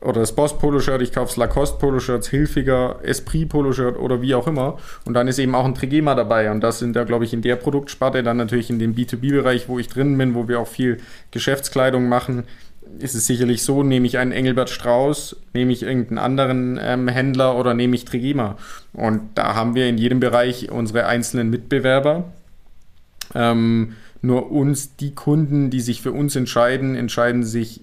oder 0.02 0.22
das 0.22 0.34
Boss 0.34 0.58
Polo-Shirt, 0.58 1.02
ich 1.02 1.12
kaufe 1.12 1.28
das 1.28 1.38
Lacoste 1.38 1.78
Polo-Shirt, 1.78 2.26
Hilfiger, 2.26 3.00
Esprit 3.04 3.50
Polo-Shirt 3.50 3.98
oder 4.00 4.22
wie 4.22 4.34
auch 4.34 4.48
immer. 4.48 4.80
Und 5.06 5.14
dann 5.14 5.28
ist 5.28 5.38
eben 5.38 5.54
auch 5.54 5.66
ein 5.66 5.76
Trigema 5.76 6.16
dabei. 6.16 6.50
Und 6.50 6.62
das 6.62 6.80
sind 6.80 6.96
da, 6.96 7.04
glaube 7.04 7.26
ich, 7.26 7.34
in 7.34 7.44
der 7.44 7.56
Produktsparte, 7.56 8.24
dann 8.24 8.38
natürlich 8.38 8.72
in 8.72 8.80
dem 8.80 8.96
B2B-Bereich, 8.96 9.70
wo 9.70 9.78
ich 9.78 9.88
drin 9.88 10.18
bin, 10.18 10.34
wo 10.34 10.48
wir 10.48 10.60
auch 10.60 10.68
viel 10.68 10.98
Geschäftskleidung 11.30 12.10
machen, 12.10 12.46
ist 12.98 13.14
es 13.14 13.28
sicherlich 13.28 13.62
so, 13.62 13.84
nehme 13.84 14.08
ich 14.08 14.18
einen 14.18 14.32
Engelbert 14.32 14.72
Strauß, 14.72 15.38
nehme 15.54 15.72
ich 15.72 15.84
irgendeinen 15.84 16.18
anderen 16.18 16.80
ähm, 16.82 17.08
Händler 17.08 17.56
oder 17.56 17.76
nehme 17.76 17.96
ich 17.96 18.06
Trigema. 18.06 18.58
Und 18.94 19.22
da 19.36 19.54
haben 19.54 19.76
wir 19.76 19.88
in 19.88 20.00
jedem 20.00 20.20
Bereich 20.20 20.72
unsere 20.72 21.06
einzelnen 21.06 21.52
Mitbewerber. 21.52 22.24
Ähm, 23.36 23.96
nur 24.22 24.52
uns, 24.52 24.96
die 24.96 25.16
Kunden, 25.16 25.70
die 25.70 25.82
sich 25.82 26.02
für 26.02 26.12
uns 26.12 26.36
entscheiden, 26.36 26.96
entscheiden 26.96 27.44
sich 27.44 27.82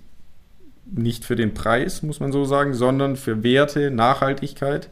nicht 0.91 1.25
für 1.25 1.37
den 1.37 1.55
Preis, 1.55 2.03
muss 2.03 2.21
man 2.21 2.33
so 2.33 2.45
sagen, 2.45 2.75
sondern 2.75 3.17
für 3.17 3.43
Werte, 3.43 3.91
Nachhaltigkeit 3.91 4.89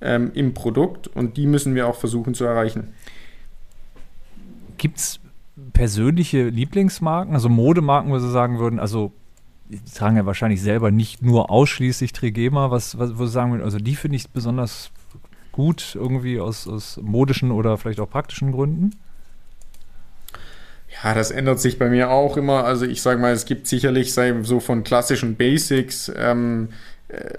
ähm, 0.00 0.30
im 0.34 0.54
Produkt 0.54 1.06
und 1.08 1.36
die 1.36 1.46
müssen 1.46 1.74
wir 1.74 1.86
auch 1.86 1.96
versuchen 1.96 2.34
zu 2.34 2.44
erreichen. 2.44 2.94
Gibt 4.78 4.98
es 4.98 5.20
persönliche 5.72 6.48
Lieblingsmarken, 6.48 7.34
also 7.34 7.48
Modemarken, 7.48 8.10
wo 8.10 8.18
Sie 8.18 8.30
sagen 8.30 8.58
würden, 8.58 8.80
also 8.80 9.12
die 9.68 9.80
tragen 9.92 10.16
ja 10.16 10.26
wahrscheinlich 10.26 10.62
selber 10.62 10.90
nicht 10.90 11.22
nur 11.22 11.50
ausschließlich 11.50 12.12
Trigema, 12.12 12.70
was, 12.70 12.98
was 12.98 13.18
wo 13.18 13.26
Sie 13.26 13.32
sagen 13.32 13.52
würden, 13.52 13.62
also 13.62 13.78
die 13.78 13.96
finde 13.96 14.16
ich 14.16 14.28
besonders 14.30 14.90
gut 15.52 15.94
irgendwie 15.94 16.38
aus, 16.38 16.68
aus 16.68 17.00
modischen 17.02 17.50
oder 17.50 17.78
vielleicht 17.78 18.00
auch 18.00 18.10
praktischen 18.10 18.52
Gründen? 18.52 18.90
Ja, 20.88 21.14
das 21.14 21.30
ändert 21.30 21.60
sich 21.60 21.78
bei 21.78 21.88
mir 21.88 22.10
auch 22.10 22.36
immer. 22.36 22.64
Also 22.64 22.86
ich 22.86 23.02
sage 23.02 23.20
mal, 23.20 23.32
es 23.32 23.44
gibt 23.44 23.66
sicherlich 23.66 24.14
so 24.14 24.60
von 24.60 24.84
klassischen 24.84 25.36
Basics 25.36 26.10
ähm, 26.16 26.68
äh, 27.08 27.34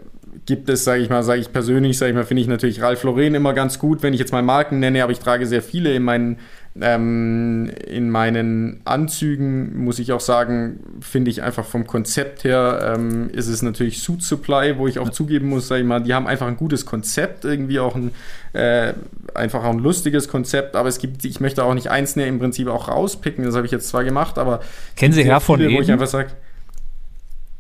gibt 0.45 0.69
es, 0.69 0.83
sage 0.83 1.01
ich 1.01 1.09
mal, 1.09 1.23
sage 1.23 1.41
ich 1.41 1.51
persönlich, 1.51 1.97
sage 1.97 2.11
ich 2.11 2.15
mal, 2.15 2.25
finde 2.25 2.41
ich 2.41 2.47
natürlich 2.47 2.81
Ralph 2.81 3.03
Lauren 3.03 3.35
immer 3.35 3.53
ganz 3.53 3.79
gut, 3.79 4.03
wenn 4.03 4.13
ich 4.13 4.19
jetzt 4.19 4.31
mal 4.31 4.41
Marken 4.41 4.79
nenne, 4.79 5.03
aber 5.03 5.11
ich 5.11 5.19
trage 5.19 5.45
sehr 5.45 5.61
viele 5.61 5.93
in 5.93 6.03
meinen 6.03 6.37
ähm, 6.81 7.71
in 7.85 8.09
meinen 8.09 8.81
Anzügen 8.85 9.83
muss 9.83 9.99
ich 9.99 10.11
auch 10.11 10.19
sagen, 10.19 10.79
finde 11.01 11.31
ich 11.31 11.41
einfach 11.43 11.65
vom 11.65 11.87
Konzept 11.87 12.43
her 12.43 12.95
ähm, 12.95 13.29
ist 13.31 13.47
es 13.47 13.61
natürlich 13.61 14.01
Suit 14.01 14.21
Supply, 14.23 14.77
wo 14.77 14.87
ich 14.87 14.99
auch 14.99 15.09
zugeben 15.09 15.49
muss, 15.49 15.67
sag 15.67 15.79
ich 15.79 15.85
mal, 15.85 16.01
die 16.01 16.13
haben 16.13 16.27
einfach 16.27 16.47
ein 16.47 16.57
gutes 16.57 16.85
Konzept, 16.85 17.45
irgendwie 17.45 17.79
auch 17.79 17.95
ein 17.95 18.11
äh, 18.53 18.93
einfach 19.33 19.63
auch 19.63 19.71
ein 19.71 19.79
lustiges 19.79 20.27
Konzept, 20.27 20.75
aber 20.75 20.89
es 20.89 20.99
gibt, 20.99 21.23
ich 21.25 21.39
möchte 21.39 21.63
auch 21.63 21.73
nicht 21.73 21.89
einzelne 21.89 22.25
im 22.25 22.39
Prinzip 22.39 22.67
auch 22.67 22.87
rauspicken, 22.87 23.43
das 23.43 23.55
habe 23.55 23.65
ich 23.65 23.71
jetzt 23.71 23.89
zwar 23.89 24.03
gemacht, 24.03 24.37
aber 24.37 24.61
kennen 24.95 25.13
Sie 25.13 25.23
Herr 25.23 25.39
von 25.39 25.59
Eden? 25.61 25.75
Wo 25.75 25.81
ich 25.81 25.91
einfach 25.91 26.07
sage, 26.07 26.29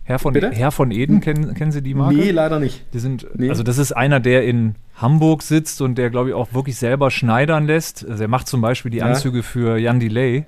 Herr 0.07 0.19
von, 0.19 0.33
Herr 0.33 0.71
von 0.71 0.91
Eden, 0.91 1.19
kennen, 1.19 1.53
kennen 1.53 1.73
Sie 1.73 1.81
die 1.81 1.93
Marke? 1.93 2.15
Nee, 2.15 2.31
leider 2.31 2.61
nicht. 2.61 2.85
Die 2.93 2.99
sind, 2.99 3.27
nee. 3.35 3.49
Also 3.49 3.61
das 3.61 3.77
ist 3.77 3.91
einer, 3.91 4.21
der 4.21 4.45
in 4.45 4.75
Hamburg 4.95 5.41
sitzt 5.41 5.81
und 5.81 5.97
der, 5.97 6.09
glaube 6.09 6.29
ich, 6.29 6.35
auch 6.35 6.53
wirklich 6.53 6.77
selber 6.77 7.11
schneidern 7.11 7.67
lässt. 7.67 8.07
Also 8.07 8.23
er 8.23 8.29
macht 8.29 8.47
zum 8.47 8.61
Beispiel 8.61 8.89
die 8.89 8.99
ja. 8.99 9.05
Anzüge 9.07 9.43
für 9.43 9.77
Jan 9.77 9.99
Delay. 9.99 10.45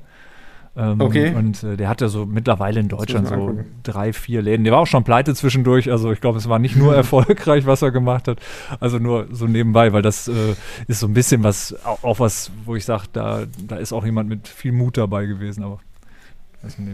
Ähm, 0.78 1.02
okay. 1.02 1.34
Und 1.36 1.62
äh, 1.64 1.76
der 1.76 1.90
hatte 1.90 2.08
so 2.08 2.26
mittlerweile 2.26 2.80
in 2.80 2.88
Deutschland 2.88 3.28
so 3.28 3.60
drei, 3.84 4.14
vier 4.14 4.42
Läden. 4.42 4.64
Der 4.64 4.72
war 4.72 4.80
auch 4.80 4.88
schon 4.88 5.04
pleite 5.04 5.36
zwischendurch. 5.36 5.92
Also 5.92 6.14
ich 6.14 6.22
glaube, 6.22 6.38
es 6.38 6.48
war 6.48 6.58
nicht 6.58 6.78
nur 6.78 6.96
erfolgreich, 6.96 7.66
was 7.66 7.82
er 7.82 7.92
gemacht 7.92 8.30
hat. 8.30 8.40
Also 8.80 8.98
nur 8.98 9.28
so 9.30 9.46
nebenbei, 9.46 9.92
weil 9.92 10.04
das 10.04 10.30
äh, 10.30 10.56
ist 10.88 11.02
so 11.02 11.08
ein 11.08 11.14
bisschen 11.14 11.44
was, 11.44 11.76
auch, 11.84 12.06
auch 12.06 12.20
was, 12.22 12.50
wo 12.64 12.78
ich 12.78 12.86
sage, 12.86 13.08
da, 13.12 13.44
da 13.68 13.76
ist 13.76 13.92
auch 13.92 14.06
jemand 14.06 14.30
mit 14.30 14.48
viel 14.48 14.72
Mut 14.72 14.96
dabei 14.96 15.26
gewesen. 15.26 15.66
Aber 15.66 15.80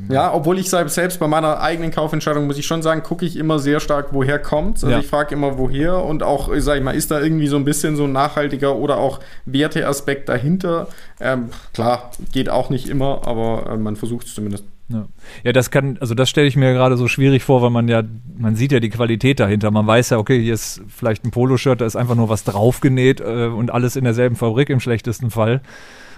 ja, 0.10 0.32
obwohl 0.32 0.60
ich 0.60 0.69
selbst 0.69 1.19
bei 1.19 1.28
meiner 1.28 1.60
eigenen 1.60 1.89
Kaufentscheidung, 1.89 2.45
muss 2.45 2.58
ich 2.58 2.67
schon 2.67 2.84
sagen, 2.84 3.01
gucke 3.01 3.25
ich 3.25 3.36
immer 3.36 3.58
sehr 3.58 3.80
stark, 3.80 4.10
woher 4.12 4.38
kommt. 4.38 4.75
Also 4.78 4.91
ja. 4.91 4.99
ich 4.99 5.08
frage 5.08 5.34
immer, 5.34 5.58
woher 5.58 6.04
und 6.04 6.21
auch, 6.21 6.51
sag 6.58 6.78
ich 6.78 6.84
mal, 6.84 6.93
ist 6.93 7.10
da 7.10 7.19
irgendwie 7.19 7.47
so 7.47 7.56
ein 7.56 7.65
bisschen 7.65 7.95
so 7.95 8.04
ein 8.04 8.12
nachhaltiger 8.12 8.75
oder 8.75 8.97
auch 8.97 9.19
Werteaspekt 9.45 10.30
dahinter? 10.30 10.88
Ähm, 11.19 11.49
klar, 11.73 12.12
geht 12.32 12.49
auch 12.49 12.69
nicht 12.69 12.88
immer, 12.88 13.25
aber 13.25 13.71
äh, 13.71 13.78
man 13.78 13.95
versucht 13.95 14.28
es 14.28 14.36
zumindest. 14.36 14.65
Ja. 14.88 15.08
ja, 15.43 15.51
das 15.51 15.71
kann, 15.71 15.97
also 15.99 16.13
das 16.13 16.30
stelle 16.30 16.45
ich 16.45 16.56
mir 16.56 16.73
gerade 16.73 16.95
so 16.95 17.08
schwierig 17.08 17.41
vor, 17.43 17.63
weil 17.63 17.71
man 17.71 17.88
ja, 17.88 18.04
man 18.38 18.56
sieht 18.56 18.71
ja 18.71 18.80
die 18.80 18.91
Qualität 18.91 19.39
dahinter. 19.39 19.71
Man 19.71 19.88
weiß 19.88 20.12
ja, 20.12 20.19
okay, 20.19 20.39
hier 20.39 20.54
ist 20.54 20.80
vielleicht 20.88 21.25
ein 21.25 21.32
Poloshirt, 21.32 21.82
da 21.82 21.88
ist 21.88 21.95
einfach 21.95 22.13
nur 22.13 22.30
was 22.30 22.43
draufgenäht 22.43 23.19
äh, 23.19 23.47
und 23.47 23.71
alles 23.71 23.95
in 23.95 24.04
derselben 24.04 24.36
Fabrik 24.36 24.69
im 24.69 24.80
schlechtesten 24.80 25.32
Fall 25.32 25.62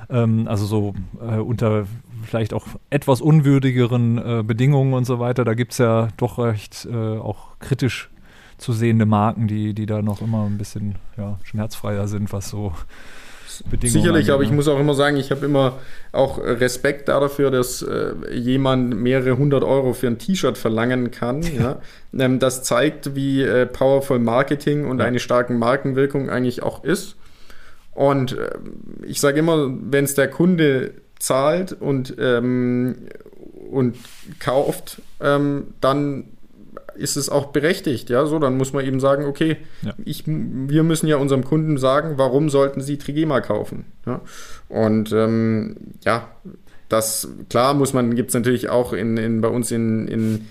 ähm, 0.10 0.48
also 0.48 0.66
so 0.66 0.94
äh, 1.22 1.38
unter 1.38 1.86
vielleicht 2.28 2.54
auch 2.54 2.68
etwas 2.90 3.22
unwürdigeren 3.22 4.18
äh, 4.18 4.44
Bedingungen 4.44 4.94
und 4.94 5.06
so 5.06 5.20
weiter. 5.20 5.46
Da 5.46 5.54
gibt 5.54 5.72
es 5.72 5.78
ja 5.78 6.10
doch 6.18 6.38
recht 6.38 6.88
äh, 6.92 7.18
auch 7.18 7.58
kritisch 7.60 8.10
zu 8.58 8.74
sehende 8.74 9.06
Marken, 9.06 9.48
die, 9.48 9.74
die 9.74 9.86
da 9.86 10.02
noch 10.02 10.22
immer 10.22 10.46
ein 10.46 10.58
bisschen 10.58 10.96
ja, 11.18 11.40
schmerzfreier 11.44 12.08
sind, 12.08 12.34
was 12.34 12.50
so 12.50 12.74
Bedingungen 13.70 14.04
Sicherlich, 14.04 14.26
angeht, 14.26 14.30
aber 14.32 14.44
ich 14.44 14.50
ne? 14.50 14.56
muss 14.56 14.68
auch 14.68 14.80
immer 14.80 14.94
sagen, 14.94 15.18
ich 15.18 15.32
habe 15.32 15.46
immer 15.46 15.80
auch 16.12 16.38
Respekt 16.38 17.08
dafür, 17.08 17.50
dass 17.50 17.82
äh, 17.82 18.14
jemand 18.32 18.96
mehrere 18.96 19.38
hundert 19.38 19.64
Euro 19.64 19.94
für 19.94 20.08
ein 20.08 20.18
T-Shirt 20.18 20.58
verlangen 20.58 21.12
kann. 21.12 21.42
Ja. 21.42 21.80
ja. 22.14 22.26
Ähm, 22.26 22.40
das 22.40 22.64
zeigt, 22.64 23.16
wie 23.16 23.42
äh, 23.42 23.66
powerful 23.66 24.20
Marketing 24.20 24.86
und 24.86 25.02
eine 25.02 25.20
starke 25.20 25.54
Markenwirkung 25.54 26.30
eigentlich 26.30 26.62
auch 26.62 26.84
ist. 26.84 27.16
Und 27.94 28.38
äh, 28.38 28.50
ich 29.06 29.20
sage 29.20 29.40
immer, 29.40 29.70
wenn 29.82 30.06
es 30.06 30.14
der 30.14 30.30
Kunde 30.30 30.94
zahlt 31.20 31.74
und, 31.74 32.16
ähm, 32.20 33.08
und 33.72 33.98
kauft, 34.40 35.02
ähm, 35.20 35.74
dann 35.82 36.26
ist 36.96 37.16
es 37.16 37.30
auch 37.30 37.48
berechtigt, 37.48 38.10
ja, 38.10 38.26
so, 38.26 38.40
dann 38.40 38.58
muss 38.58 38.74
man 38.74 38.86
eben 38.86 39.00
sagen, 39.00 39.26
okay, 39.26 39.58
ja. 39.84 39.94
ich, 40.04 40.24
wir 40.26 40.84
müssen 40.84 41.08
ja 41.08 41.18
unserem 41.18 41.44
Kunden 41.44 41.78
sagen, 41.78 42.14
warum 42.18 42.50
sollten 42.50 42.82
sie 42.82 42.98
Trigema 42.98 43.40
kaufen, 43.40 43.86
ja? 44.06 44.22
und 44.68 45.12
ähm, 45.14 45.76
ja, 46.04 46.28
das, 46.90 47.28
klar 47.50 47.74
muss 47.74 47.94
man, 47.94 48.16
gibt 48.16 48.30
es 48.30 48.34
natürlich 48.34 48.70
auch 48.70 48.94
in, 48.94 49.18
in, 49.18 49.42
bei 49.42 49.50
uns 49.50 49.72
in, 49.72 50.08
in 50.08 50.48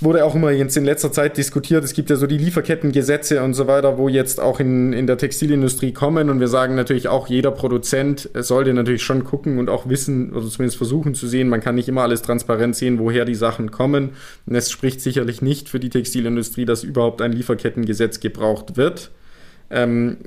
wurde 0.00 0.24
auch 0.24 0.34
immer 0.34 0.50
jetzt 0.50 0.76
in 0.76 0.84
letzter 0.84 1.10
Zeit 1.10 1.36
diskutiert. 1.36 1.82
Es 1.84 1.94
gibt 1.94 2.10
ja 2.10 2.16
so 2.16 2.26
die 2.26 2.38
Lieferkettengesetze 2.38 3.42
und 3.42 3.54
so 3.54 3.66
weiter, 3.66 3.96
wo 3.98 4.08
jetzt 4.08 4.40
auch 4.40 4.60
in, 4.60 4.92
in 4.92 5.06
der 5.06 5.16
Textilindustrie 5.16 5.92
kommen. 5.92 6.28
Und 6.28 6.40
wir 6.40 6.48
sagen 6.48 6.74
natürlich 6.74 7.08
auch, 7.08 7.28
jeder 7.28 7.50
Produzent 7.50 8.28
sollte 8.34 8.74
natürlich 8.74 9.02
schon 9.02 9.24
gucken 9.24 9.58
und 9.58 9.70
auch 9.70 9.88
wissen 9.88 10.32
oder 10.32 10.46
zumindest 10.48 10.76
versuchen 10.76 11.14
zu 11.14 11.26
sehen. 11.26 11.48
Man 11.48 11.60
kann 11.60 11.74
nicht 11.74 11.88
immer 11.88 12.02
alles 12.02 12.22
transparent 12.22 12.76
sehen, 12.76 12.98
woher 12.98 13.24
die 13.24 13.34
Sachen 13.34 13.70
kommen. 13.70 14.10
Und 14.46 14.54
es 14.54 14.70
spricht 14.70 15.00
sicherlich 15.00 15.40
nicht 15.40 15.68
für 15.68 15.80
die 15.80 15.90
Textilindustrie, 15.90 16.66
dass 16.66 16.84
überhaupt 16.84 17.22
ein 17.22 17.32
Lieferkettengesetz 17.32 18.20
gebraucht 18.20 18.76
wird. 18.76 19.10
Ähm, 19.70 20.18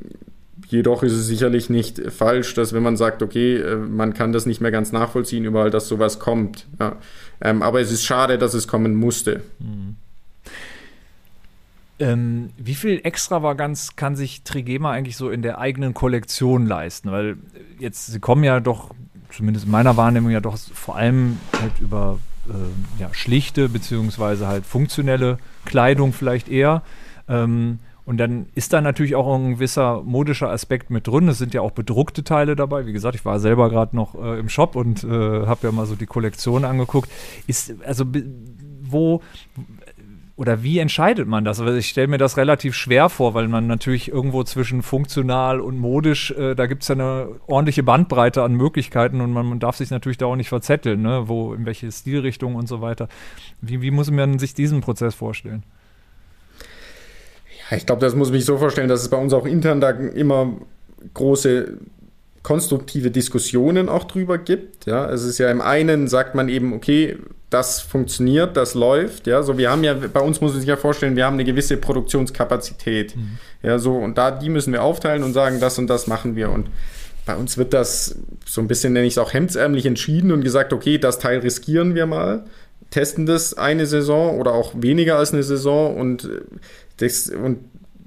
Jedoch 0.68 1.04
ist 1.04 1.14
es 1.14 1.28
sicherlich 1.28 1.70
nicht 1.70 2.00
falsch, 2.12 2.54
dass 2.54 2.74
wenn 2.74 2.84
man 2.84 2.98
sagt, 2.98 3.24
okay, 3.24 3.58
äh, 3.58 3.76
man 3.76 4.14
kann 4.14 4.32
das 4.32 4.46
nicht 4.46 4.62
mehr 4.62 4.72
ganz 4.72 4.92
nachvollziehen, 4.92 5.46
überall, 5.46 5.72
dass 5.72 5.88
sowas 5.88 6.20
kommt. 6.20 6.68
Ja. 6.80 6.98
Ähm, 7.42 7.62
aber 7.62 7.82
es 7.82 7.92
ist 7.92 8.04
schade, 8.04 8.38
dass 8.38 8.54
es 8.54 8.68
kommen 8.68 8.96
musste. 8.96 9.42
Mhm. 9.60 9.96
Ähm, 12.00 12.52
wie 12.58 12.76
viel 12.76 13.02
Extravaganz 13.04 13.98
kann 13.98 14.16
sich 14.16 14.44
Trigema 14.44 14.92
eigentlich 14.92 15.18
so 15.18 15.30
in 15.30 15.42
der 15.42 15.60
eigenen 15.60 15.94
Kollektion 15.94 16.66
leisten? 16.66 17.12
Weil 17.12 17.38
jetzt, 17.78 18.08
sie 18.08 18.20
kommen 18.20 18.44
ja 18.44 18.62
doch, 18.62 18.92
zumindest 19.32 19.66
in 19.66 19.72
meiner 19.72 19.98
Wahrnehmung, 19.98 20.32
ja 20.32 20.40
doch 20.40 20.58
vor 20.58 20.96
allem 20.96 21.40
halt 21.62 21.80
über 21.80 22.20
äh, 22.48 23.02
ja, 23.02 23.14
schlichte 23.14 23.68
beziehungsweise 23.68 24.48
halt 24.48 24.66
funktionelle 24.66 25.40
Kleidung 25.66 26.14
vielleicht 26.14 26.48
eher. 26.48 26.84
Ähm, 27.28 27.80
und 28.10 28.18
dann 28.18 28.48
ist 28.56 28.74
da 28.74 28.82
natürlich 28.82 29.14
auch 29.14 29.32
ein 29.36 29.52
gewisser 29.52 30.02
modischer 30.02 30.50
Aspekt 30.50 30.90
mit 30.90 31.06
drin. 31.06 31.28
Es 31.28 31.38
sind 31.38 31.54
ja 31.54 31.62
auch 31.62 31.70
bedruckte 31.70 32.24
Teile 32.24 32.56
dabei. 32.56 32.88
Wie 32.88 32.92
gesagt, 32.92 33.14
ich 33.14 33.24
war 33.24 33.40
selber 33.40 33.70
gerade 33.70 33.96
noch 33.96 34.16
äh, 34.16 34.40
im 34.40 34.50
Shop 34.50 34.76
und 34.76 35.04
äh, 35.04 35.08
habe 35.46 35.68
ja 35.68 35.72
mal 35.72 35.86
so 35.86 35.94
die 35.94 36.08
Kollektion 36.08 36.66
angeguckt. 36.66 37.08
Ist, 37.46 37.76
also, 37.86 38.06
wo 38.82 39.22
oder 40.36 40.64
wie 40.64 40.80
entscheidet 40.80 41.28
man 41.28 41.46
das? 41.46 41.60
Also 41.60 41.76
ich 41.76 41.88
stelle 41.88 42.08
mir 42.08 42.18
das 42.18 42.36
relativ 42.36 42.74
schwer 42.74 43.10
vor, 43.10 43.36
weil 43.36 43.48
man 43.48 43.68
natürlich 43.68 44.10
irgendwo 44.10 44.44
zwischen 44.44 44.82
funktional 44.82 45.60
und 45.60 45.78
modisch, 45.78 46.32
äh, 46.32 46.56
da 46.56 46.66
gibt 46.66 46.82
es 46.82 46.88
ja 46.88 46.96
eine 46.96 47.28
ordentliche 47.46 47.84
Bandbreite 47.84 48.42
an 48.42 48.54
Möglichkeiten 48.54 49.22
und 49.22 49.32
man, 49.34 49.46
man, 49.46 49.60
darf 49.60 49.76
sich 49.76 49.92
natürlich 49.92 50.18
da 50.18 50.26
auch 50.26 50.36
nicht 50.36 50.50
verzetteln, 50.50 51.04
ne? 51.04 51.28
wo, 51.28 51.54
in 51.54 51.68
welche 51.68 51.92
Stilrichtung 51.92 52.56
und 52.56 52.68
so 52.68 52.82
weiter. 52.82 53.08
Wie, 53.62 53.84
wie 53.84 53.92
muss 53.92 54.10
man 54.10 54.40
sich 54.40 54.56
diesen 54.56 54.82
Prozess 54.82 55.14
vorstellen? 55.14 55.64
Ich 57.72 57.86
glaube, 57.86 58.02
das 58.02 58.16
muss 58.16 58.32
mich 58.32 58.46
so 58.46 58.58
vorstellen, 58.58 58.90
dass 58.90 59.02
es 59.02 59.10
bei 59.10 59.18
uns 59.18 59.34
auch 59.34 59.46
intern 59.46 59.82
da 59.82 59.92
immer 59.92 60.54
große 61.14 61.78
konstruktive 62.42 63.12
Diskussionen 63.12 63.90
auch 63.90 64.06
drüber 64.06 64.38
gibt. 64.38 64.86
Ja, 64.86 65.10
es 65.10 65.24
ist 65.24 65.38
ja 65.38 65.52
im 65.52 65.62
einen 65.62 66.08
sagt 66.08 66.36
man 66.36 66.50
eben, 66.50 66.74
okay, 66.74 67.18
das 67.50 67.82
funktioniert, 67.82 68.56
das 68.58 68.76
läuft. 68.76 69.28
Ja, 69.28 69.44
so 69.44 69.58
wir 69.58 69.72
haben 69.72 69.84
ja 69.84 69.94
bei 69.94 70.20
uns 70.20 70.40
muss 70.40 70.52
man 70.54 70.62
sich 70.62 70.70
ja 70.70 70.78
vorstellen, 70.78 71.16
wir 71.16 71.26
haben 71.26 71.34
eine 71.34 71.44
gewisse 71.44 71.78
Produktionskapazität. 71.78 73.16
Mhm. 73.16 73.38
Ja, 73.64 73.80
so 73.80 73.98
und 73.98 74.18
da 74.18 74.32
die 74.32 74.50
müssen 74.50 74.72
wir 74.72 74.84
aufteilen 74.84 75.24
und 75.24 75.34
sagen, 75.34 75.60
das 75.60 75.78
und 75.78 75.88
das 75.88 76.08
machen 76.08 76.36
wir 76.36 76.50
und 76.50 76.70
bei 77.26 77.36
uns 77.36 77.58
wird 77.58 77.74
das 77.74 78.16
so 78.46 78.62
ein 78.62 78.68
bisschen, 78.68 78.94
nenne 78.94 79.06
ich 79.06 79.14
es 79.14 79.18
auch, 79.20 79.34
hemdsärmlich 79.34 79.86
entschieden 79.86 80.32
und 80.32 80.44
gesagt, 80.44 80.74
okay, 80.74 80.98
das 80.98 81.20
Teil 81.20 81.40
riskieren 81.40 81.94
wir 81.94 82.08
mal, 82.08 82.46
testen 82.90 83.26
das 83.26 83.54
eine 83.56 83.86
Saison 83.86 84.40
oder 84.40 84.54
auch 84.54 84.74
weniger 84.76 85.18
als 85.18 85.34
eine 85.34 85.44
Saison 85.44 85.96
und 85.96 86.28
das, 87.00 87.30
und 87.30 87.60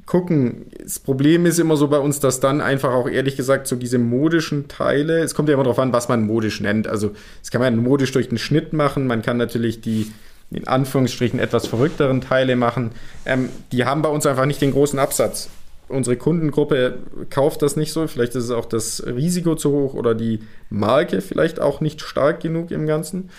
gucken. 0.06 0.66
Das 0.82 0.98
Problem 0.98 1.46
ist 1.46 1.58
immer 1.58 1.76
so 1.76 1.88
bei 1.88 1.98
uns, 1.98 2.20
dass 2.20 2.40
dann 2.40 2.60
einfach 2.60 2.92
auch 2.92 3.08
ehrlich 3.08 3.36
gesagt 3.36 3.66
so 3.66 3.76
diese 3.76 3.98
modischen 3.98 4.68
Teile, 4.68 5.20
es 5.20 5.34
kommt 5.34 5.48
ja 5.48 5.54
immer 5.54 5.64
darauf 5.64 5.78
an, 5.78 5.92
was 5.92 6.08
man 6.08 6.26
modisch 6.26 6.60
nennt. 6.60 6.86
Also 6.86 7.12
das 7.40 7.50
kann 7.50 7.60
man 7.60 7.76
modisch 7.76 8.12
durch 8.12 8.28
den 8.28 8.38
Schnitt 8.38 8.72
machen, 8.72 9.06
man 9.06 9.22
kann 9.22 9.36
natürlich 9.36 9.80
die 9.80 10.12
in 10.50 10.68
Anführungsstrichen 10.68 11.40
etwas 11.40 11.66
verrückteren 11.66 12.20
Teile 12.20 12.56
machen. 12.56 12.90
Ähm, 13.24 13.48
die 13.72 13.86
haben 13.86 14.02
bei 14.02 14.10
uns 14.10 14.26
einfach 14.26 14.44
nicht 14.44 14.60
den 14.60 14.72
großen 14.72 14.98
Absatz. 14.98 15.48
Unsere 15.88 16.16
Kundengruppe 16.16 16.98
kauft 17.30 17.62
das 17.62 17.76
nicht 17.76 17.92
so. 17.92 18.06
Vielleicht 18.06 18.34
ist 18.34 18.44
es 18.44 18.50
auch 18.50 18.66
das 18.66 19.02
Risiko 19.06 19.54
zu 19.54 19.72
hoch 19.72 19.94
oder 19.94 20.14
die 20.14 20.40
Marke 20.68 21.22
vielleicht 21.22 21.58
auch 21.58 21.80
nicht 21.80 22.02
stark 22.02 22.40
genug 22.40 22.70
im 22.70 22.86
Ganzen. 22.86 23.30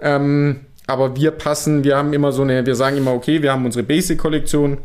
Ähm, 0.00 0.60
aber 0.90 1.14
wir 1.14 1.30
passen, 1.30 1.84
wir 1.84 1.96
haben 1.96 2.12
immer 2.12 2.32
so 2.32 2.42
eine, 2.42 2.66
wir 2.66 2.74
sagen 2.74 2.96
immer, 2.96 3.14
okay, 3.14 3.42
wir 3.42 3.52
haben 3.52 3.64
unsere 3.64 3.84
Basic-Kollektion. 3.84 4.78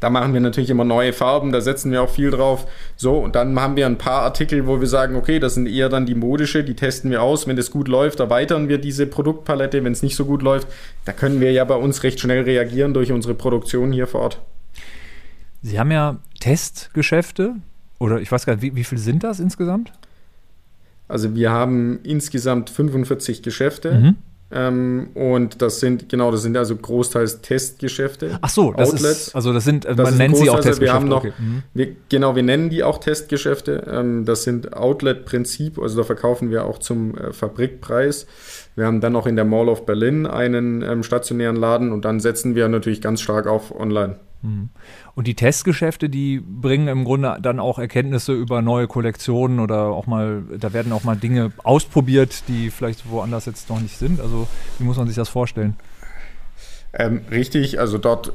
Da 0.00 0.10
machen 0.10 0.32
wir 0.32 0.40
natürlich 0.40 0.70
immer 0.70 0.84
neue 0.84 1.12
Farben, 1.12 1.52
da 1.52 1.60
setzen 1.60 1.92
wir 1.92 2.02
auch 2.02 2.10
viel 2.10 2.30
drauf. 2.30 2.66
So, 2.96 3.18
und 3.18 3.36
dann 3.36 3.58
haben 3.60 3.76
wir 3.76 3.86
ein 3.86 3.98
paar 3.98 4.22
Artikel, 4.22 4.66
wo 4.66 4.80
wir 4.80 4.88
sagen, 4.88 5.14
okay, 5.14 5.38
das 5.38 5.54
sind 5.54 5.68
eher 5.68 5.88
dann 5.88 6.06
die 6.06 6.16
modische, 6.16 6.64
die 6.64 6.74
testen 6.74 7.10
wir 7.10 7.22
aus. 7.22 7.46
Wenn 7.46 7.56
das 7.56 7.70
gut 7.70 7.86
läuft, 7.86 8.18
erweitern 8.18 8.68
wir 8.68 8.78
diese 8.78 9.06
Produktpalette. 9.06 9.84
Wenn 9.84 9.92
es 9.92 10.02
nicht 10.02 10.16
so 10.16 10.24
gut 10.24 10.42
läuft, 10.42 10.66
da 11.04 11.12
können 11.12 11.40
wir 11.40 11.52
ja 11.52 11.64
bei 11.64 11.76
uns 11.76 12.02
recht 12.02 12.18
schnell 12.18 12.42
reagieren 12.42 12.92
durch 12.92 13.12
unsere 13.12 13.34
Produktion 13.34 13.92
hier 13.92 14.08
vor 14.08 14.22
Ort. 14.22 14.40
Sie 15.60 15.78
haben 15.78 15.92
ja 15.92 16.16
Testgeschäfte, 16.40 17.54
oder 18.00 18.20
ich 18.20 18.32
weiß 18.32 18.44
gar 18.44 18.54
nicht, 18.54 18.62
wie, 18.62 18.74
wie 18.74 18.84
viel 18.84 18.98
sind 18.98 19.22
das 19.22 19.38
insgesamt? 19.38 19.92
Also 21.06 21.36
wir 21.36 21.52
haben 21.52 22.00
insgesamt 22.02 22.70
45 22.70 23.42
Geschäfte. 23.44 23.92
Mhm. 23.92 24.16
Ähm, 24.52 25.08
und 25.14 25.62
das 25.62 25.80
sind, 25.80 26.08
genau, 26.08 26.30
das 26.30 26.42
sind 26.42 26.56
also 26.56 26.76
großteils 26.76 27.40
Testgeschäfte. 27.40 28.38
Ach 28.40 28.48
so, 28.48 28.72
das 28.72 28.92
Outlets. 28.92 29.28
ist, 29.28 29.34
also 29.34 29.52
das 29.52 29.64
sind, 29.64 29.84
Das 29.84 29.96
man 29.96 30.16
nennt 30.16 30.36
sie 30.36 30.50
auch 30.50 30.56
also 30.56 30.68
Testgeschäfte. 30.68 30.80
Wir 30.80 30.92
haben 30.92 31.08
noch, 31.08 31.24
okay. 31.24 31.32
mhm. 31.38 31.62
wir, 31.74 31.88
genau, 32.08 32.36
wir 32.36 32.42
nennen 32.42 32.70
die 32.70 32.82
auch 32.82 32.98
Testgeschäfte. 32.98 33.84
Ähm, 33.90 34.24
das 34.24 34.42
sind 34.42 34.76
Outlet-Prinzip, 34.76 35.78
also 35.78 35.96
da 35.98 36.04
verkaufen 36.04 36.50
wir 36.50 36.64
auch 36.66 36.78
zum 36.78 37.16
äh, 37.16 37.32
Fabrikpreis. 37.32 38.26
Wir 38.74 38.86
haben 38.86 39.00
dann 39.00 39.12
noch 39.12 39.26
in 39.26 39.36
der 39.36 39.44
Mall 39.44 39.68
of 39.68 39.86
Berlin 39.86 40.26
einen 40.26 40.82
ähm, 40.82 41.02
stationären 41.02 41.56
Laden 41.56 41.92
und 41.92 42.04
dann 42.04 42.20
setzen 42.20 42.54
wir 42.54 42.68
natürlich 42.68 43.00
ganz 43.00 43.20
stark 43.20 43.46
auf 43.46 43.74
Online. 43.74 44.16
Und 45.14 45.26
die 45.26 45.34
Testgeschäfte, 45.34 46.08
die 46.08 46.40
bringen 46.40 46.88
im 46.88 47.04
Grunde 47.04 47.38
dann 47.40 47.60
auch 47.60 47.78
Erkenntnisse 47.78 48.32
über 48.32 48.60
neue 48.60 48.88
Kollektionen 48.88 49.60
oder 49.60 49.84
auch 49.84 50.06
mal, 50.06 50.42
da 50.58 50.72
werden 50.72 50.92
auch 50.92 51.04
mal 51.04 51.16
Dinge 51.16 51.52
ausprobiert, 51.62 52.44
die 52.48 52.70
vielleicht 52.70 53.08
woanders 53.08 53.46
jetzt 53.46 53.70
noch 53.70 53.80
nicht 53.80 53.96
sind. 53.96 54.20
Also 54.20 54.48
wie 54.78 54.84
muss 54.84 54.96
man 54.96 55.06
sich 55.06 55.16
das 55.16 55.28
vorstellen? 55.28 55.76
Ähm, 56.92 57.22
richtig, 57.30 57.78
also 57.78 57.98
dort 57.98 58.32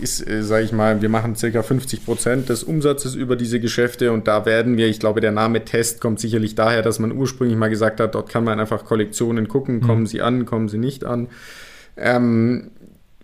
ist, 0.00 0.26
äh, 0.26 0.42
sage 0.42 0.64
ich 0.64 0.72
mal, 0.72 1.02
wir 1.02 1.08
machen 1.08 1.34
circa 1.34 1.62
50 1.62 2.04
Prozent 2.04 2.48
des 2.48 2.62
Umsatzes 2.62 3.14
über 3.14 3.36
diese 3.36 3.58
Geschäfte 3.58 4.12
und 4.12 4.28
da 4.28 4.46
werden 4.46 4.76
wir, 4.76 4.88
ich 4.88 5.00
glaube, 5.00 5.20
der 5.20 5.32
Name 5.32 5.64
Test 5.64 6.00
kommt 6.00 6.20
sicherlich 6.20 6.54
daher, 6.54 6.82
dass 6.82 6.98
man 6.98 7.12
ursprünglich 7.12 7.56
mal 7.56 7.70
gesagt 7.70 8.00
hat, 8.00 8.14
dort 8.14 8.28
kann 8.28 8.44
man 8.44 8.60
einfach 8.60 8.84
Kollektionen 8.84 9.48
gucken, 9.48 9.80
kommen 9.80 10.06
sie 10.06 10.22
an, 10.22 10.46
kommen 10.46 10.68
sie 10.68 10.78
nicht 10.78 11.04
an. 11.04 11.28
Ähm, 11.96 12.70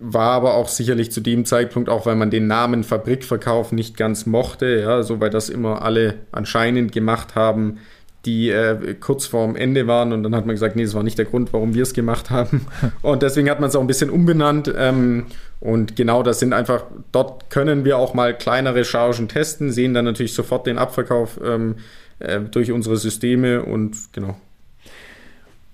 war 0.00 0.32
aber 0.32 0.54
auch 0.54 0.68
sicherlich 0.68 1.10
zu 1.10 1.20
dem 1.20 1.44
Zeitpunkt, 1.44 1.88
auch 1.88 2.06
weil 2.06 2.16
man 2.16 2.30
den 2.30 2.46
Namen 2.46 2.84
Fabrikverkauf 2.84 3.72
nicht 3.72 3.96
ganz 3.96 4.26
mochte, 4.26 4.80
ja, 4.80 5.02
so 5.02 5.20
weil 5.20 5.30
das 5.30 5.48
immer 5.48 5.82
alle 5.82 6.14
anscheinend 6.32 6.92
gemacht 6.92 7.34
haben, 7.34 7.78
die 8.24 8.50
äh, 8.50 8.94
kurz 9.00 9.26
vorm 9.26 9.56
Ende 9.56 9.86
waren 9.86 10.12
und 10.12 10.22
dann 10.22 10.34
hat 10.34 10.44
man 10.44 10.54
gesagt, 10.54 10.76
nee, 10.76 10.84
das 10.84 10.94
war 10.94 11.02
nicht 11.02 11.18
der 11.18 11.24
Grund, 11.24 11.52
warum 11.52 11.74
wir 11.74 11.82
es 11.82 11.94
gemacht 11.94 12.30
haben. 12.30 12.66
Und 13.02 13.22
deswegen 13.22 13.48
hat 13.48 13.60
man 13.60 13.70
es 13.70 13.76
auch 13.76 13.80
ein 13.80 13.86
bisschen 13.86 14.10
umbenannt. 14.10 14.72
Ähm, 14.76 15.26
und 15.60 15.96
genau 15.96 16.22
das 16.22 16.40
sind 16.40 16.52
einfach, 16.52 16.84
dort 17.10 17.48
können 17.48 17.84
wir 17.84 17.96
auch 17.96 18.14
mal 18.14 18.36
kleinere 18.36 18.84
Chargen 18.84 19.28
testen, 19.28 19.72
sehen 19.72 19.94
dann 19.94 20.04
natürlich 20.04 20.34
sofort 20.34 20.66
den 20.66 20.78
Abverkauf 20.78 21.40
ähm, 21.44 21.76
äh, 22.18 22.40
durch 22.40 22.70
unsere 22.70 22.96
Systeme 22.96 23.62
und 23.62 23.96
genau. 24.12 24.36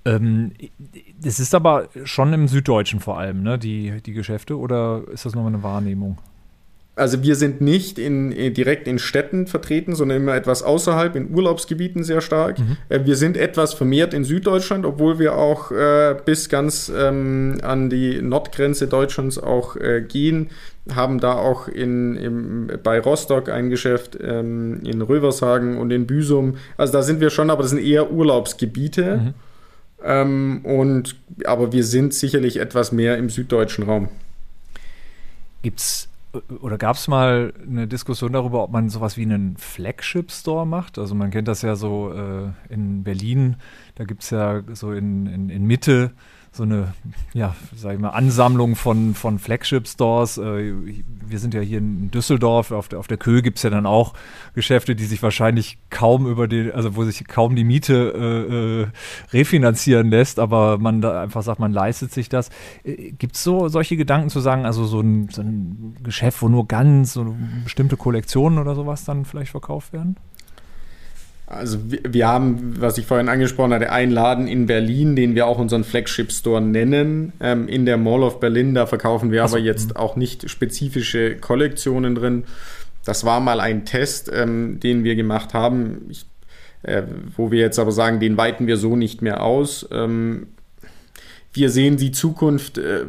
Ähm, 0.06 0.52
das 1.24 1.40
ist 1.40 1.54
aber 1.54 1.88
schon 2.04 2.32
im 2.32 2.48
Süddeutschen 2.48 3.00
vor 3.00 3.18
allem, 3.18 3.42
ne, 3.42 3.58
die, 3.58 4.00
die 4.04 4.12
Geschäfte, 4.12 4.58
oder 4.58 5.02
ist 5.12 5.24
das 5.24 5.34
nochmal 5.34 5.52
eine 5.52 5.62
Wahrnehmung? 5.62 6.18
Also 6.96 7.24
wir 7.24 7.34
sind 7.34 7.60
nicht 7.60 7.98
in, 7.98 8.30
äh, 8.30 8.50
direkt 8.50 8.86
in 8.86 9.00
Städten 9.00 9.48
vertreten, 9.48 9.96
sondern 9.96 10.18
immer 10.18 10.34
etwas 10.36 10.62
außerhalb, 10.62 11.16
in 11.16 11.34
Urlaubsgebieten 11.34 12.04
sehr 12.04 12.20
stark. 12.20 12.58
Äh, 12.88 13.00
wir 13.04 13.16
sind 13.16 13.36
etwas 13.36 13.74
vermehrt 13.74 14.14
in 14.14 14.22
Süddeutschland, 14.22 14.86
obwohl 14.86 15.18
wir 15.18 15.36
auch 15.36 15.72
äh, 15.72 16.14
bis 16.24 16.48
ganz 16.48 16.92
ähm, 16.96 17.58
an 17.62 17.90
die 17.90 18.22
Nordgrenze 18.22 18.86
Deutschlands 18.86 19.38
auch 19.38 19.74
äh, 19.74 20.02
gehen, 20.02 20.50
haben 20.94 21.18
da 21.18 21.32
auch 21.32 21.66
in, 21.66 22.14
im, 22.16 22.70
bei 22.82 23.00
Rostock 23.00 23.48
ein 23.48 23.70
Geschäft, 23.70 24.16
ähm, 24.22 24.82
in 24.84 25.02
Rövershagen 25.02 25.78
und 25.78 25.90
in 25.90 26.06
Büsum. 26.06 26.58
Also 26.76 26.92
da 26.92 27.02
sind 27.02 27.20
wir 27.20 27.30
schon, 27.30 27.50
aber 27.50 27.62
das 27.62 27.70
sind 27.70 27.82
eher 27.82 28.12
Urlaubsgebiete. 28.12 29.16
Mhm. 29.16 29.34
Ähm, 30.04 30.60
und, 30.64 31.16
aber 31.46 31.72
wir 31.72 31.84
sind 31.84 32.14
sicherlich 32.14 32.58
etwas 32.58 32.92
mehr 32.92 33.16
im 33.16 33.30
süddeutschen 33.30 33.84
Raum. 33.84 34.08
Gibt's 35.62 36.08
oder 36.60 36.78
gab 36.78 36.96
es 36.96 37.08
mal 37.08 37.52
eine 37.62 37.86
Diskussion 37.86 38.32
darüber, 38.32 38.64
ob 38.64 38.72
man 38.72 38.88
sowas 38.88 39.16
wie 39.16 39.22
einen 39.22 39.56
Flagship-Store 39.56 40.66
macht? 40.66 40.98
Also 40.98 41.14
man 41.14 41.30
kennt 41.30 41.48
das 41.48 41.62
ja 41.62 41.76
so 41.76 42.12
äh, 42.12 42.72
in 42.72 43.04
Berlin, 43.04 43.56
da 43.94 44.04
gibt 44.04 44.24
es 44.24 44.30
ja 44.30 44.62
so 44.72 44.92
in, 44.92 45.26
in, 45.26 45.48
in 45.48 45.64
Mitte 45.64 46.10
so 46.54 46.62
eine, 46.62 46.94
ja, 47.32 47.56
sag 47.74 47.94
ich 47.94 48.00
mal, 48.00 48.10
Ansammlung 48.10 48.76
von, 48.76 49.14
von 49.14 49.40
Flagship-Stores. 49.40 50.38
Äh, 50.38 50.72
wir 51.26 51.38
sind 51.40 51.52
ja 51.52 51.60
hier 51.60 51.78
in 51.78 52.12
Düsseldorf, 52.12 52.70
auf 52.70 52.88
der, 52.88 53.00
auf 53.00 53.08
der 53.08 53.16
Köhe 53.16 53.42
gibt 53.42 53.56
es 53.56 53.64
ja 53.64 53.70
dann 53.70 53.86
auch 53.86 54.14
Geschäfte, 54.54 54.94
die 54.94 55.04
sich 55.04 55.20
wahrscheinlich 55.20 55.78
kaum 55.90 56.28
über 56.28 56.46
den, 56.46 56.70
also 56.70 56.94
wo 56.94 57.04
sich 57.04 57.26
kaum 57.26 57.56
die 57.56 57.64
Miete 57.64 58.12
äh, 58.14 58.82
äh, 58.82 58.86
refinanzieren 59.32 60.10
lässt, 60.10 60.38
aber 60.38 60.78
man 60.78 61.00
da 61.00 61.22
einfach 61.22 61.42
sagt, 61.42 61.58
man 61.58 61.72
leistet 61.72 62.12
sich 62.12 62.28
das. 62.28 62.50
Äh, 62.84 63.10
gibt 63.12 63.34
es 63.34 63.42
so 63.42 63.66
solche 63.68 63.96
Gedanken 63.96 64.30
zu 64.30 64.38
sagen, 64.38 64.64
also 64.64 64.84
so 64.84 65.00
ein, 65.00 65.28
so 65.30 65.42
ein 65.42 65.96
Geschäft, 66.04 66.40
wo 66.40 66.48
nur 66.48 66.68
ganz 66.68 67.14
so 67.14 67.34
bestimmte 67.64 67.96
Kollektionen 67.96 68.60
oder 68.60 68.76
sowas 68.76 69.04
dann 69.04 69.24
vielleicht 69.24 69.50
verkauft 69.50 69.92
werden? 69.92 70.16
Also 71.46 71.78
wir, 71.88 72.26
haben, 72.26 72.80
was 72.80 72.96
ich 72.96 73.04
vorhin 73.04 73.28
angesprochen 73.28 73.74
hatte, 73.74 73.92
einen 73.92 74.12
Laden 74.12 74.48
in 74.48 74.66
Berlin, 74.66 75.14
den 75.14 75.34
wir 75.34 75.46
auch 75.46 75.58
unseren 75.58 75.84
Flagship 75.84 76.32
Store 76.32 76.62
nennen. 76.62 77.34
Ähm, 77.40 77.68
in 77.68 77.84
der 77.84 77.98
Mall 77.98 78.22
of 78.22 78.40
Berlin, 78.40 78.74
da 78.74 78.86
verkaufen 78.86 79.30
wir 79.30 79.44
Ach 79.44 79.48
so, 79.48 79.56
aber 79.56 79.64
jetzt 79.64 79.96
auch 79.96 80.16
nicht 80.16 80.48
spezifische 80.48 81.36
Kollektionen 81.36 82.14
drin. 82.14 82.44
Das 83.04 83.24
war 83.24 83.40
mal 83.40 83.60
ein 83.60 83.84
Test, 83.84 84.30
ähm, 84.32 84.80
den 84.80 85.04
wir 85.04 85.16
gemacht 85.16 85.52
haben, 85.52 86.06
ich, 86.08 86.24
äh, 86.82 87.02
wo 87.36 87.50
wir 87.50 87.60
jetzt 87.60 87.78
aber 87.78 87.92
sagen, 87.92 88.20
den 88.20 88.38
weiten 88.38 88.66
wir 88.66 88.78
so 88.78 88.96
nicht 88.96 89.20
mehr 89.20 89.42
aus. 89.42 89.86
Ähm, 89.92 90.46
wir 91.52 91.68
sehen 91.68 91.98
die 91.98 92.10
Zukunft 92.12 92.78
äh, 92.78 93.04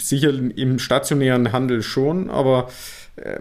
sicher 0.00 0.30
im 0.30 0.78
stationären 0.78 1.52
Handel 1.52 1.82
schon, 1.82 2.30
aber 2.30 2.68
äh, 3.16 3.40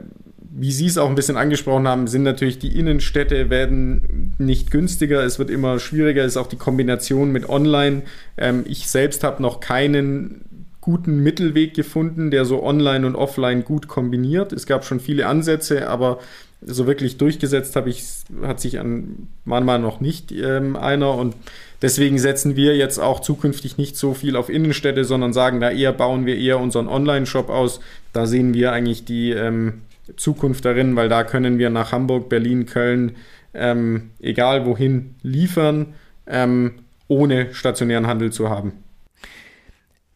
wie 0.54 0.72
Sie 0.72 0.86
es 0.86 0.98
auch 0.98 1.08
ein 1.10 1.16
bisschen 1.16 1.38
angesprochen 1.38 1.88
haben, 1.88 2.08
sind 2.08 2.24
natürlich 2.24 2.60
die 2.60 2.78
Innenstädte 2.78 3.50
werden 3.50 4.36
nicht 4.38 4.70
günstiger. 4.70 5.24
Es 5.24 5.40
wird 5.40 5.50
immer 5.50 5.80
schwieriger, 5.80 6.26
ist 6.26 6.38
auch 6.38 6.48
die 6.48 6.58
Kombination 6.58 7.32
mit 7.32 7.48
Online. 7.48 8.02
Ähm, 8.38 8.66
ich 8.68 8.90
selbst 8.90 9.24
habe 9.24 9.42
noch 9.42 9.62
keinen 9.62 10.42
guten 10.82 11.22
Mittelweg 11.24 11.74
gefunden, 11.74 12.32
der 12.32 12.44
so 12.44 12.64
online 12.64 13.06
und 13.06 13.16
offline 13.16 13.64
gut 13.64 13.88
kombiniert. 13.88 14.52
Es 14.52 14.66
gab 14.66 14.84
schon 14.84 15.00
viele 15.00 15.28
Ansätze, 15.28 15.88
aber 15.88 16.20
so 16.64 16.86
wirklich 16.86 17.18
durchgesetzt 17.18 17.76
habe 17.76 17.90
ich, 17.90 18.04
hat 18.44 18.60
sich 18.60 18.80
an 18.80 19.28
manchmal 19.46 19.80
noch 19.80 20.00
nicht 20.00 20.32
ähm, 20.32 20.76
einer 20.76 21.16
und 21.16 21.36
deswegen 21.82 22.20
setzen 22.20 22.56
wir 22.56 22.76
jetzt 22.76 23.00
auch 23.00 23.20
zukünftig 23.20 23.78
nicht 23.78 23.96
so 23.96 24.14
viel 24.14 24.36
auf 24.36 24.50
Innenstädte, 24.50 25.06
sondern 25.06 25.34
sagen, 25.34 25.60
da 25.60 25.72
eher 25.72 25.94
bauen 25.94 26.26
wir 26.26 26.38
eher 26.38 26.60
unseren 26.60 26.88
Online-Shop 26.88 27.50
aus. 27.50 27.80
Da 28.14 28.26
sehen 28.26 28.54
wir 28.54 28.74
eigentlich 28.74 29.06
die 29.06 29.32
ähm, 29.32 29.82
Zukunft 30.16 30.66
darin, 30.66 30.96
weil 30.96 31.10
da 31.10 31.24
können 31.24 31.58
wir 31.58 31.70
nach 31.70 31.92
Hamburg, 31.92 32.30
Berlin, 32.30 32.66
Köln, 32.66 33.14
ähm, 33.54 34.12
egal 34.20 34.66
wohin 34.66 35.16
liefern, 35.22 35.94
ähm, 36.28 36.74
ohne 37.08 37.54
stationären 37.54 38.08
Handel 38.08 38.32
zu 38.32 38.50
haben. 38.50 38.74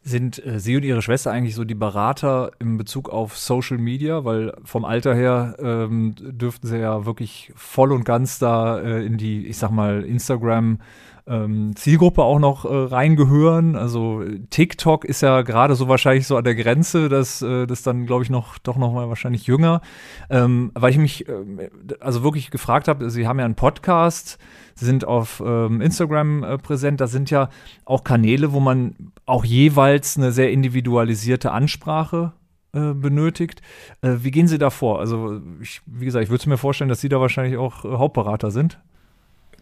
Sind 0.03 0.45
äh, 0.45 0.59
Sie 0.59 0.75
und 0.75 0.83
Ihre 0.83 1.01
Schwester 1.01 1.31
eigentlich 1.31 1.55
so 1.55 1.63
die 1.63 1.75
Berater 1.75 2.51
in 2.59 2.77
Bezug 2.77 3.09
auf 3.09 3.37
Social 3.37 3.77
Media? 3.77 4.23
Weil 4.23 4.53
vom 4.63 4.85
Alter 4.85 5.15
her 5.15 5.55
ähm, 5.59 6.13
dürften 6.19 6.67
Sie 6.67 6.77
ja 6.77 7.05
wirklich 7.05 7.51
voll 7.55 7.91
und 7.91 8.05
ganz 8.05 8.37
da 8.37 8.79
äh, 8.79 9.03
in 9.03 9.17
die, 9.17 9.47
ich 9.47 9.57
sag 9.57 9.71
mal, 9.71 10.03
Instagram- 10.03 10.79
ähm, 11.27 11.75
Zielgruppe 11.75 12.23
auch 12.23 12.39
noch 12.39 12.65
äh, 12.65 12.67
reingehören. 12.67 13.75
Also 13.75 14.23
TikTok 14.49 15.05
ist 15.05 15.21
ja 15.21 15.41
gerade 15.41 15.75
so 15.75 15.87
wahrscheinlich 15.87 16.27
so 16.27 16.37
an 16.37 16.43
der 16.43 16.55
Grenze, 16.55 17.09
dass 17.09 17.41
äh, 17.41 17.65
das 17.65 17.81
dann, 17.83 18.05
glaube 18.05 18.23
ich, 18.23 18.29
noch 18.29 18.59
doch 18.59 18.77
noch 18.77 18.93
mal 18.93 19.09
wahrscheinlich 19.09 19.47
jünger. 19.47 19.81
Ähm, 20.29 20.71
weil 20.75 20.91
ich 20.91 20.97
mich 20.97 21.27
äh, 21.27 21.69
also 21.99 22.23
wirklich 22.23 22.51
gefragt 22.51 22.87
habe, 22.87 23.09
Sie 23.09 23.27
haben 23.27 23.39
ja 23.39 23.45
einen 23.45 23.55
Podcast, 23.55 24.37
Sie 24.75 24.85
sind 24.85 25.05
auf 25.05 25.41
ähm, 25.45 25.81
Instagram 25.81 26.43
äh, 26.43 26.57
präsent. 26.57 27.01
Da 27.01 27.07
sind 27.07 27.31
ja 27.31 27.49
auch 27.85 28.03
Kanäle, 28.03 28.51
wo 28.51 28.59
man 28.59 28.95
auch 29.25 29.45
jeweils 29.45 30.17
eine 30.17 30.31
sehr 30.31 30.51
individualisierte 30.51 31.51
Ansprache 31.51 32.33
äh, 32.73 32.93
benötigt. 32.93 33.63
Äh, 34.01 34.17
wie 34.19 34.31
gehen 34.31 34.47
Sie 34.47 34.59
da 34.59 34.69
vor? 34.69 34.99
Also, 34.99 35.41
ich, 35.61 35.81
wie 35.87 36.05
gesagt, 36.05 36.23
ich 36.23 36.29
würde 36.29 36.47
mir 36.49 36.57
vorstellen, 36.57 36.89
dass 36.89 37.01
Sie 37.01 37.09
da 37.09 37.19
wahrscheinlich 37.19 37.57
auch 37.57 37.83
Hauptberater 37.83 38.51
sind. 38.51 38.79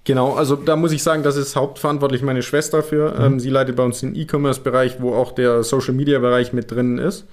Genau, 0.05 0.33
also 0.33 0.57
da 0.57 0.75
muss 0.75 0.91
ich 0.91 1.01
sagen, 1.01 1.23
das 1.23 1.37
ist 1.37 1.55
hauptverantwortlich 1.55 2.21
meine 2.23 2.43
Schwester 2.43 2.83
für. 2.83 3.11
Mhm. 3.11 3.25
Ähm, 3.25 3.39
sie 3.39 3.49
leitet 3.49 3.75
bei 3.75 3.83
uns 3.83 4.01
den 4.01 4.15
E-Commerce-Bereich, 4.15 4.97
wo 4.99 5.13
auch 5.13 5.31
der 5.31 5.63
Social-Media-Bereich 5.63 6.51
mit 6.51 6.71
drin 6.71 6.97
ist. 6.97 7.25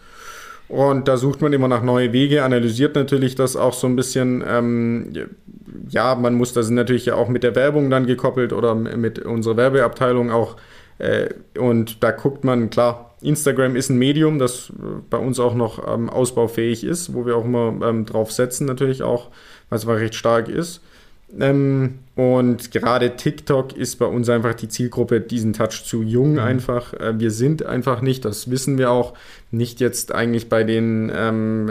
Und 0.69 1.09
da 1.09 1.17
sucht 1.17 1.41
man 1.41 1.53
immer 1.53 1.67
nach 1.67 1.83
neue 1.83 2.13
Wege, 2.13 2.45
analysiert 2.45 2.95
natürlich 2.95 3.35
das 3.35 3.57
auch 3.57 3.73
so 3.73 3.89
ein 3.89 3.97
bisschen. 3.97 4.45
Ähm, 4.47 5.13
ja, 5.89 6.15
man 6.15 6.35
muss 6.35 6.53
das 6.53 6.71
natürlich 6.71 7.07
ja 7.07 7.17
auch 7.17 7.29
mit 7.29 7.43
der 7.43 7.57
Werbung 7.57 7.91
dann 7.91 8.07
gekoppelt 8.07 8.53
oder 8.53 8.77
mit 8.77 9.19
unserer 9.19 9.57
Werbeabteilung 9.57 10.31
auch. 10.31 10.57
Äh, 10.99 11.31
und 11.59 12.05
da 12.05 12.13
guckt 12.13 12.45
man, 12.45 12.71
klar, 12.71 13.17
Instagram 13.21 13.75
ist 13.75 13.91
ein 13.91 13.99
Medium, 13.99 14.39
das 14.39 14.73
bei 15.11 15.19
uns 15.19 15.41
auch 15.41 15.55
noch 15.55 15.93
ähm, 15.93 16.09
ausbaufähig 16.09 16.85
ist, 16.85 17.15
wo 17.15 17.27
wir 17.27 17.37
auch 17.37 17.45
immer 17.45 17.75
ähm, 17.83 18.07
drauf 18.07 18.31
setzen, 18.31 18.67
natürlich 18.67 19.03
auch, 19.03 19.29
weil 19.71 19.79
es 19.79 19.89
recht 19.89 20.15
stark 20.15 20.49
ist. 20.49 20.83
Ähm, 21.39 22.01
und 22.17 22.71
gerade 22.71 23.17
TikTok 23.17 23.77
ist 23.77 23.97
bei 23.99 24.05
uns 24.05 24.29
einfach 24.29 24.55
die 24.55 24.69
Zielgruppe 24.69 25.21
diesen 25.21 25.53
Touch 25.53 25.85
zu 25.85 26.03
jung 26.03 26.33
mhm. 26.33 26.39
einfach. 26.41 26.93
Äh, 26.95 27.19
wir 27.19 27.31
sind 27.31 27.65
einfach 27.65 28.03
nicht, 28.03 28.25
das 28.25 28.51
wissen 28.51 28.79
wir 28.79 28.91
auch, 28.91 29.15
nicht 29.53 29.81
jetzt 29.81 30.13
eigentlich 30.15 30.49
bei 30.49 30.65
den 30.65 31.11
ähm, 31.15 31.71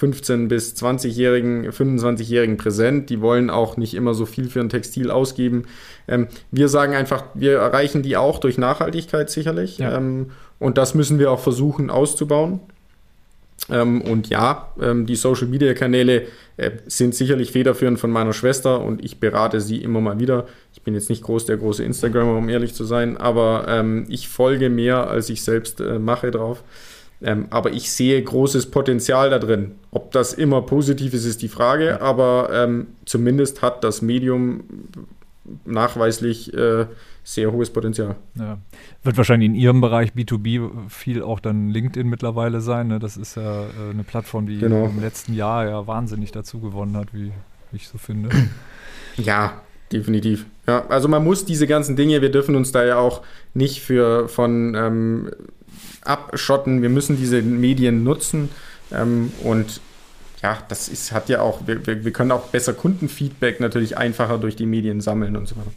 15- 0.00 0.48
bis 0.48 0.74
20-Jährigen, 0.74 1.70
25-Jährigen 1.70 2.56
präsent. 2.56 3.08
Die 3.08 3.20
wollen 3.20 3.50
auch 3.50 3.76
nicht 3.76 3.94
immer 3.94 4.14
so 4.14 4.26
viel 4.26 4.48
für 4.48 4.60
ein 4.60 4.68
Textil 4.68 5.10
ausgeben. 5.10 5.64
Ähm, 6.08 6.28
wir 6.50 6.68
sagen 6.68 6.94
einfach, 6.94 7.24
wir 7.34 7.58
erreichen 7.58 8.02
die 8.02 8.16
auch 8.16 8.38
durch 8.38 8.58
Nachhaltigkeit 8.58 9.30
sicherlich. 9.30 9.78
Ja. 9.78 9.96
Ähm, 9.96 10.30
und 10.58 10.76
das 10.76 10.94
müssen 10.94 11.18
wir 11.18 11.30
auch 11.30 11.40
versuchen 11.40 11.88
auszubauen. 11.88 12.60
Ähm, 13.70 14.02
und 14.02 14.28
ja, 14.28 14.72
ähm, 14.80 15.06
die 15.06 15.16
Social-Media-Kanäle 15.16 16.22
äh, 16.56 16.70
sind 16.86 17.14
sicherlich 17.14 17.52
federführend 17.52 17.98
von 17.98 18.10
meiner 18.10 18.32
Schwester 18.32 18.80
und 18.80 19.04
ich 19.04 19.20
berate 19.20 19.60
sie 19.60 19.78
immer 19.78 20.00
mal 20.00 20.18
wieder. 20.18 20.46
Ich 20.72 20.82
bin 20.82 20.94
jetzt 20.94 21.08
nicht 21.08 21.22
groß 21.22 21.46
der 21.46 21.56
große 21.56 21.84
Instagrammer, 21.84 22.36
um 22.36 22.48
ehrlich 22.48 22.74
zu 22.74 22.84
sein, 22.84 23.16
aber 23.16 23.66
ähm, 23.68 24.06
ich 24.08 24.28
folge 24.28 24.70
mehr, 24.70 25.08
als 25.08 25.30
ich 25.30 25.42
selbst 25.42 25.80
äh, 25.80 25.98
mache 25.98 26.30
drauf. 26.30 26.62
Ähm, 27.22 27.48
aber 27.50 27.72
ich 27.72 27.92
sehe 27.92 28.22
großes 28.22 28.70
Potenzial 28.70 29.30
da 29.30 29.38
drin. 29.38 29.72
Ob 29.90 30.10
das 30.12 30.32
immer 30.32 30.62
positiv 30.62 31.12
ist, 31.12 31.26
ist 31.26 31.42
die 31.42 31.48
Frage, 31.48 32.00
aber 32.00 32.48
ähm, 32.52 32.88
zumindest 33.04 33.60
hat 33.60 33.84
das 33.84 34.00
Medium 34.00 34.64
nachweislich 35.64 36.54
äh, 36.54 36.86
sehr 37.24 37.52
hohes 37.52 37.70
Potenzial. 37.70 38.16
Ja. 38.34 38.58
Wird 39.02 39.16
wahrscheinlich 39.16 39.48
in 39.48 39.54
Ihrem 39.54 39.80
Bereich 39.80 40.12
B2B 40.12 40.88
viel 40.88 41.22
auch 41.22 41.40
dann 41.40 41.68
LinkedIn 41.68 42.08
mittlerweile 42.08 42.60
sein. 42.60 42.88
Ne? 42.88 42.98
Das 42.98 43.16
ist 43.16 43.36
ja 43.36 43.64
äh, 43.64 43.90
eine 43.90 44.04
Plattform, 44.04 44.46
die 44.46 44.58
genau. 44.58 44.86
im 44.86 45.00
letzten 45.00 45.34
Jahr 45.34 45.66
ja 45.66 45.86
wahnsinnig 45.86 46.32
dazu 46.32 46.60
gewonnen 46.60 46.96
hat, 46.96 47.12
wie, 47.12 47.32
ich 47.72 47.88
so 47.88 47.98
finde. 47.98 48.30
Ja, 49.16 49.60
definitiv. 49.92 50.46
Ja, 50.66 50.86
also 50.86 51.08
man 51.08 51.24
muss 51.24 51.44
diese 51.44 51.66
ganzen 51.66 51.96
Dinge, 51.96 52.22
wir 52.22 52.30
dürfen 52.30 52.54
uns 52.54 52.72
da 52.72 52.84
ja 52.84 52.96
auch 52.96 53.22
nicht 53.54 53.82
für 53.82 54.28
von 54.28 54.74
ähm, 54.76 55.30
abschotten. 56.02 56.80
Wir 56.80 56.88
müssen 56.88 57.16
diese 57.16 57.42
Medien 57.42 58.04
nutzen 58.04 58.50
ähm, 58.92 59.32
und 59.42 59.80
ja, 60.42 60.58
das 60.68 60.88
ist, 60.88 61.12
hat 61.12 61.28
ja 61.28 61.42
auch, 61.42 61.66
wir, 61.66 61.84
wir 61.84 62.12
können 62.12 62.32
auch 62.32 62.46
besser 62.46 62.72
Kundenfeedback 62.72 63.60
natürlich 63.60 63.98
einfacher 63.98 64.38
durch 64.38 64.56
die 64.56 64.64
Medien 64.64 65.00
sammeln 65.00 65.36
und 65.36 65.46
so 65.46 65.56
weiter. 65.56 65.72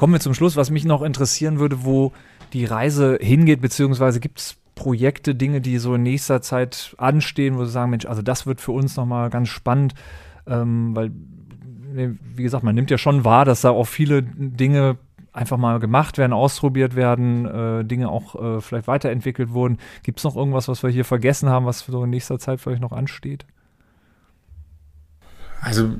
Kommen 0.00 0.14
wir 0.14 0.20
zum 0.20 0.32
Schluss, 0.32 0.56
was 0.56 0.70
mich 0.70 0.86
noch 0.86 1.02
interessieren 1.02 1.58
würde, 1.58 1.84
wo 1.84 2.12
die 2.54 2.64
Reise 2.64 3.18
hingeht, 3.20 3.60
beziehungsweise 3.60 4.18
gibt 4.18 4.38
es 4.38 4.56
Projekte, 4.74 5.34
Dinge, 5.34 5.60
die 5.60 5.76
so 5.76 5.94
in 5.94 6.02
nächster 6.04 6.40
Zeit 6.40 6.94
anstehen, 6.96 7.58
wo 7.58 7.66
Sie 7.66 7.70
sagen, 7.70 7.90
Mensch, 7.90 8.06
also 8.06 8.22
das 8.22 8.46
wird 8.46 8.62
für 8.62 8.72
uns 8.72 8.96
nochmal 8.96 9.28
ganz 9.28 9.50
spannend, 9.50 9.92
ähm, 10.46 10.96
weil, 10.96 11.10
wie 11.92 12.42
gesagt, 12.42 12.64
man 12.64 12.74
nimmt 12.74 12.90
ja 12.90 12.96
schon 12.96 13.26
wahr, 13.26 13.44
dass 13.44 13.60
da 13.60 13.72
auch 13.72 13.84
viele 13.86 14.22
Dinge 14.22 14.96
einfach 15.34 15.58
mal 15.58 15.78
gemacht 15.80 16.16
werden, 16.16 16.32
ausprobiert 16.32 16.96
werden, 16.96 17.44
äh, 17.44 17.84
Dinge 17.84 18.08
auch 18.08 18.34
äh, 18.36 18.60
vielleicht 18.62 18.88
weiterentwickelt 18.88 19.52
wurden. 19.52 19.76
Gibt 20.02 20.16
es 20.20 20.24
noch 20.24 20.34
irgendwas, 20.34 20.66
was 20.68 20.82
wir 20.82 20.88
hier 20.88 21.04
vergessen 21.04 21.50
haben, 21.50 21.66
was 21.66 21.80
so 21.80 22.04
in 22.04 22.08
nächster 22.08 22.38
Zeit 22.38 22.58
vielleicht 22.62 22.80
noch 22.80 22.92
ansteht? 22.92 23.44
Also 25.62 25.90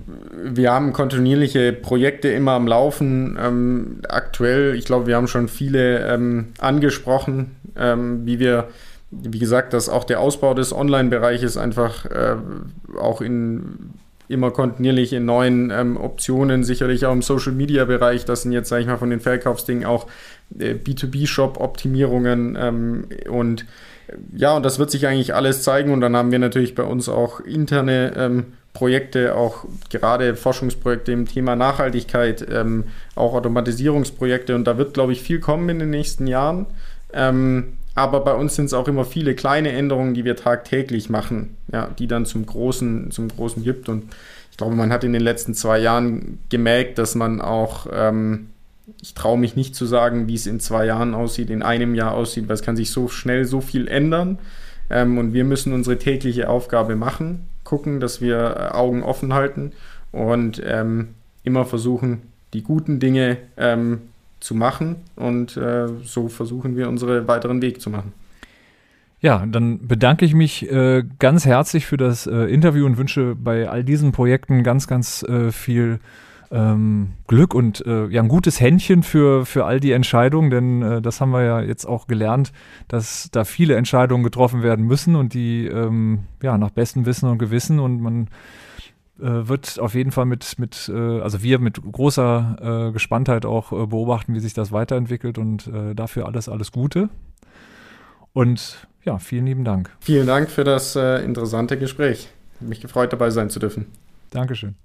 wir 0.43 0.73
haben 0.73 0.93
kontinuierliche 0.93 1.73
Projekte 1.73 2.29
immer 2.29 2.53
am 2.53 2.67
Laufen. 2.67 3.39
Ähm, 3.41 4.01
aktuell, 4.09 4.75
ich 4.75 4.87
glaube, 4.87 5.07
wir 5.07 5.17
haben 5.17 5.29
schon 5.29 5.49
viele 5.49 6.07
ähm, 6.07 6.49
angesprochen, 6.59 7.57
ähm, 7.77 8.25
wie 8.25 8.39
wir, 8.39 8.69
wie 9.11 9.39
gesagt, 9.39 9.75
dass 9.75 9.89
auch 9.89 10.05
der 10.05 10.21
Ausbau 10.21 10.55
des 10.55 10.73
Online-Bereiches 10.73 11.59
einfach 11.59 12.07
äh, 12.07 12.37
auch 12.99 13.21
in 13.21 13.91
immer 14.29 14.53
kontinuierlich 14.53 15.13
in 15.13 15.25
neuen 15.25 15.73
ähm, 15.73 15.97
Optionen, 15.97 16.63
sicherlich 16.63 17.05
auch 17.05 17.13
im 17.13 17.21
Social-Media-Bereich. 17.21 18.25
Das 18.25 18.43
sind 18.43 18.53
jetzt, 18.53 18.69
sage 18.69 18.83
ich 18.83 18.87
mal, 18.87 18.97
von 18.97 19.11
den 19.11 19.19
Verkaufsdingen 19.19 19.85
auch 19.85 20.07
äh, 20.57 20.75
B2B-Shop-Optimierungen 20.75 22.57
ähm, 22.59 23.05
und 23.29 23.67
ja, 24.35 24.57
und 24.57 24.65
das 24.65 24.79
wird 24.79 24.91
sich 24.91 25.07
eigentlich 25.07 25.35
alles 25.35 25.63
zeigen. 25.63 25.93
Und 25.93 26.01
dann 26.01 26.17
haben 26.17 26.33
wir 26.33 26.39
natürlich 26.39 26.75
bei 26.75 26.83
uns 26.83 27.09
auch 27.09 27.41
interne 27.41 28.13
ähm, 28.17 28.47
Projekte, 28.73 29.35
auch 29.35 29.65
gerade 29.91 30.37
Forschungsprojekte 30.37 31.13
im 31.13 31.27
Thema 31.27 31.57
Nachhaltigkeit, 31.57 32.47
ähm, 32.51 32.85
auch 33.17 33.35
Automatisierungsprojekte. 33.35 34.55
Und 34.55 34.65
da 34.65 34.79
wird, 34.79 34.95
glaube 34.95 35.13
ich, 35.13 35.23
viel 35.23 35.41
kommen 35.41 35.69
in 35.69 35.81
den 35.81 35.91
nächsten 35.91 36.27
Jahren. 36.27 36.67
Ähm, 37.13 37.75
aber 37.95 38.21
bei 38.21 38.35
uns 38.35 38.55
sind 38.55 38.67
es 38.67 38.73
auch 38.73 38.87
immer 38.87 39.05
viele 39.05 39.35
kleine 39.35 39.73
Änderungen, 39.73 40.15
die 40.15 40.25
wir 40.25 40.37
tagtäglich 40.37 41.11
machen, 41.11 41.57
ja, 41.73 41.89
die 41.99 42.07
dann 42.07 42.25
zum 42.25 42.47
Großen, 42.47 43.11
zum 43.11 43.29
Großen 43.29 43.65
gibt. 43.65 43.89
Und 43.89 44.05
ich 44.51 44.57
glaube, 44.57 44.77
man 44.77 44.93
hat 44.93 45.03
in 45.03 45.13
den 45.13 45.23
letzten 45.23 45.55
zwei 45.55 45.81
Jahren 45.81 46.39
gemerkt, 46.49 46.99
dass 46.99 47.17
man 47.17 47.41
auch, 47.41 47.89
ähm, 47.93 48.51
ich 49.03 49.15
traue 49.15 49.39
mich 49.39 49.57
nicht 49.57 49.75
zu 49.75 49.87
sagen, 49.87 50.29
wie 50.29 50.35
es 50.35 50.47
in 50.47 50.61
zwei 50.61 50.87
Jahren 50.87 51.15
aussieht, 51.15 51.51
in 51.51 51.63
einem 51.63 51.95
Jahr 51.95 52.15
aussieht, 52.15 52.49
weil 52.49 52.55
es 52.55 52.63
kann 52.63 52.77
sich 52.77 52.93
so 52.93 53.09
schnell 53.09 53.45
so 53.45 53.61
viel 53.61 53.89
ändern. 53.89 54.39
Ähm, 54.89 55.19
und 55.19 55.33
wir 55.33 55.45
müssen 55.45 55.73
unsere 55.73 55.99
tägliche 55.99 56.49
Aufgabe 56.49 56.95
machen, 56.97 57.47
gucken, 57.71 58.01
dass 58.01 58.21
wir 58.21 58.75
Augen 58.75 59.05
offen 59.05 59.33
halten 59.33 59.71
und 60.11 60.61
ähm, 60.67 61.11
immer 61.45 61.65
versuchen, 61.65 62.23
die 62.53 62.63
guten 62.65 62.99
Dinge 62.99 63.37
ähm, 63.57 64.01
zu 64.41 64.57
machen 64.57 64.97
und 65.15 65.57
äh, 65.57 65.87
so 66.03 66.29
versuchen 66.29 66.77
wir 66.77 66.89
unseren 66.89 67.29
weiteren 67.29 67.63
Weg 67.63 67.81
zu 67.81 67.89
machen. 67.89 68.13
Ja, 69.21 69.47
dann 69.47 69.87
bedanke 69.87 70.25
ich 70.25 70.35
mich 70.35 70.69
äh, 70.69 71.05
ganz 71.21 71.45
herzlich 71.45 71.87
für 71.87 71.97
das 71.97 72.27
äh, 72.27 72.47
Interview 72.47 72.87
und 72.87 72.99
wünsche 72.99 73.37
bei 73.37 73.69
all 73.69 73.85
diesen 73.85 74.11
Projekten 74.11 74.65
ganz, 74.65 74.89
ganz 74.89 75.23
äh, 75.23 75.53
viel 75.53 76.01
ähm, 76.51 77.13
Glück 77.27 77.55
und 77.55 77.85
äh, 77.87 78.07
ja, 78.09 78.23
ein 78.23 78.29
gutes 78.29 78.61
Händchen 78.61 79.03
für, 79.03 79.47
für 79.47 79.65
all 79.65 79.79
die 79.79 79.93
Entscheidungen, 79.93 80.51
denn 80.51 80.83
äh, 80.83 81.03
das 81.03 81.21
haben 81.21 81.31
wir 81.31 81.45
ja 81.45 81.61
jetzt 81.61 81.85
auch 81.87 82.07
gelernt, 82.07 82.53
dass 82.89 83.29
da 83.31 83.45
viele 83.45 83.77
Entscheidungen 83.77 84.25
getroffen 84.25 84.63
werden 84.63 84.85
müssen 84.85 85.15
und 85.15 85.33
die 85.33 85.67
ähm, 85.67 86.25
ja 86.43 86.59
nach 86.59 86.71
bestem 86.71 87.07
Wissen 87.07 87.29
und 87.29 87.39
Gewissen 87.39 87.79
und 87.79 88.01
man 88.01 88.29
äh, 89.21 89.49
wird 89.49 89.79
auf 89.79 89.95
jeden 89.95 90.11
Fall 90.11 90.27
mit, 90.27 90.59
mit 90.59 90.91
äh, 90.93 91.21
also 91.21 91.43
wir 91.43 91.59
mit 91.61 91.81
großer 91.81 92.89
äh, 92.89 92.93
Gespanntheit 92.93 93.47
auch 93.47 93.73
äh, 93.73 93.87
beobachten, 93.87 94.35
wie 94.35 94.41
sich 94.41 94.55
das 94.55 94.73
weiterentwickelt 94.73 95.39
und 95.39 95.69
äh, 95.69 95.95
dafür 95.95 96.27
alles, 96.27 96.49
alles 96.49 96.73
Gute. 96.73 97.11
Und 98.33 98.89
ja, 99.05 99.19
vielen 99.19 99.47
lieben 99.47 99.65
Dank. 99.65 99.91
Vielen 100.01 100.27
Dank 100.27 100.51
für 100.51 100.65
das 100.65 100.97
äh, 100.97 101.25
interessante 101.25 101.79
Gespräch. 101.79 102.29
Mich 102.61 102.81
gefreut, 102.81 103.13
dabei 103.13 103.31
sein 103.31 103.51
zu 103.51 103.59
dürfen. 103.59 103.87
Dankeschön. 104.31 104.77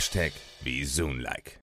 Hashtag 0.00 0.32
wie 0.62 0.82
Like. 1.20 1.58